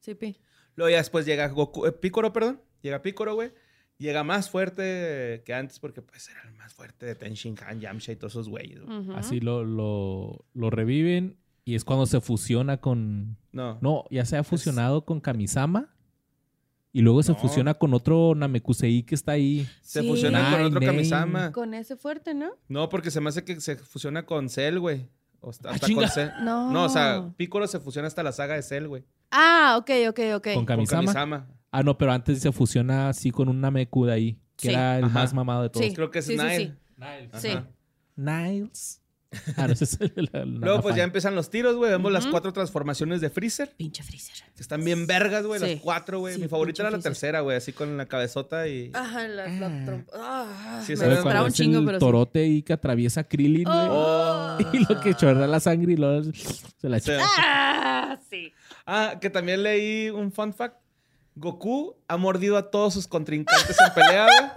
[0.00, 0.36] Sí, pi.
[0.76, 2.60] Luego ya después llega Goku, eh, Picoro, perdón.
[2.82, 3.52] Llega Picoro, güey.
[3.96, 7.80] Llega más fuerte que antes porque pues era el más fuerte de Ten Shin Han,
[7.80, 8.82] Yamcha y todos esos güeyes.
[8.82, 9.10] güey.
[9.16, 11.36] Así lo, lo, lo reviven.
[11.64, 13.38] Y es cuando se fusiona con.
[13.52, 13.78] No.
[13.80, 15.93] No, ya se ha fusionado con Kamisama.
[16.94, 19.68] Y luego se fusiona con otro Namekusei que está ahí.
[19.82, 20.08] Se Sí.
[20.08, 20.80] fusiona con otro.
[20.80, 21.50] Kamisama.
[21.52, 22.52] Con ese fuerte, ¿no?
[22.68, 25.08] No, porque se me hace que se fusiona con Cell, güey.
[25.40, 26.28] O hasta, Ah, hasta con Cell.
[26.42, 26.70] No.
[26.70, 29.04] No, o sea, Piccolo se fusiona hasta la saga de Cell, güey.
[29.32, 30.44] Ah, ok, ok, ok.
[30.54, 31.48] Con Con Kamisama.
[31.72, 34.38] Ah, no, pero antes se fusiona así con un Nameku de ahí.
[34.56, 34.74] Que Sí.
[34.74, 35.14] era el Ajá.
[35.14, 35.84] más mamado de todos.
[35.84, 35.92] Sí.
[35.94, 36.76] Creo que es Nile.
[37.34, 37.48] sí.
[37.48, 37.66] Niles.
[38.16, 39.02] Niles.
[39.56, 40.98] Ah, no, esa es la- la- la Luego, pues fan.
[40.98, 41.90] ya empiezan los tiros, güey.
[41.90, 43.70] Vemos las cuatro transformaciones de Freezer.
[43.76, 44.34] Pinche freezer.
[44.54, 45.60] Que están bien vergas, güey.
[45.60, 45.66] Sí.
[45.74, 46.34] Las cuatro, güey.
[46.34, 47.12] Sí, Mi favorita era la Freezer.
[47.12, 47.56] tercera, güey.
[47.56, 48.90] Así con la cabezota y.
[48.94, 50.12] Ajá, la, la trompa.
[50.14, 51.06] Ah, Sí, me
[51.42, 52.04] un chingo, el pero sí.
[52.04, 53.76] torote y que atraviesa Krillin, güey.
[53.90, 54.58] Oh.
[54.72, 56.30] Y lo que chorrea la sangre y luego
[56.80, 57.18] se la echa.
[57.20, 58.52] Ah, sí.
[58.86, 60.76] Ah, que también leí un fun fact.
[61.36, 64.50] Goku ha mordido a todos sus contrincantes en pelea, güey.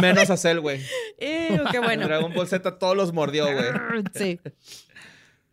[0.00, 0.80] Menos a Cell, güey.
[1.18, 2.06] Qué En bueno.
[2.06, 3.66] Dragon Ball Z todos los mordió, güey.
[4.14, 4.40] Sí.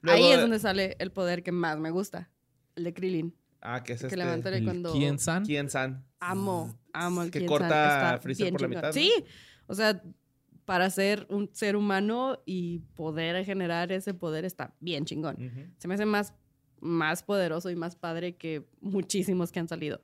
[0.02, 2.30] Luego- Ahí es donde sale el poder que más me gusta.
[2.76, 3.36] El de Krillin.
[3.62, 4.18] Ah, que es que este.
[4.18, 4.94] levántale El cuando...
[4.94, 5.44] Kien-san.
[5.44, 6.06] Kien-san.
[6.20, 8.94] Amo, amo el Que corta a Freezer por la mitad, ¿no?
[8.94, 9.12] Sí.
[9.66, 10.02] O sea,
[10.66, 15.74] para ser un ser humano y poder generar ese poder está bien chingón.
[15.78, 16.34] Se me hace más,
[16.80, 20.02] más poderoso y más padre que muchísimos que han salido.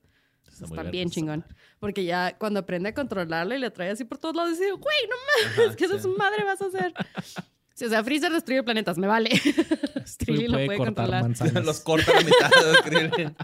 [0.54, 1.46] Está Está bien chingón.
[1.80, 4.98] Porque ya cuando aprende a controlarlo y le trae así por todos lados, dice, güey,
[5.10, 5.16] no
[5.50, 5.96] mames, Ajá, ¿qué sí.
[5.96, 6.94] es su madre vas a hacer?
[7.76, 9.32] Sí, o sea, Freezer destruye planetas, me vale.
[10.20, 11.24] Krillin lo puede controlar.
[11.24, 11.66] manzanas.
[11.66, 13.36] los corta a la mitad de Krillin.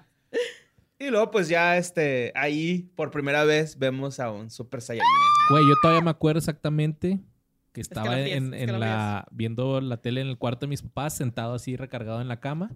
[0.99, 5.09] Y luego, pues ya, este, ahí, por primera vez, vemos a un Super Saiyajin.
[5.49, 7.19] Güey, yo todavía me acuerdo exactamente
[7.71, 10.65] que estaba pies, en, es que en lo la viendo la tele en el cuarto
[10.65, 12.71] de mis papás, sentado así recargado en la cama.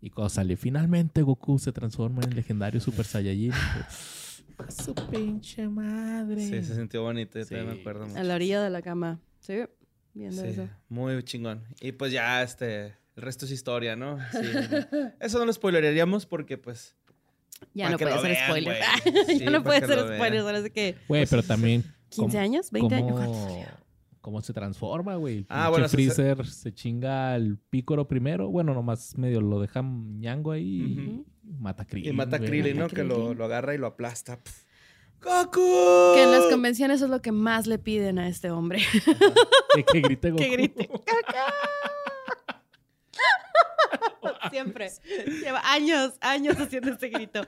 [0.00, 3.52] Y cuando salió finalmente Goku se transforma en el legendario Super Saiyajin.
[4.84, 6.40] Su pinche madre.
[6.40, 7.54] Sí, se sintió bonito, yo Sí.
[7.54, 8.18] me acuerdo mucho.
[8.18, 9.20] A la orilla de la cama.
[9.40, 9.54] Sí,
[10.14, 10.68] viendo Sí, eso.
[10.88, 11.62] muy chingón.
[11.80, 12.86] Y pues ya, este,
[13.16, 14.18] el resto es historia, ¿no?
[14.32, 14.38] Sí.
[15.20, 16.94] Eso no lo spoileríamos porque, pues,
[17.74, 18.76] Ya no puede ser vean, spoiler.
[19.40, 22.94] ya no puede ser spoiler, ahora sí que Güey, pero también 15 ¿cómo- años, 20
[22.94, 23.20] años.
[24.26, 25.38] Cómo, se transforma, güey.
[25.38, 28.48] El Ah, bueno, se- Freezer se chinga al pícoro primero.
[28.50, 31.24] Bueno, nomás medio lo deja ñango ahí y
[31.58, 32.12] mata a Krillin.
[32.12, 32.40] y mata a.
[32.40, 32.82] Krillin, ¿no?
[32.84, 34.38] Mata Que lo, lo agarra y lo aplasta.
[34.42, 34.66] Pf.
[35.22, 36.14] ¡Goku!
[36.14, 38.80] Que en las convenciones es lo que más le piden a este hombre.
[39.74, 40.42] Que, que grite Goku.
[40.42, 40.88] que grite.
[41.06, 41.46] ¡Caca!
[44.50, 44.90] Siempre.
[45.42, 47.46] Lleva años, años haciendo este grito.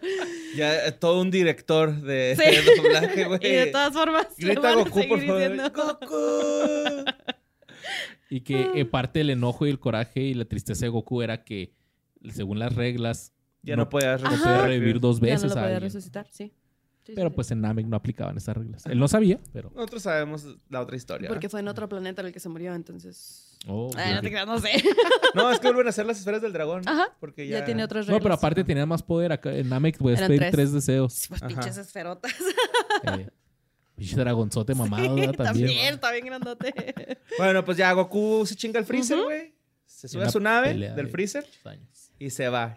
[0.56, 2.44] Ya eh, todo un director de, Sí.
[2.44, 3.40] de doblaje, güey.
[3.42, 5.38] Y de todas formas, Grita Goku, por favor.
[5.40, 5.70] diciendo.
[5.74, 7.04] ¡Goku!
[8.30, 11.44] Y que eh, parte del enojo y el coraje y la tristeza de Goku era
[11.44, 11.72] que,
[12.30, 13.32] según las reglas,
[13.62, 16.52] Ya no, podías no podía revivir dos Ya no veces lo a podía resucitar, sí.
[17.08, 17.34] Sí, Pero sí.
[17.36, 18.84] pues en Namek no aplicaban esas reglas.
[18.84, 19.72] Él no sabía, pero...
[19.74, 21.26] Nosotros sabemos la otra historia.
[21.28, 23.56] Porque fue en otro planeta en el que se murió, entonces.
[23.66, 24.70] Oh, Ay, no te creas, no sé.
[25.34, 25.50] ¿no?
[25.50, 26.82] Es que vuelven a hacer las esferas del dragón.
[26.86, 27.16] Ajá.
[27.18, 28.20] Porque ya, Ya tiene otras reglas.
[28.20, 29.32] No, pero aparte tenía más poder.
[29.32, 30.52] Acá en Namek puedes Eran pedir tres.
[30.52, 31.14] tres, deseos.
[31.14, 31.48] Sí, pues Ajá.
[31.48, 32.34] pinches esferotas.
[33.04, 33.28] Eh,
[33.96, 35.32] pinche dragonzote mamado Sí, también.
[35.36, 36.74] también, está bien grandote.
[37.38, 39.54] Bueno, pues ya Goku se chinga el freezer, güey.
[39.86, 42.10] Se sube a su nave del de freezer años.
[42.18, 42.76] y se va.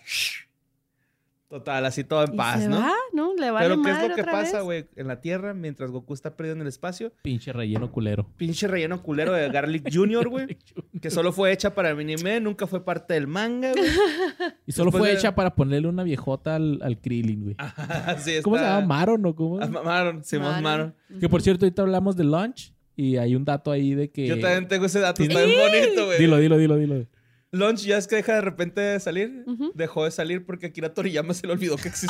[1.51, 2.77] Total, así todo en ¿Y paz, se ¿no?
[2.79, 2.93] va?
[3.11, 3.35] ¿No?
[3.35, 4.85] ¿Le vale Pero ¿qué es lo que pasa, güey?
[4.95, 8.25] En la Tierra, mientras Goku está perdido en el espacio, Pinche relleno culero.
[8.37, 10.57] pinche relleno culero de Garlic Jr., güey.
[11.01, 13.83] Que solo fue hecha para el anime, nunca fue parte del manga, güey.
[14.65, 17.55] Y solo Después fue de- hecha para ponerle una viejota al, al Krillin, güey.
[18.05, 18.43] Así está.
[18.43, 18.87] ¿Cómo se llama?
[18.87, 19.59] ¿Maron o cómo?
[19.61, 20.95] Ah, Ma- Maron, Simón Maron.
[21.19, 24.25] Que por cierto, ahorita hablamos de Launch y hay un dato ahí de que...
[24.25, 26.17] Yo también tengo ese dato, ¿Tiene- está bien bonito, güey.
[26.17, 27.05] Dilo, dilo, dilo, dilo.
[27.51, 29.43] Launch ya es que deja de repente de salir.
[29.73, 32.09] Dejó de salir porque Akira Toriyama se le olvidó que existía.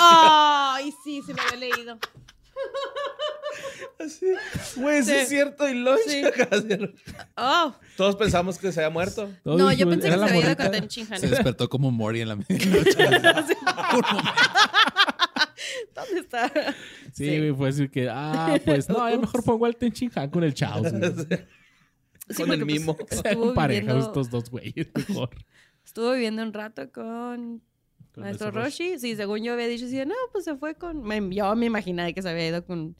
[0.76, 1.98] Ay, sí, se me había leído.
[4.00, 4.26] Así.
[4.78, 5.12] Güey, sí.
[5.14, 5.68] Es cierto.
[5.68, 6.22] Y Launch Sí.
[7.38, 9.32] Oh, Todos pensamos que se había muerto.
[9.44, 11.20] No, yo pensé que se había ido Ten Shinhan.
[11.20, 12.98] Se despertó como Mori en la medianoche.
[15.94, 16.52] ¿Dónde está?
[17.14, 17.38] Sí, Sí.
[17.40, 20.88] güey, fue decir que, ah, pues no, mejor pongo al Tenchinhan con el Chaos.
[22.34, 22.66] Sí, Con el porque,
[23.06, 23.24] pues,
[23.86, 25.30] viviendo- estos dos güeyes, mejor.
[25.86, 27.62] Estuvo viviendo un rato con
[28.14, 29.00] Con Maestro nuestro Roshi.
[29.00, 31.02] Sí, según yo había dicho, sí, no, pues se fue con.
[31.04, 32.96] me- yo me imaginaba que se había ido con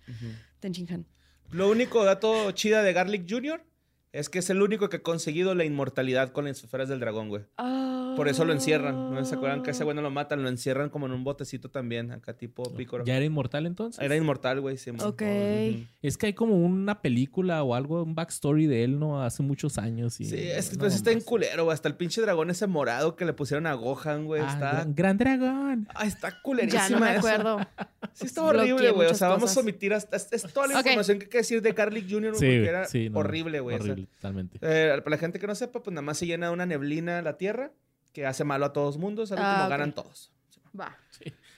[0.60, 1.06] Ten Shinhan.
[1.52, 3.64] Lo único dato chida de Garlic Jr.
[4.14, 7.30] es que es el único que ha conseguido la inmortalidad con las esferas del dragón,
[7.30, 7.44] güey.
[8.16, 9.14] Por eso lo encierran.
[9.14, 10.44] ¿No se acuerdan que ese güey no lo matan?
[10.44, 13.06] Lo encierran como en un botecito también, acá tipo pícoro.
[13.06, 14.04] ¿Ya era inmortal entonces?
[14.04, 14.78] Era inmortal, güey.
[14.78, 14.90] sí.
[14.92, 15.22] Ok.
[15.22, 15.86] Ujú.
[16.02, 19.24] Es que hay como una película o algo, un backstory de él, ¿no?
[19.24, 20.20] Hace muchos años.
[20.20, 21.74] Y, Sí, es que no, pues está en culero, güey.
[21.74, 24.42] Hasta el pinche dragón ese morado que le pusieron a Gohan, güey.
[24.42, 24.72] Ah, está.
[24.72, 25.88] gran, gran dragón.
[25.96, 26.88] Ay, está culerísima.
[26.88, 27.60] Ya no me acuerdo.
[28.14, 29.10] Sí, está horrible, güey.
[29.10, 30.18] O sea, vamos a omitir hasta.
[30.18, 32.86] Es, es toda la información que hay que decir de Garlic Jr., Sí, porque era
[32.86, 34.01] sí, no, horrible, güey.
[34.06, 34.58] Totalmente.
[34.62, 37.22] eh, para la gente que no sepa, pues nada más se llena de una neblina
[37.22, 37.72] la tierra
[38.14, 39.32] que hace malo a todos mundos.
[39.32, 39.70] Al Ah, último ok.
[39.70, 40.32] ganan todos.
[40.80, 40.98] Va.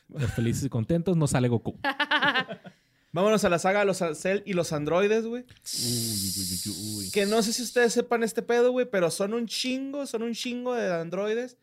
[0.09, 1.77] Los felices y contentos no sale Goku.
[3.11, 5.43] Vámonos a la saga de los Cell y los androides, güey.
[5.43, 5.49] Uy,
[5.83, 7.11] uy, uy, uy, uy.
[7.11, 10.33] Que no sé si ustedes sepan este pedo, güey, pero son un chingo, son un
[10.33, 11.57] chingo de androides.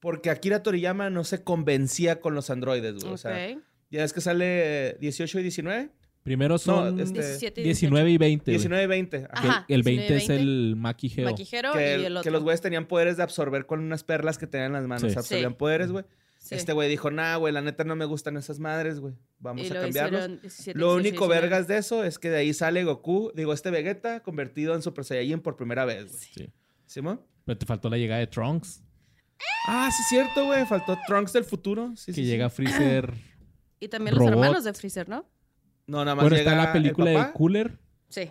[0.00, 3.12] Porque Akira Toriyama no se convencía con los androides, güey.
[3.12, 3.54] O sea,
[3.90, 5.90] ya es que sale 18 y 19.
[6.28, 8.44] Primero son este, 17 y 19 y 20.
[8.44, 8.56] güey.
[8.58, 9.16] 19 y 20.
[9.30, 9.42] ajá.
[9.42, 10.42] Que Ajá, el 19 20 es 20.
[10.42, 11.24] el Maki Geo.
[11.30, 12.22] Maquijero Que, y el otro.
[12.24, 15.10] que los güeyes tenían poderes de absorber con unas perlas que tenían en las manos.
[15.12, 15.18] Sí.
[15.18, 15.56] Absorbían Sí.
[15.58, 16.04] poderes, güey.
[16.38, 16.54] Sí.
[16.54, 19.14] Este güey dijo, nah, güey, la neta no me gustan esas madres, güey.
[19.40, 20.20] Vamos Y a lo cambiarlos.
[20.20, 21.40] hicieron 17, Lo 18, único 19.
[21.40, 25.04] vergas de eso es que de ahí sale Goku, digo, este Vegeta convertido en Super
[25.04, 26.22] Saiyajin por primera vez, güey.
[26.34, 26.48] Sí.
[26.86, 27.20] ¿Simón?
[27.44, 28.82] Pero te faltó la llegada de Trunks.
[29.66, 30.64] Ah, sí es cierto, güey.
[30.66, 31.92] Faltó Trunks del futuro.
[31.96, 32.26] Sí, que sí, sí.
[32.26, 33.12] llega Freezer.
[33.80, 34.32] Y también los Robot.
[34.44, 35.28] hermanos de Freezer, ¿no?
[35.88, 37.32] No, nada más bueno, llega está la película el de.
[37.32, 37.78] Cooler.
[38.08, 38.30] Sí.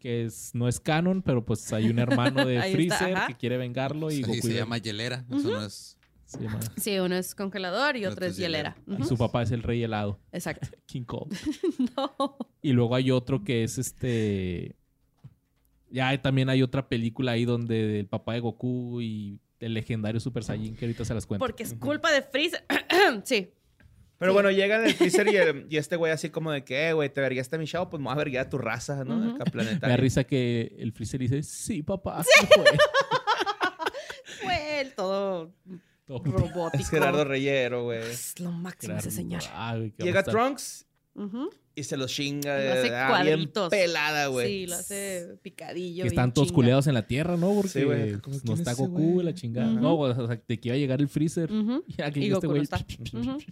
[0.00, 3.56] Que es, no es canon, pero pues hay un hermano de está, Freezer que quiere
[3.58, 5.24] vengarlo y Sí, Goku se y- llama hielera.
[5.30, 5.96] Eso no es.
[6.26, 8.76] se llama- Sí, uno es congelador y otro es hielera.
[8.98, 10.66] Y su papá es el rey helado, Exacto.
[10.86, 11.32] King Kong.
[11.96, 12.36] No.
[12.62, 14.74] Y luego hay otro que es este.
[15.90, 20.42] Ya también hay otra película ahí donde el papá de Goku y el legendario Super
[20.42, 21.44] Saiyan que ahorita se las cuento.
[21.44, 22.64] Porque es culpa de Freezer.
[23.24, 23.50] sí.
[24.18, 24.34] Pero Sí.
[24.34, 27.08] bueno, llega el Freezer y, el- y este güey así como de que, eh, güey,
[27.12, 29.16] te verguiaste mi show, pues me voy a verguiar a tu raza, ¿no?
[29.18, 29.42] Ujú.
[29.42, 32.22] Acá Me da risa que el Freezer dice, sí, papá.
[32.24, 32.64] sí fue".
[34.42, 35.52] Fue el todo
[36.06, 36.82] Todo robótico.
[36.82, 38.00] Es Gerardo Reyero, güey.
[38.00, 39.08] Es lo máximo Gerardo.
[39.08, 39.42] ese señor.
[39.52, 41.50] Ah, güey, Llega a Trunks Ujú.
[41.76, 42.56] Y se los chinga.
[42.58, 44.46] Lo hace ah, bien pelada, güey.
[44.48, 46.02] Sí, lo hace picadillo.
[46.04, 47.52] Que están todos culeados en la tierra, ¿no?
[47.54, 48.10] Porque Sí, güey.
[48.12, 49.72] pues, Como, no ¿quién está Goku la chingada.
[49.72, 49.80] Ujú.
[49.80, 51.50] No, o sea, de que iba a llegar el Freezer.
[51.52, 51.84] Ujú.
[51.98, 52.66] Y aquí Y este no güey.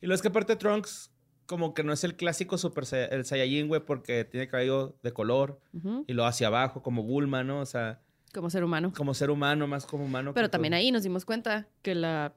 [0.00, 1.10] Y lo es que aparte Trunks,
[1.46, 5.60] como que no es el clásico Super el Saiyajin, güey, porque tiene cabello de color
[6.06, 7.60] y lo hacia abajo, como Bulma, ¿no?
[7.60, 8.02] O sea,
[8.34, 8.92] Como ser humano.
[8.94, 10.32] como ser humano, más como humano.
[10.34, 10.78] Pero que también todo.
[10.78, 12.34] ahí nos dimos cuenta que la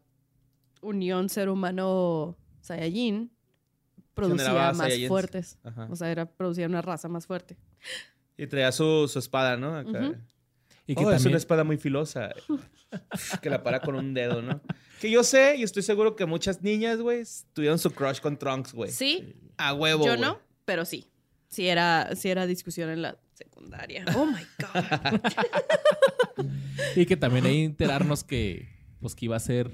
[0.82, 3.32] unión ser humano Saiyajin
[4.18, 5.57] producía más fuertes.
[5.64, 5.88] Ajá.
[5.89, 7.57] O sea, era producía una raza más fuerte.
[8.38, 9.76] Y traía su, su espada, ¿no?
[9.77, 10.11] Acá.
[10.85, 11.30] Y que Oh, es también...
[11.34, 12.30] una espada muy filosa.
[13.41, 14.61] que la para con un dedo, ¿no?
[15.02, 17.23] Que yo sé y estoy seguro que muchas niñas, güey,
[17.53, 18.91] tuvieron su crush con Trunks, güey.
[18.91, 21.07] Sí, A huevo, yo no, pero sí.
[21.49, 24.03] Sí era, sí era discusión en la secundaria.
[24.15, 25.22] Oh my God.
[26.95, 28.69] Y que también hay que enterarnos que,
[28.99, 29.72] pues, que iba a ser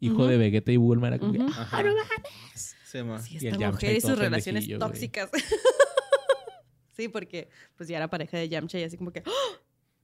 [0.00, 1.08] hijo de Vegeta y Bulma.
[1.08, 1.50] Era como que, Ujú.
[1.54, 1.82] "Ah, Ajá.
[1.82, 2.76] no mames".
[2.90, 3.20] Sí, ma.
[3.20, 4.78] Sí, Y el esta Yamcha mujer y y sus relaciones güey.
[4.78, 5.30] tóxicas.
[6.96, 9.56] sí, porque pues ya era pareja de Yamcha y así como que, ¡Oh!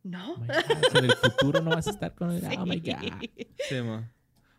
[0.03, 0.35] ¿no?
[0.35, 2.43] Oh my God, en el futuro no vas a estar con él.
[2.59, 3.29] Oh my God.
[3.69, 4.11] Sí, ma.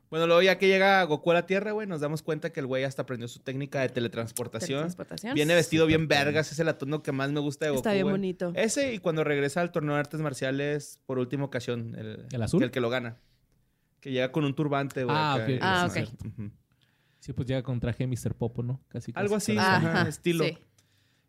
[0.09, 2.67] Bueno, luego ya que llega Goku a la Tierra, güey, nos damos cuenta que el
[2.67, 4.81] güey hasta aprendió su técnica de teletransportación.
[4.81, 5.33] Transportación.
[5.33, 8.03] Viene vestido bien vergas, es el atuendo que más me gusta de Goku, Está bien
[8.03, 8.13] güey.
[8.13, 8.51] bonito.
[8.55, 11.95] Ese y cuando regresa al torneo de artes marciales por última ocasión.
[11.97, 12.59] El, ¿El azul?
[12.59, 13.17] que el que lo gana.
[13.99, 15.15] Que llega con un turbante, güey.
[15.17, 15.49] Ah, acá, ok.
[15.49, 15.97] y Ah, ok.
[16.25, 16.51] Ujú.
[17.25, 18.35] Sí, pues llega con traje de Mr.
[18.35, 18.81] Popo, ¿no?
[18.87, 19.11] Casi.
[19.11, 19.67] casi, Algo así, casi.
[19.85, 20.43] ajá, Ajá, estilo.
[20.45, 20.57] sí.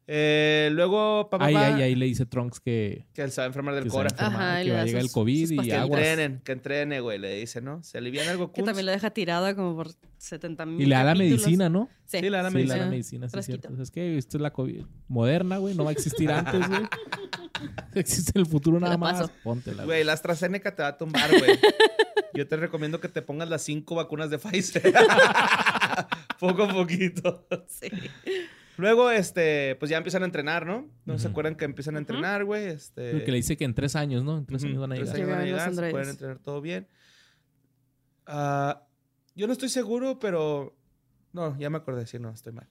[0.09, 3.47] Eh, luego, papá, Ahí, ahí, ahí le dice Trunks que, que él se va a
[3.49, 4.15] enfermar del que se va a cora.
[4.27, 6.01] enfermar, Ajá, y que va a llegar el COVID y Que aguas.
[6.01, 7.83] entrenen, que entrene, güey, le dice, ¿no?
[7.83, 10.81] Se alivian algo Que también lo deja tirada como por 70 mil.
[10.83, 11.89] Y le da la medicina, ¿no?
[12.05, 12.85] Sí, Sí, le da la Sí, le da medicina.
[12.85, 13.83] la medicina, sí, cierto.
[13.83, 15.75] Es que esto es la COVID moderna, güey.
[15.75, 16.83] No va a existir antes, güey.
[17.95, 19.23] Existe en el futuro nada más.
[19.23, 19.33] paso.
[19.43, 19.87] Póntela, güey.
[19.87, 21.59] Güey, la AstraZeneca te va a tumbar, güey.
[22.35, 24.83] Yo te recomiendo que te pongas las cinco vacunas de Pfizer.
[26.41, 27.47] Poco a poquito.
[27.69, 27.89] Sí.
[28.77, 30.87] Luego, este, pues ya empiezan a entrenar, ¿no?
[31.07, 32.67] ¿No se acuerdan que empiezan a entrenar, güey?
[32.67, 33.13] Este...
[33.13, 34.39] Porque le dice que en tres años, ¿no?
[34.39, 35.21] En tres años van a tres llegar.
[35.23, 36.87] años van a llegar, se pueden entrenar todo bien.
[38.27, 38.83] Ah,
[39.35, 40.77] yo no estoy seguro, pero...
[41.33, 42.69] No, ya me acordé, sí, no, estoy mal.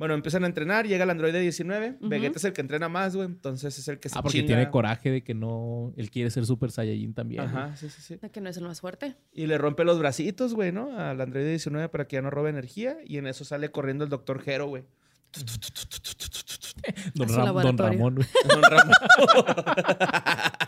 [0.00, 1.96] Bueno, empiezan a entrenar, llega el androide 19.
[2.00, 2.08] Ujú.
[2.08, 3.26] Vegeta es el que entrena más, güey.
[3.28, 4.46] Entonces es el que se Ah, porque chinga.
[4.48, 5.92] tiene coraje de que no...
[5.96, 7.44] Él quiere ser Super Saiyajin también.
[7.44, 7.54] güey.
[7.54, 8.18] Ajá, sí, sí, sí.
[8.32, 9.14] Que no es el más fuerte.
[9.32, 10.98] Y le rompe los bracitos, güey, ¿no?
[10.98, 12.96] Al androide 19 para que ya no robe energía.
[13.04, 14.84] Y en eso sale corriendo el doctor Hero, güey.
[17.14, 17.76] Don, Ram-.
[17.78, 18.26] Ramón, güey.
[18.48, 18.94] Don Ramón.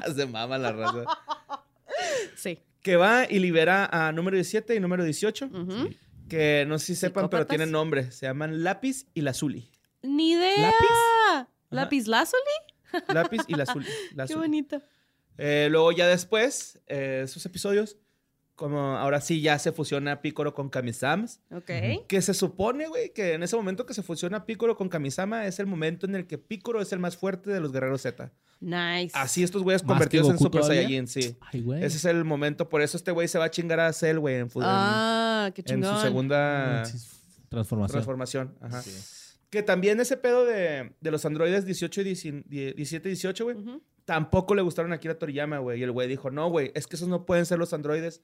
[0.15, 1.05] Se mama la raza.
[2.37, 2.59] Sí.
[2.83, 5.47] Que va y libera a número 17 y número 18.
[5.47, 5.71] Ujú.
[5.89, 5.99] Sí.
[6.33, 8.11] Que no sé si sepan, pero tienen nombre.
[8.11, 9.71] Se llaman Lápiz y Lazuli.
[10.01, 10.63] Ni idea.
[10.63, 11.49] ¿Lápiz?
[11.69, 13.05] ¿Lápiz Lazuli?
[13.09, 13.87] Lápiz y Lazuli.
[14.27, 14.81] Qué bonito.
[15.37, 17.99] Eh, luego ya después, eh, esos episodios,
[18.55, 21.41] como ahora sí ya se fusiona Piccolo con Kamisams.
[21.51, 21.71] Ok.
[22.07, 25.59] Que se supone, güey, que en ese momento que se fusiona Piccolo con Kamisama es
[25.59, 28.31] el momento en el que Piccolo es el más fuerte de los guerreros Z.
[28.61, 29.11] Nice.
[29.15, 30.83] Así estos güeyes ¿Más convertidos en Super todavía?
[30.83, 31.37] Saiyajin, sí.
[31.41, 31.83] Ay, güey.
[31.83, 32.69] Ese es el momento.
[32.69, 35.51] Por eso este güey se va a chingar a Cell, güey, en, fu- en- Ah,
[35.55, 36.99] qué en su segunda Sí,
[37.49, 37.93] Transformación.
[37.93, 38.55] transformación.
[38.61, 38.83] Ajá.
[38.83, 38.93] Sí.
[39.51, 43.57] Que también ese pedo de, de los androides 18 y 19 17 y 18, güey,
[44.05, 45.81] tampoco le gustaron a Akira Toriyama, güey.
[45.81, 48.23] Y el güey dijo, no, güey, es que esos no pueden ser los androides.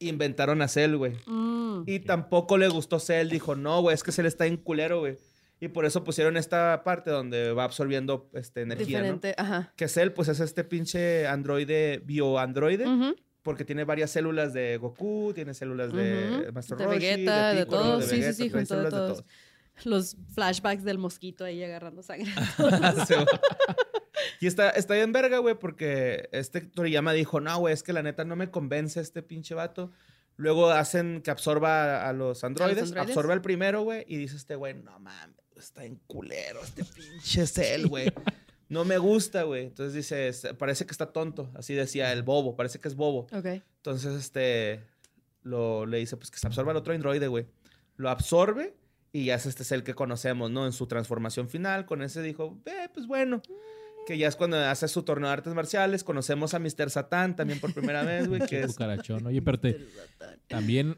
[0.00, 1.14] Inventaron a Cell, güey.
[1.26, 1.84] Mm.
[1.86, 3.28] Y tampoco le gustó Cell.
[3.28, 5.16] Dijo, no, güey, es que Cell está en culero, güey.
[5.60, 9.04] Y por eso pusieron esta parte donde va absorbiendo este, energía, ¿no?
[9.04, 9.72] Diferente, ajá.
[9.76, 12.88] Que Cell, pues, es este pinche androide, bioandroide.
[12.88, 13.14] Ujú.
[13.42, 16.52] Porque tiene varias células de Goku, tiene células de Ujú.
[16.52, 18.04] Master De Roshi, Vegeta, de Piccolo, todos.
[18.06, 19.24] Sí, sí, sí, junto de todos.
[19.84, 22.30] los flashbacks del mosquito ahí agarrando sangre.
[24.40, 28.02] Y está, está bien verga, güey, porque este Toriyama dijo, no, güey, es que la
[28.02, 29.92] neta no me convence este pinche vato.
[30.36, 33.10] Luego hacen que absorba a los androides, androides?
[33.10, 37.46] absorbe al primero, güey, y dice este güey, no mames, está en culero este pinche
[37.46, 38.10] cel, güey.
[38.70, 39.66] No me gusta, güey.
[39.66, 43.26] Entonces dice, "Es- parece que está tonto, así decía el bobo, parece que es bobo.
[43.36, 43.44] ok.
[43.76, 44.80] Entonces, este,
[45.42, 47.46] lo, le dice, pues que se absorba al otro androide, güey.
[47.96, 48.74] Lo absorbe
[49.12, 50.64] y ya es este cel que conocemos, ¿no?
[50.64, 53.42] En su transformación final, con ese dijo, eh, pues bueno.
[54.10, 56.02] Que ya es cuando hace su torneo de artes marciales.
[56.02, 56.90] Conocemos a Mr.
[56.90, 58.66] Satán también por primera vez, güey, que es...
[58.66, 59.24] Cucarachón.
[59.24, 59.78] Oye, pero te-
[60.48, 60.96] también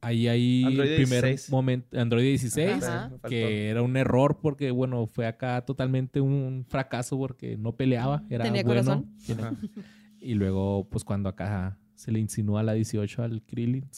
[0.00, 1.50] ahí hay Android el primer 16.
[1.50, 3.04] momento, Android 16, Ajá.
[3.04, 3.28] me faltó.
[3.28, 8.44] que era un error porque, bueno, fue acá totalmente un fracaso porque no peleaba, era
[8.44, 8.82] Tenía bueno.
[8.82, 9.14] corazón.
[10.20, 13.90] Y luego, pues cuando acá se le insinúa la 18 al Krillin,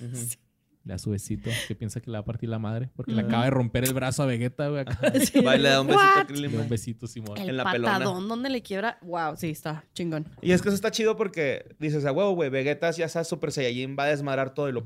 [0.00, 0.16] Ujú.
[0.84, 3.22] le da su besito, que piensa que le va a partir la madre, porque le
[3.22, 4.84] acaba de romper el brazo a Vegeta, güey.
[5.32, 5.40] Sí.
[5.40, 6.26] Va y le da un besito a?
[6.26, 7.38] Krillin, Le da un besito, Simón.
[7.38, 7.92] El en la pelona.
[7.92, 8.98] patadón donde le quiebra.
[9.02, 10.26] Wow, sí, está chingón.
[10.40, 13.52] Y es que eso está chido porque dices, a huevo, güey, Vegeta ya sea Super
[13.52, 14.84] Saiyajin, va a desmadrar todo y lo...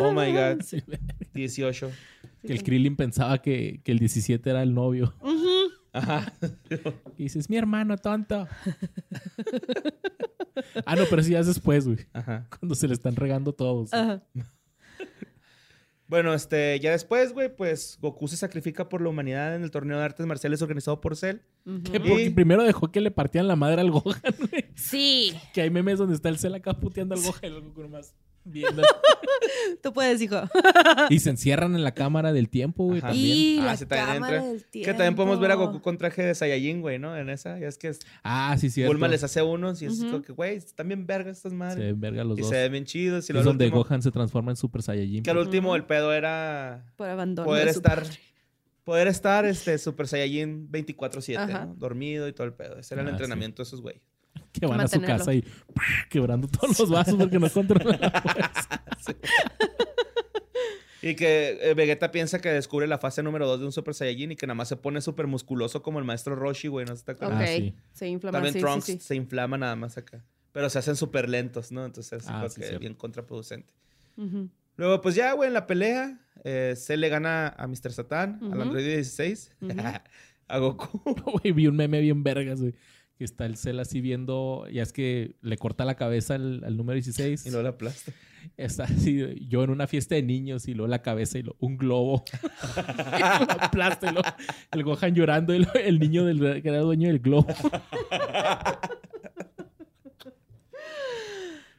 [0.00, 0.62] Oh my God.
[0.62, 0.82] Sí,
[1.34, 1.90] 18.
[2.46, 5.12] que el Krillin pensaba que, que el 17 era el novio.
[5.92, 6.32] Ajá.
[7.16, 8.48] Y dices, mi hermano, tonto.
[10.86, 11.98] ah, no, pero sí ya es después, güey.
[12.12, 12.46] Ajá.
[12.58, 13.92] Cuando se le están regando todos.
[13.92, 14.22] Ajá.
[16.06, 19.98] Bueno, este, ya después, güey, pues Goku se sacrifica por la humanidad en el torneo
[19.98, 21.38] de artes marciales organizado por Cell.
[21.90, 24.66] Que porque Y- primero dejó que le partían la madre al Gohan, güey.
[24.74, 27.80] Sí, Que hay memes donde está el Cell acá puteando al Gohan y el Goku
[27.82, 28.14] nomás
[28.44, 28.82] viendo.
[29.82, 30.36] tú puedes, hijo.
[31.10, 33.08] y se encierran en la cámara del tiempo, güey, Ajá.
[33.08, 33.36] también.
[33.36, 34.50] Y Ah, la sí, también cámara entra.
[34.52, 35.54] del Que también podemos ver a.
[35.54, 37.16] Goku con traje de Saiyajin, güey, ¿no?
[37.16, 37.58] En esa.
[37.58, 38.92] Ya es que es- Ah, sí, cierto.
[38.92, 41.78] Bulma les hace unos y es como que, güey, están bien vergas estas Se madres.
[41.86, 42.50] ven verga los y dos.
[42.50, 43.28] se ven bien chidos.
[43.30, 45.22] Y es donde último, Gohan se transforma en Super Saiyajin.
[45.22, 45.76] que al último Ujú.
[45.76, 47.46] el pedo era Por abandono.
[47.46, 48.02] poder estar...
[48.02, 48.18] padre.
[48.84, 51.64] Poder estar este, Super Saiyajin 24-7, Ajá.
[51.64, 51.74] ¿no?
[51.76, 52.76] Dormido y todo el pedo.
[52.78, 53.14] Ese era el Ah, sí.
[53.14, 54.02] entrenamiento de esos güeyes.
[54.52, 55.82] Que van a su casa y ¡pah!
[56.08, 58.84] quebrando todos los vasos porque no controlan la fuerza.
[61.02, 64.32] Y que eh, Vegeta piensa que descubre la fase número 2 de un Super Saiyajin
[64.32, 66.86] y que nada más se pone súper musculoso como el maestro Roshi, güey.
[66.86, 67.42] No sé si te Ok, acuerdas.
[67.50, 67.74] Ah, sí.
[67.92, 68.32] se inflama.
[68.38, 68.98] También sí, Trunks sí.
[69.00, 70.24] se inflama nada más acá.
[70.52, 71.84] Pero se hacen súper lentos, ¿no?
[71.84, 72.78] Entonces es Ah, que cierto.
[72.78, 73.70] bien contraproducente.
[74.76, 77.92] Luego, pues ya, güey, en la pelea, eh, se le gana a Mr.
[77.92, 78.62] Satan, al Ujú.
[78.62, 79.72] Android 16, Ujú.
[80.48, 81.02] a Goku.
[81.42, 82.74] Güey, vi un meme bien vergas, güey.
[83.16, 86.76] Que está el Cell así viendo, ya es que le corta la cabeza al, al
[86.76, 87.46] número 16.
[87.46, 88.12] y luego la aplasta.
[88.56, 91.76] Está así, yo en una fiesta de niños y luego la cabeza y lo, un
[91.78, 92.24] globo.
[92.32, 94.22] y lo aplasta y lo-
[94.72, 97.46] el Gohan llorando y lo- el niño del, que era dueño del globo.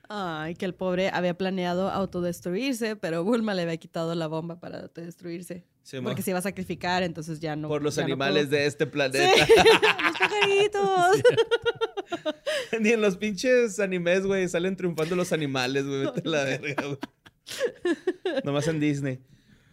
[0.08, 4.82] Ay, que el pobre había planeado autodestruirse, pero Bulma le había quitado la bomba para
[4.82, 5.66] autodestruirse.
[5.86, 7.68] Sí, porque se iba a sacrificar, entonces ya no.
[7.68, 9.30] por los no animales de este Sí, planeta.
[10.04, 11.22] los pajaritos.
[12.82, 16.06] Ni en los pinches animes, güey, salen triunfando los animales, güey.
[16.06, 16.98] Vete a la verga, güey.
[18.44, 19.22] Nomás en Disney.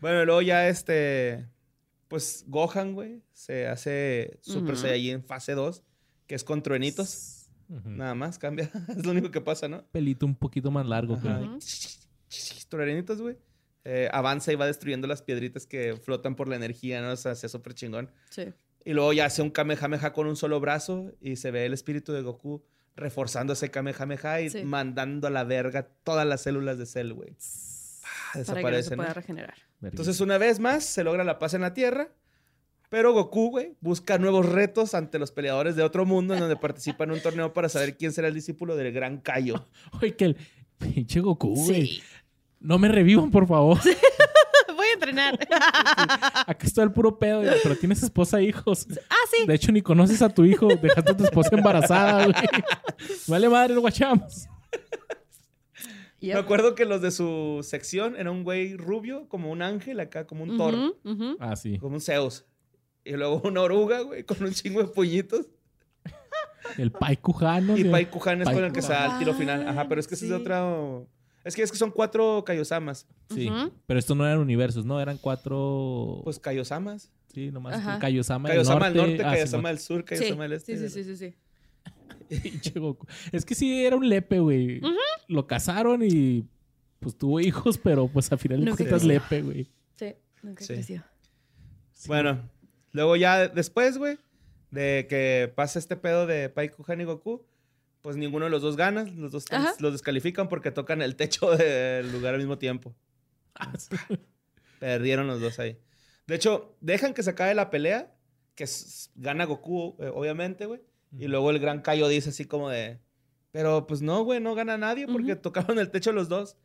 [0.03, 1.49] Bueno, y luego ya este.
[2.09, 4.83] Pues Gohan, güey, se hace Super Ujú.
[4.83, 5.83] Saiyajin fase 2,
[6.27, 7.49] que es con truenitos.
[7.87, 8.71] Nada más, cambia.
[8.95, 9.83] es lo único que pasa, ¿no?
[9.93, 11.41] Pelito un poquito más largo, creo.
[11.41, 11.59] Ujú.
[12.69, 13.39] Truenitos, güey.
[13.85, 17.11] Eh, avanza y va destruyendo las piedritas que flotan por la energía, ¿no?
[17.13, 18.11] O sea, se hace súper chingón.
[18.31, 18.53] Sí.
[18.85, 22.13] Y luego ya hace un Kamehameha con un solo brazo y se ve el espíritu
[22.13, 22.63] de Goku
[22.95, 24.65] reforzando ese Kamehameha y Sí.
[24.65, 27.31] mandando a la verga todas las células de Cell, güey.
[28.05, 28.97] Ah, Para que no se Desaparecen.
[28.97, 29.15] pueda ¿no?
[29.15, 29.55] regenerar.
[29.83, 32.09] Entonces, una vez más, se logra la paz en la Tierra.
[32.89, 37.05] Pero Goku, güey, busca nuevos retos ante los peleadores de otro mundo en donde participa
[37.05, 39.67] en un torneo para saber quién será el discípulo del gran Kaio.
[40.03, 40.37] Oye, que el
[40.79, 41.87] pinche Goku, güey.
[41.87, 42.03] Sí.
[42.63, 43.79] No me revivan, por favor.
[44.77, 45.39] Voy a entrenar.
[46.47, 48.87] Acá está el puro pedo, pero tienes esposa e hijos.
[49.11, 49.47] ah, sí.
[49.47, 50.69] De hecho, ni conoces a tu hijo.
[50.69, 52.35] Dejaste a tu esposa embarazada, güey.
[53.27, 54.49] Vale madre, lo guachamos.
[56.21, 56.35] Yep.
[56.35, 60.25] Me acuerdo que los de su sección era un güey rubio, como un ángel acá,
[60.25, 60.53] como un
[61.05, 61.37] ujú.
[61.41, 61.79] Ah, sí.
[61.79, 62.47] como un Zeus.
[63.05, 65.47] Y luego una oruga, güey, con un chingo de puñitos.
[66.79, 67.77] El Pai Cujano.
[67.77, 67.85] Y.
[67.85, 69.67] Pai Kuhan es Pai con el que se da el tiro final.
[69.67, 70.37] Ajá, pero es que ese es sí.
[70.37, 71.09] otro...
[71.45, 73.07] Es que es que son cuatro Kaiosamas.
[73.31, 73.51] Sí.
[73.87, 75.01] Pero estos no eran universos, ¿no?
[75.01, 76.21] Eran cuatro.
[76.25, 77.11] Pues Kaiosamas.
[77.33, 77.75] sí, nomás.
[77.75, 77.99] Ajá.
[77.99, 80.77] Kaiosama, Kaiosama del norte, Ah, Kaiosama sí, del sur, Kaiosama del este.
[80.77, 81.35] sí, sí, sí, sí,
[82.31, 82.41] sí.
[82.43, 83.07] Pinche Goku.
[83.33, 84.81] Es que sí, era un lepe, güey.
[85.29, 86.47] Lo casaron y
[87.01, 89.69] pues tuvo hijos, pero pues al final Nunca cuentas lepe, güey.
[89.97, 90.75] Sí, nunca Sí.
[90.75, 91.03] creció.
[92.07, 92.41] Bueno,
[92.93, 94.19] luego ya después, güey,
[94.71, 97.45] de que pasa este pedo de Pai Kuhan y Goku,
[98.03, 99.05] pues ninguno de los dos gana.
[99.05, 99.73] Los dos Ajá.
[99.79, 102.95] los descalifican porque tocan el techo del lugar al mismo tiempo.
[104.81, 105.79] Perdieron los dos ahí.
[106.27, 108.13] De hecho, dejan que se acabe la pelea,
[108.55, 108.67] que
[109.15, 110.81] gana Goku, eh, obviamente, güey.
[111.19, 112.99] Y luego el gran Kaio dice así como de...
[113.51, 115.43] Pero pues no, güey, no gana nadie porque Ujú.
[115.43, 116.57] tocaron el techo los dos.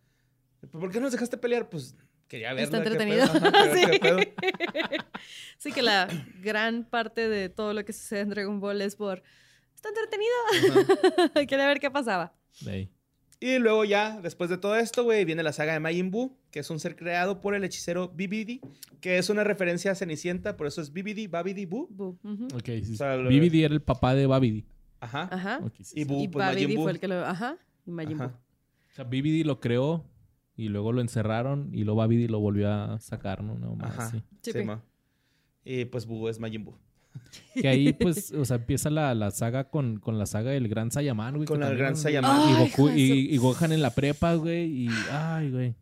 [0.71, 1.69] ¿Por qué nos dejaste pelear?
[1.69, 1.95] Pues
[2.29, 2.63] quería ver.
[2.63, 3.27] Está entretenido.
[3.27, 3.83] sí.
[5.57, 6.07] sí, que la
[6.41, 9.21] gran parte de todo lo que sucede en Dragon Ball es por...
[9.87, 10.01] Está
[10.67, 11.33] entretenido.
[11.47, 12.33] Quería ver qué pasaba.
[13.39, 16.59] Y luego ya, después de todo esto, güey, viene la saga de Majin Buu, que
[16.59, 18.61] es un ser creado por el hechicero Bibidi,
[18.99, 21.87] que es una referencia a Cenicienta, por eso es Bibidi, Babidi, Buu.
[21.91, 22.17] Bu.
[22.23, 22.45] Ujú.
[22.55, 22.93] Ok, sí.
[22.93, 24.65] O sea, lo- Bibidi era el papá de Babidi.
[24.99, 25.29] Ajá.
[25.31, 25.61] Ajá.
[25.83, 26.05] Sí, Y.
[26.05, 26.83] Buu, pues Majin Buu.
[26.83, 27.23] fue el que lo...
[27.23, 27.57] Ajá.
[27.85, 28.25] Y Majin Buu.
[28.27, 30.03] O sea, Bibidi lo creó
[30.55, 33.53] y luego lo encerraron y luego Babidi lo volvió a sacar, ¿no?
[33.59, 34.09] No más, Ajá.
[34.09, 34.23] sí.
[34.41, 34.63] Sí, Sí, pi.
[34.65, 34.83] ma.
[35.63, 36.75] Y pues Buu es Majin Buu.
[37.53, 40.91] Que ahí, pues, o sea, empieza la, la saga con, con la saga del Gran
[40.91, 41.47] Saiyaman, güey.
[41.47, 42.49] Con el también- Gran Saiyaman.
[42.49, 44.65] Y, Goku, y, Gohan en la prepa, güey.
[44.85, 45.75] Y, ay, güey.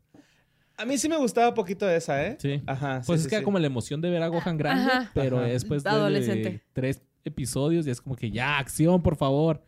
[0.78, 2.38] A mí sí me gustaba poquito de esa, ¿eh?
[2.40, 2.62] Sí.
[2.66, 3.02] Ajá.
[3.06, 5.12] Pues sí, es que sí, como la emoción de ver a Gohan grande, Ajá.
[5.14, 5.48] pero Ajá.
[5.48, 6.62] después de Adolescente.
[6.74, 9.64] tres episodios y es como que ya, acción, por favor.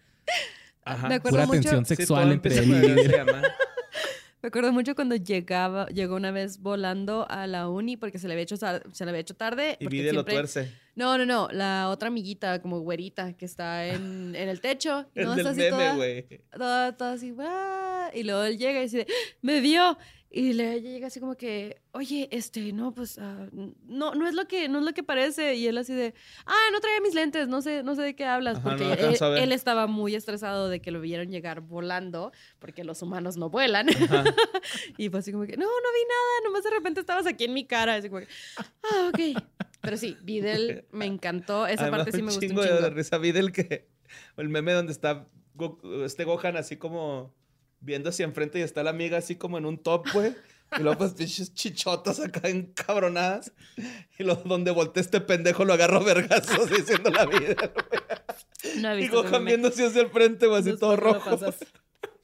[0.84, 1.08] Ajá.
[1.08, 3.08] Me acuerdo Pura mucho- tensión sexual entre él y...
[4.42, 8.34] Me acuerdo mucho cuando llegaba, llegó una vez volando a la uni porque se le
[8.36, 9.78] había hecho, se le había hecho tarde.
[9.80, 10.72] Y Vide lo tuerce.
[10.96, 11.48] No, no, no.
[11.52, 15.06] La otra amiguita, como güerita, que está en, en el techo.
[15.16, 18.80] El no, del está así meme, toda- toda, toda así, "Ah", y luego él llega
[18.80, 19.08] y dice,
[19.42, 19.98] me vio.
[20.30, 24.36] Y le ella llega así como que, oye, este, no, pues, ah, no, no es
[24.36, 25.56] lo que, no es lo que parece.
[25.56, 26.14] Y él así de,
[26.46, 28.58] ah, no traía mis lentes, no sé, no sé de qué hablas.
[28.58, 29.44] Ajá, no porque él, alcanzo a ver.
[29.44, 33.88] él estaba muy estresado de que lo vieron llegar volando, porque los humanos no vuelan.
[34.98, 37.54] Y fue así como que, no, no vi nada, nomás de repente estabas aquí en
[37.54, 37.96] mi cara.
[37.96, 38.28] Así como que,
[38.58, 39.44] ah, ok.
[39.82, 41.68] Pero sí, Videl me encantó.
[41.68, 43.18] Esa Además, parte sí me gustó un chingo de risa.
[43.18, 43.88] Vide el que...
[44.38, 45.28] El meme donde está
[46.06, 47.34] este Gohan así como
[47.80, 50.36] viendo hacia enfrente y está la amiga así como en un top, güey.
[50.78, 53.54] Y luego pues pinches chichotas acá encabronadas.
[54.20, 57.56] Y luego donde voltea este pendejo lo agarro vergazos diciendo la vida.
[58.78, 61.38] No he Y visto viendo así hacia el frente, güey, así todo me rojo.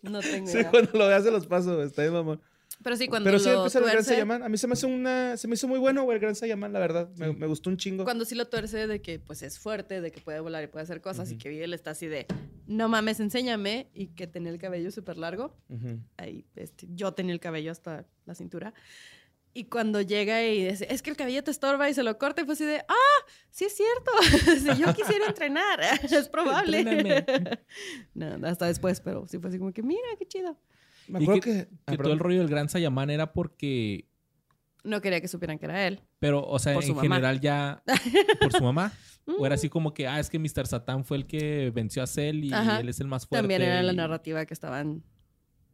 [0.01, 0.69] No tengo Sí, idea.
[0.69, 1.87] cuando lo veas se los paso, güey.
[1.87, 2.41] Está bien, mamón.
[2.83, 4.43] Pero sí, cuando Pero sí lo empieza el Gran tuerce, Saiyaman.
[4.43, 5.37] A mí se me hace una...
[5.37, 7.09] Se me hizo muy bueno, el Gran Saiyaman, la verdad.
[7.15, 8.03] Me, me gustó un chingo.
[8.03, 10.83] cuando sí lo tuerce de que pues es fuerte, de que puede volar y puede
[10.83, 12.27] hacer cosas y que Videl está así de,
[12.67, 15.55] no mames, enséñame y que tenía el cabello súper largo.
[15.69, 15.99] Ujú.
[16.17, 18.73] Ahí, este, yo tenía el cabello hasta la cintura.
[19.55, 22.41] Y cuando llega y dice, es que el cabello te estorba y se lo corta,
[22.41, 24.11] y fue así de, ah, sí es cierto,
[24.75, 27.23] si yo quisiera entrenar, es probable.
[28.15, 30.57] No, hasta después, pero sí fue así como que, mira, qué chido.
[31.07, 31.65] Me Y acuerdo que- que...
[31.67, 34.07] Que ah, todo el rollo del Gran Saiyaman era porque...
[34.83, 36.01] No quería que supieran que era él.
[36.19, 37.01] Pero, o sea, Por en mamá.
[37.01, 37.83] general ya...
[38.41, 38.91] ¿Por su mamá?
[39.25, 39.57] ¿O era Mm.
[39.57, 40.67] así como que, ah, es que Mr.
[40.67, 42.81] Satan fue el que venció a Cell y Ajá.
[42.81, 43.41] él es el más fuerte?
[43.41, 45.01] También era la narrativa que estaban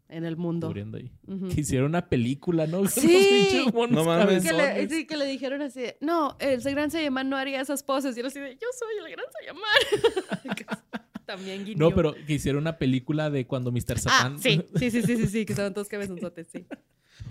[0.07, 0.71] en el mundo.
[0.95, 1.11] ahí.
[1.27, 1.49] Ujú.
[1.49, 2.83] Que hicieron una película, ¿no?
[2.87, 3.65] Sí.
[3.89, 4.43] No mames.
[4.43, 4.91] Que le, cabezones.
[4.91, 8.15] sí, que le dijeron así, no, el gran Saiyaman no haría esas poses.
[8.15, 10.69] Y él así de, yo soy el gran Saiyaman.
[11.29, 11.77] También guiñó.
[11.89, 13.93] No, pero que hicieron una película de cuando Mr.
[13.95, 14.39] Ah, Satan...
[14.39, 16.65] sí, sí, sí, sí, sí, sí, que estaban todos cabezonzotes, sí.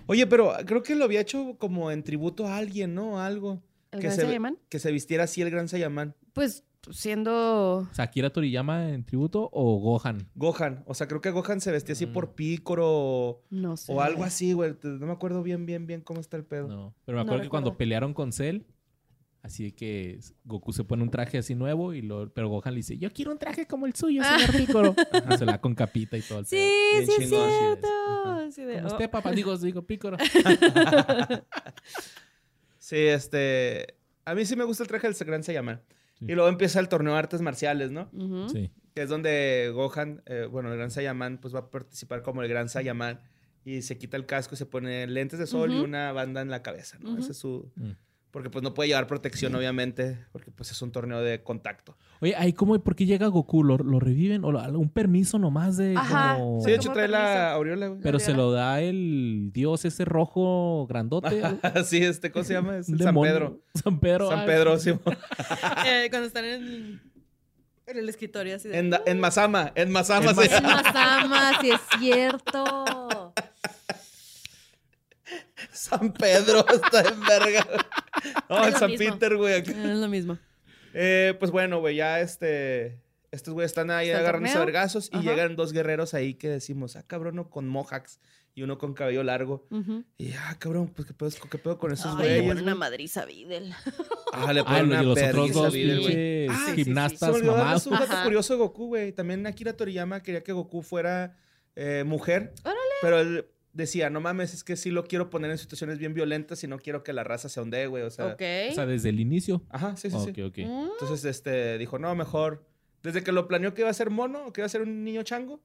[0.05, 3.19] Oye, pero creo que lo había hecho como en tributo a alguien, ¿no?
[3.19, 3.61] Algo.
[3.91, 4.57] ¿El que gran se, Saiyaman?
[4.69, 6.15] que se vistiera así el Gran Saiyaman.
[6.31, 7.87] Pues siendo...
[7.91, 10.29] O sea, Akira Toriyama en tributo o Gohan.
[10.35, 10.83] Gohan.
[10.87, 12.13] O sea, creo que Gohan se vestía así Mm.
[12.13, 13.91] por Pícoro o, No sé.
[13.91, 14.75] o algo así, güey.
[14.83, 16.67] No me acuerdo bien, bien, bien cómo está el pedo.
[16.69, 16.95] No.
[17.05, 18.61] Pero me No acuerdo que cuando pelearon con Cell,
[19.41, 22.79] así de que Goku se pone un traje así nuevo y lo, pero Gohan le
[22.79, 24.95] dice, yo quiero un traje como el suyo, señor Piccolo.
[25.33, 27.87] Y se la da con capita y todo el Sí, Bien sí es sí cierto.
[27.87, 28.45] Ajá.
[28.45, 28.87] Así de, oh.
[28.87, 30.17] usted, papá, digo, digo Piccolo.
[32.77, 33.97] Sí, este...
[34.25, 35.81] A mí sí me gusta el traje del Gran Saiyaman.
[36.17, 36.25] Sí.
[36.27, 38.09] Y luego empieza el torneo de artes marciales, ¿no?
[38.51, 38.71] Sí.
[38.95, 42.49] Que es donde Gohan, eh, bueno, el Gran Saiyaman, pues va a participar como el
[42.49, 43.19] Gran Saiyaman.
[43.63, 46.49] Y se quita el casco y se pone lentes de sol y una banda en
[46.49, 47.11] la cabeza, ¿no?
[47.11, 47.19] Ujú.
[47.19, 47.71] Ese es su...
[48.31, 51.97] Porque pues no puede llevar protección, obviamente, porque pues es un torneo de contacto.
[52.21, 53.63] Oye, ahí cómo, ¿por qué llega Goku?
[53.63, 54.45] ¿Lo, lo reviven?
[54.45, 57.23] ¿O lo- un permiso nomás de Ajá, como- Sí, de hecho trae permiso.
[57.23, 58.01] la aureola, güey.
[58.01, 61.41] Pero se lo da el dios ese rojo grandote.
[61.85, 62.77] sí, este, ¿cómo se llama?
[62.77, 63.15] Es el San.
[63.19, 63.61] Pedro.
[63.73, 64.29] San Pedro.
[64.29, 64.91] San Pedro, sí.
[65.87, 67.01] Eh, cuando están en,
[67.87, 68.77] en el escritorio así de...
[68.77, 70.29] En, da- en Masama, en Masama.
[70.29, 70.43] En sí.
[70.43, 73.08] Es Masama, sí es cierto.
[75.71, 77.65] San Pedro está en verga.
[78.49, 79.13] No, lo San mismo.
[79.13, 79.53] Peter, güey.
[79.61, 80.37] Es lo mismo.
[80.93, 83.01] Eh, pues bueno, güey, ya este...
[83.31, 85.29] Estos güeyes están ahí agarrándose a vergazos y Ajá.
[85.29, 88.19] llegan dos guerreros ahí que decimos, ah, cabrón, uno con mojax
[88.55, 89.67] y uno con cabello largo.
[90.17, 92.47] Y, ah, cabrón, pues qué pedo, qué pedo con esos Ay, le güeyes.
[92.47, 92.79] pone una güey?
[92.79, 93.71] madriza a Videl.
[94.33, 96.47] Ah, le Ah, ponen y una los otros dos a Videl, güey.
[96.47, 96.83] Ah, sí, sí, sí.
[96.85, 97.85] Gimnastas mamados.
[97.87, 99.11] un dato curioso de Goku, güey.
[99.11, 101.35] También Akira Toriyama quería que Goku fuera
[101.75, 102.53] eh, mujer.
[102.63, 102.79] Órale.
[103.01, 106.63] Pero él decía, no mames, es que sí lo quiero poner en situaciones bien violentas
[106.63, 108.03] y no quiero que la raza se ondee, güey.
[108.03, 108.35] O sea.
[108.35, 109.63] O sea, desde el inicio.
[109.69, 110.41] ajá, sí, sí, ok, sí.
[110.41, 110.57] ok.
[110.59, 112.65] Mm, Entonces, este, dijo, no, mejor.
[113.01, 115.23] Desde que lo planeó que iba a ser mono, que iba a ser un niño
[115.23, 115.61] chango,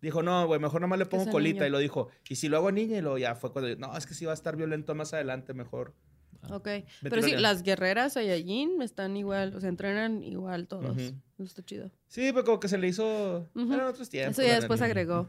[0.00, 1.58] dijo, no, güey, mejor nomás le pongo colita.
[1.58, 1.66] niño.
[1.66, 4.06] Y lo dijo, y si lo hago niña, y luego ya fue cuando, no, es
[4.06, 5.94] que sí va a estar violento más adelante, mejor.
[6.48, 6.64] Ok.
[6.64, 10.96] Vete Pero sí, las guerreras Saiyajin están igual, o sea, entrenan igual todos.
[10.96, 11.90] Eso está chido.
[12.08, 13.48] Sí, pero como que se le hizo.
[13.54, 13.72] Ujú.
[13.72, 14.38] Eran otros tiempos.
[14.38, 15.28] Eso ya después agregó.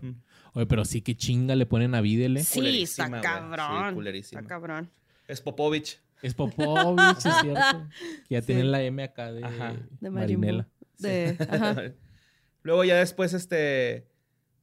[0.54, 2.44] Oye, pero sí que chinga le ponen a Videle.
[2.44, 4.04] Sí, está cabrón.
[4.14, 4.90] Sí, está cabrón.
[5.28, 6.00] Es Popovich.
[6.22, 7.90] Es Popovich, es cierto.
[8.28, 8.48] Que ya Sí.
[8.48, 9.74] tienen la M acá de, Ajá.
[10.00, 10.64] De Majin Marinela.
[10.64, 11.08] Buu.
[11.08, 11.84] De, ajá.
[12.64, 14.08] Luego ya después, este.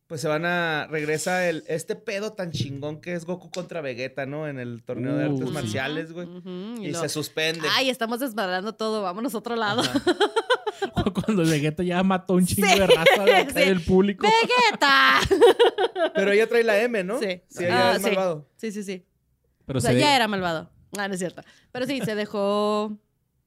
[0.09, 0.87] Pues se van a.
[0.91, 4.49] Regresa el, este pedo tan chingón que es Goku contra Vegeta, ¿no?
[4.49, 5.55] En el torneo de Uh, artes sí.
[5.55, 6.27] marciales, güey.
[6.81, 7.69] Y lo- se suspende.
[7.77, 9.03] Ay, estamos desmadrando todo.
[9.03, 9.83] Vámonos a otro lado.
[9.83, 10.03] Ajá.
[11.15, 13.67] Cuando Vegeta ya mató un chingo Sí, de raza de acá sí.
[13.69, 14.27] del público.
[14.27, 15.21] ¡Vegeta!
[16.15, 17.19] Pero ella trae la M, ¿no?
[17.19, 17.43] Sí.
[17.49, 18.09] Sí, ella Ah, es sí.
[18.09, 18.49] malvado.
[18.57, 19.05] Sí, sí, sí.
[19.67, 20.71] Pero o sea, se ya era malvado.
[20.97, 21.43] Ah, no es cierto.
[21.71, 22.99] Pero sí, se dejó.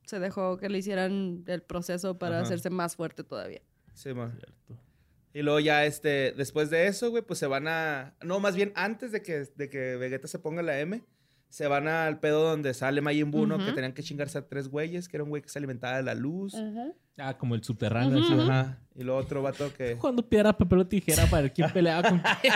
[0.05, 2.43] Se dejó que le hicieran el proceso para Ajá.
[2.45, 3.61] hacerse más fuerte todavía.
[3.93, 4.29] Sí, ma.
[4.31, 4.77] Cierto.
[5.33, 8.15] Y luego ya, este, después de eso, güey, pues se van a...
[8.23, 11.01] No, más bien antes de que, de que Vegeta se ponga la M,
[11.47, 13.47] se van al pedo donde sale Majin Buu.
[13.47, 16.03] Que tenían que chingarse a tres güeyes, que era un güey que se alimentaba de
[16.03, 16.55] la luz.
[17.17, 18.23] Ah, como el subterráneo.
[18.23, 18.43] Así, ¿no?
[18.43, 18.79] Ajá.
[18.95, 19.95] Y luego otro vato que...
[19.99, 22.53] Cuando piedra, papel o tijera para ver quién peleaba con quién.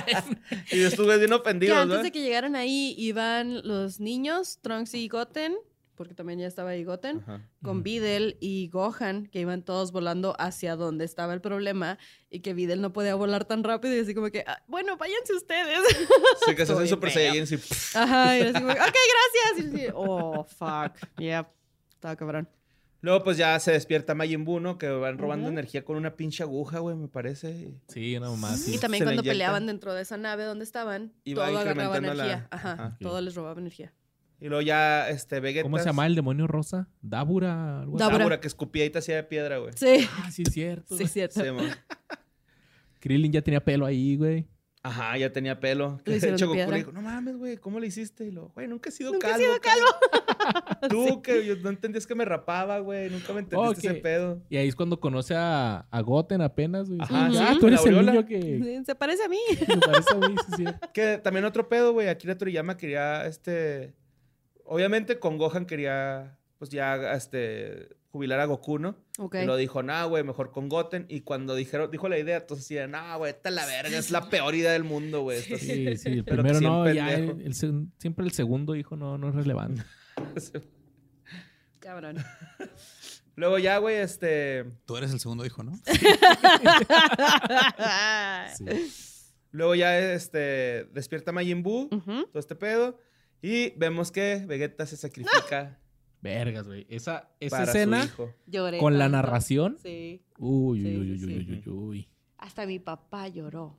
[0.72, 2.04] Y estuve bien Que ofendido, antes ¿no?
[2.04, 5.56] de que llegaran ahí iban los niños, Trunks y Goten,
[5.96, 7.42] porque también ya estaba ahí Goten, Ajá.
[7.64, 7.84] con Ujú.
[7.84, 11.98] Videl y Gohan, que iban todos volando hacia donde estaba el problema
[12.30, 15.34] y que Videl no podía volar tan rápido y así como que, "Ah, bueno, váyanse
[15.34, 15.80] ustedes.
[16.46, 17.12] Sí, que se hacen Super.
[17.12, 17.98] Saiyajin y...
[17.98, 19.58] Ajá, y así como, ok, gracias.
[19.58, 20.94] Y así, oh, fuck.
[21.18, 21.48] Yep.
[21.94, 22.50] Estaba cabrón.
[23.02, 24.80] Luego, pues ya se despierta Majin Buu, ¿no?
[24.80, 25.52] Que van robando Ujú.
[25.54, 27.76] energía con una pinche aguja, güey, me parece.
[27.88, 28.62] Sí, nada más.
[28.62, 28.76] Sí.
[28.76, 32.48] Y también Se cuando peleaban dentro de esa nave donde estaban, va todo agarraba energía.
[32.50, 32.98] Ajá, Ajá.
[33.00, 33.94] todo les robaba energía.
[34.40, 35.64] Y luego ya, este, Vegeta...
[35.64, 36.88] ¿Cómo se llama el demonio rosa?
[37.02, 37.82] Dabura.
[37.82, 38.00] Algo así.
[38.04, 38.18] Dabura.
[38.20, 39.74] Dabura, que escupía y te hacía de piedra, güey.
[39.76, 40.98] Sí, Ah, sí, es cierto.
[40.98, 41.42] sí, cierto.
[41.44, 41.66] Sí, man.
[43.00, 44.48] Krillin ya tenía pelo ahí, güey.
[44.84, 46.00] Ajá, ya tenía pelo.
[46.06, 46.72] Lo De hicieron hecho, de Goku piedra.
[46.74, 48.26] le dijo, no mames, güey, ¿cómo le hiciste?
[48.26, 49.46] Y lo, güey, nunca he sido Nunca he calvo.
[49.46, 50.90] sido cabrón".
[50.90, 53.10] Tú, que yo no entendías que me rapaba, güey.
[53.10, 53.94] Nunca me entendiste Ok.
[53.94, 54.42] ese pedo.
[54.50, 57.00] Y ahí es cuando conoce a, a Goten apenas, güey.
[57.02, 59.40] Ajá, Sí, ah, sí, tú eres la el niño que, Sí, Se parece a mí.
[59.58, 60.88] que me parece a mí, sí, es cierto.
[60.94, 62.08] Que también otro pedo, güey.
[62.10, 63.96] Akira Toriyama quería, este...
[64.66, 67.90] Obviamente con Gohan quería, pues ya, este...
[68.16, 68.96] Jubilar a Goku, ¿no?
[69.20, 69.36] Ok.
[69.44, 71.06] Y lo dijo, nah, güey, mejor con Goten.
[71.10, 74.10] Y cuando dijeron, dijo la idea, entonces decía, nah, güey, esta es la verga, es
[74.10, 75.40] la peor idea del mundo, güey.
[75.40, 77.38] Estás- Sí, sí, el Pero primero sí, no, ya pendejo.
[77.42, 79.84] el, el siempre el segundo hijo no, no es relevante.
[81.82, 82.24] Cabrón.
[83.36, 84.64] Luego ya, güey, este...
[84.86, 85.74] Tú eres el segundo hijo, ¿no?
[88.58, 88.66] Sí.
[89.52, 90.86] Luego ya, este...
[90.94, 92.98] Despierta Majin Buu, todo este pedo.
[93.46, 95.80] Y vemos que Vegeta se sacrifica
[96.22, 96.88] Vergas, güey.
[96.90, 98.34] Esa, esa para escena su hijo.
[98.48, 98.78] Lloré.
[98.80, 99.18] con la tanto.
[99.18, 99.78] narración.
[99.84, 100.24] Sí.
[100.40, 102.10] Uy, uy, uy, uy, uy, uy, uy.
[102.40, 103.78] Hasta mi papá lloró.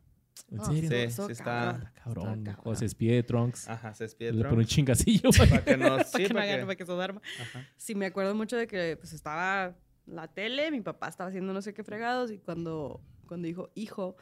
[0.51, 0.83] ¿En Oh, serio?
[0.91, 1.83] Sí, sí está- cabrón.
[1.87, 2.25] Está cabrón.
[2.25, 2.77] Está Cuando cabrón.
[2.77, 3.69] se despide de Trunks.
[3.69, 4.51] Ajá, se despide le Trunks.
[4.51, 5.51] pone un chingacillo, güey.
[5.51, 5.85] Para que no...
[5.97, 6.63] Para Sí, que no para haga- que...
[6.67, 7.23] para que se duerma.
[7.41, 7.69] Ajá.
[7.77, 9.75] Sí, me acuerdo mucho de que pues estaba
[10.07, 14.17] la tele, mi papá estaba haciendo no sé qué fregados y cuando, cuando dijo hijo,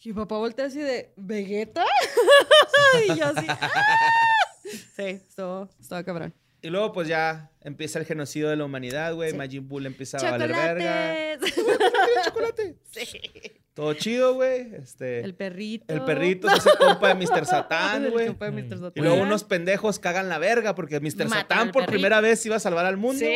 [0.00, 1.84] y mi papá voltea así de ¿Vegeta?
[3.08, 3.46] y yo así.
[3.48, 3.70] ¡ah!
[4.96, 6.34] Sí, estuvo, estuvo cabrón.
[6.62, 9.32] Y luego, pues ya empieza el genocidio de la humanidad, güey.
[9.32, 9.36] Sí.
[9.36, 11.38] Majin Buu le empieza a valer verga.
[12.24, 12.76] Chocolate?
[12.90, 13.20] sí.
[13.74, 14.74] Todo chido, güey.
[14.74, 16.04] Este, El el, perrito.
[16.06, 17.44] perrito se hace compa de Mr.
[17.44, 18.34] Satán, El güey.
[18.94, 21.26] Y luego unos pendejos cagan la verga porque Mr.
[21.26, 21.90] Matan Satán al por perrito.
[21.92, 23.18] primera vez iba a salvar al mundo.
[23.18, 23.34] Sí.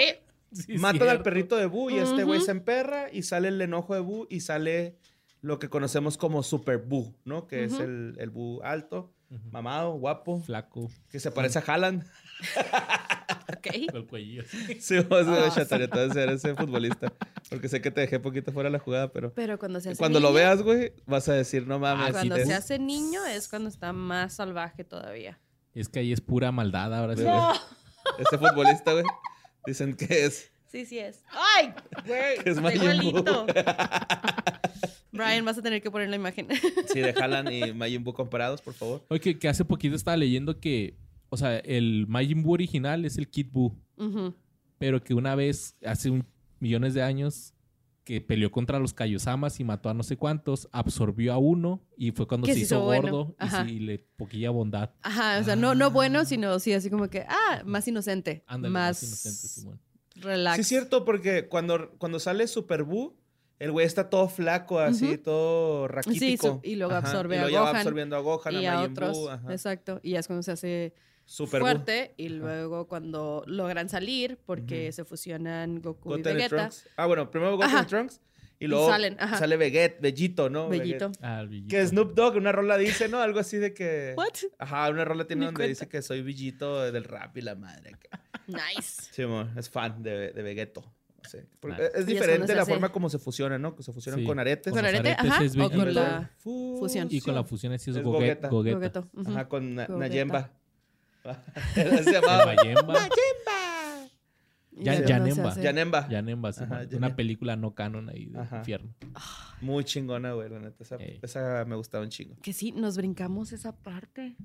[0.52, 1.22] Sí, Matan al cierto.
[1.24, 4.40] perrito de Boo y este güey se emperra y sale el enojo de Boo y
[4.40, 4.96] sale
[5.42, 7.46] lo que conocemos como Super Boo, ¿no?
[7.46, 7.82] Que es Ujú.
[7.82, 9.12] el, el Boo alto,
[9.50, 10.90] Mamado, guapo, Flaco.
[11.10, 12.04] que se parece a Haaland.
[13.50, 13.66] Ok.
[13.90, 14.42] Con el cuellillo.
[14.78, 15.50] Sí, vos, Ah.
[15.54, 17.12] Chataria, te vas a ser ese futbolista.
[17.48, 19.32] Porque sé que te dejé poquito fuera de la jugada, pero...
[19.34, 22.08] Pero cuando se hace Cuando lo veas, güey, vas a decir, no mames.
[22.08, 25.38] Ah, Cuando se hace niño es cuando está más salvaje todavía.
[25.74, 27.26] Es que ahí es pura maldad ahora güey.
[28.18, 29.04] Ese futbolista, güey,
[29.66, 30.50] dicen que es...
[30.70, 31.22] Sí, sí es.
[31.30, 31.72] ¡Ay!
[32.06, 33.24] Güey, Que es Majin Buu.
[35.12, 36.46] Brian, vas a tener que poner la imagen.
[36.92, 39.04] Sí, de Haaland y Majin Buu comparados, por favor.
[39.08, 40.96] Oye, que, que hace poquito estaba leyendo que,
[41.30, 44.34] o sea, el Majin Buu original es el Kid Buu, Ujú.
[44.78, 46.26] pero que una vez, hace un-
[46.60, 47.54] millones de años,
[48.04, 52.10] que peleó contra los Kaiosamas y mató a no sé cuántos, absorbió a uno y
[52.12, 53.02] fue cuando Que se se hizo hizo bueno.
[53.10, 54.90] gordo y, sí, y le poquilla bondad.
[55.02, 58.44] Ajá, o sea, no, no bueno, sino sí, así como que, ah, más inocente.
[58.46, 59.80] Ándale, más más inocente, Simón.
[60.20, 60.56] Relax.
[60.56, 63.14] Sí, es cierto, porque cuando, cuando sale Super Buu,
[63.60, 65.18] El güey está todo flaco, así, Ujú.
[65.18, 66.46] todo Sí, raquítico.
[66.46, 68.78] su- y luego absorbe y a luego ya va Gohan absorbiendo a Gohan, y a
[68.78, 69.16] a otros.
[69.18, 69.52] Buu, ajá.
[69.52, 69.98] Exacto.
[70.04, 71.66] Y ya es cuando se hace Super Buu.
[71.68, 74.92] fuerte y luego cuando logran salir porque Ujú.
[74.94, 76.56] se fusionan Goku y Goten y Vegeta.
[76.56, 76.86] Trunks.
[76.96, 77.82] Ah, bueno, primero Goten Ajá.
[77.82, 78.20] y Trunks.
[78.60, 79.38] Y Y luego salen, ajá.
[79.38, 80.68] sale Veget, Bellito, ¿no?
[80.68, 81.12] Bellito.
[81.22, 81.68] Ah, el villito.
[81.70, 83.20] Que Snoop Dogg, una rola dice, ¿no?
[83.20, 84.14] Algo así de que...
[84.16, 84.28] What?
[84.58, 85.68] Ajá, una rola tiene Ni donde cuenta.
[85.68, 87.92] dice que soy Villito del rap y la madre.
[88.48, 89.02] Nice.
[89.12, 90.82] Sí, mo, es fan de, de Vegeto.
[91.22, 91.46] Nice.
[91.94, 93.76] Es diferente la hace- forma como se fusionan, ¿no?
[93.76, 94.26] Que se fusionan Sí.
[94.26, 94.72] con aretes.
[94.72, 95.44] Con aretes ajá.
[95.44, 97.06] es O con la Fu- fusión.
[97.10, 98.48] Y con la fusión así es, Es Gogeta.
[98.48, 98.74] Gogeta.
[98.78, 99.00] Gogeta.
[99.02, 99.20] Gogeto.
[99.20, 99.30] ujú.
[99.30, 99.86] Ajá, con Na-.
[99.88, 100.50] Nayemba.
[101.74, 102.54] se llamaba.
[102.54, 102.68] Y
[104.72, 105.54] Ya- Yanemba.
[105.60, 106.08] Yanemba.
[106.08, 106.82] Yanemba, sí, Ajá.
[106.96, 108.58] Una película no canon ahí de Ajá.
[108.58, 108.94] infierno.
[109.60, 110.84] Muy chingona, güey, la neta.
[111.22, 112.36] Esa, me gustaba un chingo.
[112.42, 114.36] Que sí, nos brincamos esa parte.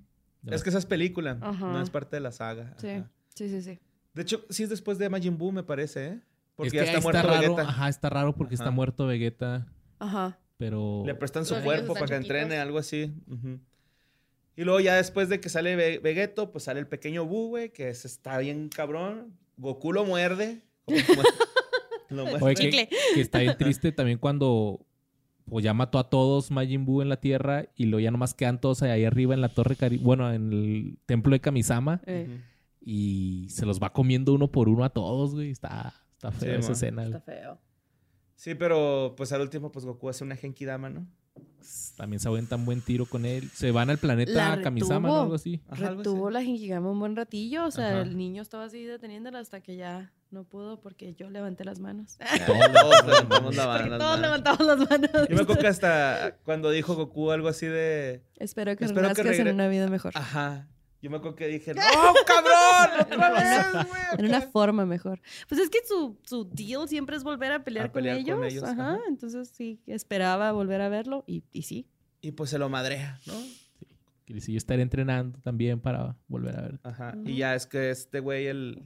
[0.46, 1.72] Es que esa es película, Ajá.
[1.72, 2.74] no es parte de la saga.
[2.78, 3.04] Sí,
[3.36, 3.80] sí, sí, sí.
[4.14, 6.22] De hecho, sí es después de Majin Buu, me parece, ¿eh?
[6.56, 7.62] Porque es ya está ahí muerto raro, Vegeta.
[7.70, 9.68] Ajá, está raro porque está muerto Vegeta,
[10.00, 10.38] Ajá.
[10.58, 11.04] pero...
[11.06, 12.26] Le prestan su Los cuerpo para que chiquitos.
[12.38, 13.14] entrene, algo así.
[14.56, 17.72] Y luego ya después de que sale Ve- Vegeto, pues sale el pequeño Buu, güey,
[17.72, 19.34] que es- está bien cabrón.
[19.58, 20.62] Goku lo muerde.
[22.10, 22.44] lo muerde.
[22.46, 22.90] Oye, que,
[23.22, 24.86] está bien triste también cuando
[25.46, 28.62] pues ya mató a todos Majin Buu en la Tierra y luego ya nomás quedan
[28.62, 32.40] todos ahí arriba en la torre, Kari- bueno, en el templo de Kamisama Eh,
[32.86, 35.50] y se los va comiendo uno por uno a todos, güey.
[35.52, 37.04] Está, está fea Sí, esa escena.
[37.04, 37.38] está güey.
[37.40, 37.60] feo.
[38.36, 41.08] Sí, pero pues al último, pues Goku hace una Genki Dama, ¿no?
[41.96, 43.50] También se aventan buen tiro con él.
[43.54, 45.14] Se van al planeta La Kamisama, ¿no?
[45.14, 45.22] retuvo.
[45.24, 45.62] Algo así.
[45.70, 46.10] Ajá, algo así.
[46.10, 47.66] Retuvo la Genkigama un buen ratillo.
[47.66, 48.02] O sea, Ajá.
[48.02, 52.18] el niño estaba así deteniéndola hasta que ya no pudo porque yo levanté las manos.
[52.48, 55.12] Todos levantamos la todos las manos.
[55.30, 58.24] Yo me acuerdo que hasta cuando dijo Goku algo así de...
[58.38, 60.12] Espero que Espero que en una vida mejor.
[60.16, 60.68] Ajá.
[61.04, 61.82] Yo me acuerdo que dije, ¡No,
[62.26, 63.02] cabrón!
[63.02, 64.02] ¡Otra vez, güey!
[64.18, 64.50] En una acá".
[64.52, 65.22] forma mejor.
[65.50, 68.44] Pues es que su, su deal siempre es volver a pelear, A pelear con, con
[68.46, 68.64] ellos.
[68.64, 68.94] Ajá.
[68.94, 69.00] ajá.
[69.10, 71.88] Entonces sí, esperaba volver a verlo y, y sí.
[72.22, 73.34] Y pues se lo madrea, ¿no?
[74.26, 76.80] Que sí, yo estaré entrenando también para volver a ver.
[76.84, 77.14] Ajá.
[77.26, 78.84] Y ya es que este güey, el,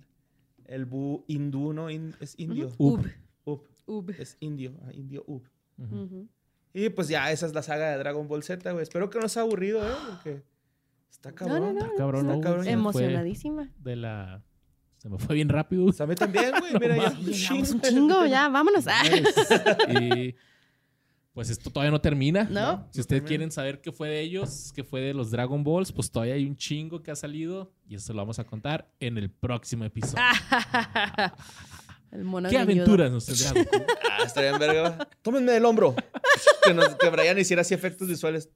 [0.65, 1.91] el bu hindú, ¿no?
[1.91, 2.71] In- es indio.
[2.79, 2.99] Ub.
[2.99, 3.07] Ub.
[3.45, 3.61] Ub.
[3.85, 4.09] Ub.
[4.17, 4.73] Es indio.
[4.87, 5.43] ah, indio Ub.
[5.77, 5.95] Ujú.
[6.01, 6.27] Ujú.
[6.73, 8.81] Y pues ya esa es la saga de Dragon Ball Z, güey.
[8.81, 9.93] Espero que no sea aburrido, ¿eh?
[10.09, 10.41] Porque
[11.09, 11.59] está cabrón.
[11.59, 11.79] no, no.
[11.79, 12.41] Está cabrón, Está ¿no?
[12.41, 12.65] cabrón.
[12.65, 13.71] Se me fue Emocionadísima.
[13.79, 14.43] De la...
[14.97, 15.87] Se me fue bien rápido.
[15.99, 16.73] A mí también, güey.
[16.79, 17.11] Mira, ya.
[17.11, 18.85] Sí, llevamos un chingo, ya, vámonos.
[19.89, 20.35] Y
[21.37, 22.45] pues esto todavía no termina.
[22.49, 22.87] ¿No?
[22.89, 26.09] Si ustedes quieren saber qué fue de ellos, qué fue de los Dragon Balls, pues
[26.09, 29.29] todavía hay un chingo que ha salido y eso lo vamos a contar en el
[29.29, 30.23] próximo episodio.
[32.11, 33.85] El mono ¿Qué aventuras nos tendrá Goku?
[34.09, 35.07] Ah, estaría en verga.
[35.21, 35.93] Tómenme del hombro.
[36.63, 38.49] que, nos, que Brian hiciera así efectos visuales.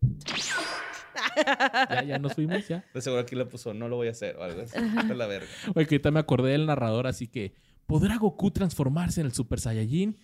[1.89, 2.83] Ya, ya nos fuimos, ya.
[2.93, 4.77] De seguro aquí le puso, no lo voy a hacer o algo así.
[4.77, 5.47] Está la verga.
[5.75, 7.53] Oye, que ahorita me acordé del narrador, así que
[7.85, 10.17] ¿podrá Goku transformarse en el Super Saiyajin?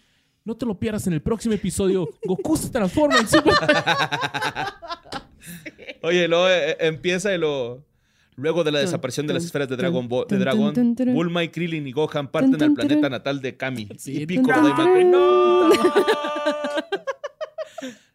[0.44, 2.08] No te lo pierdas en el próximo episodio.
[2.24, 3.54] Goku se transforma en Super...
[6.04, 7.86] Oye, luego eh, empieza y lo...
[8.36, 10.96] Luego de la desaparición de las esferas de Dragon Ball, de tun.
[11.12, 13.90] Bulma y Krillin y Gohan parten al planeta natal de Kami.
[13.98, 15.02] Sí, y Piccolo tun, y Macri.
[15.02, 15.12] tun.
[15.12, 15.70] ¡No!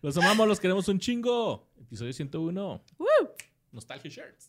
[0.01, 1.69] Los amamos, los queremos un chingo.
[1.93, 2.81] Episodio 101.
[3.71, 4.49] Nostalgia Shirts.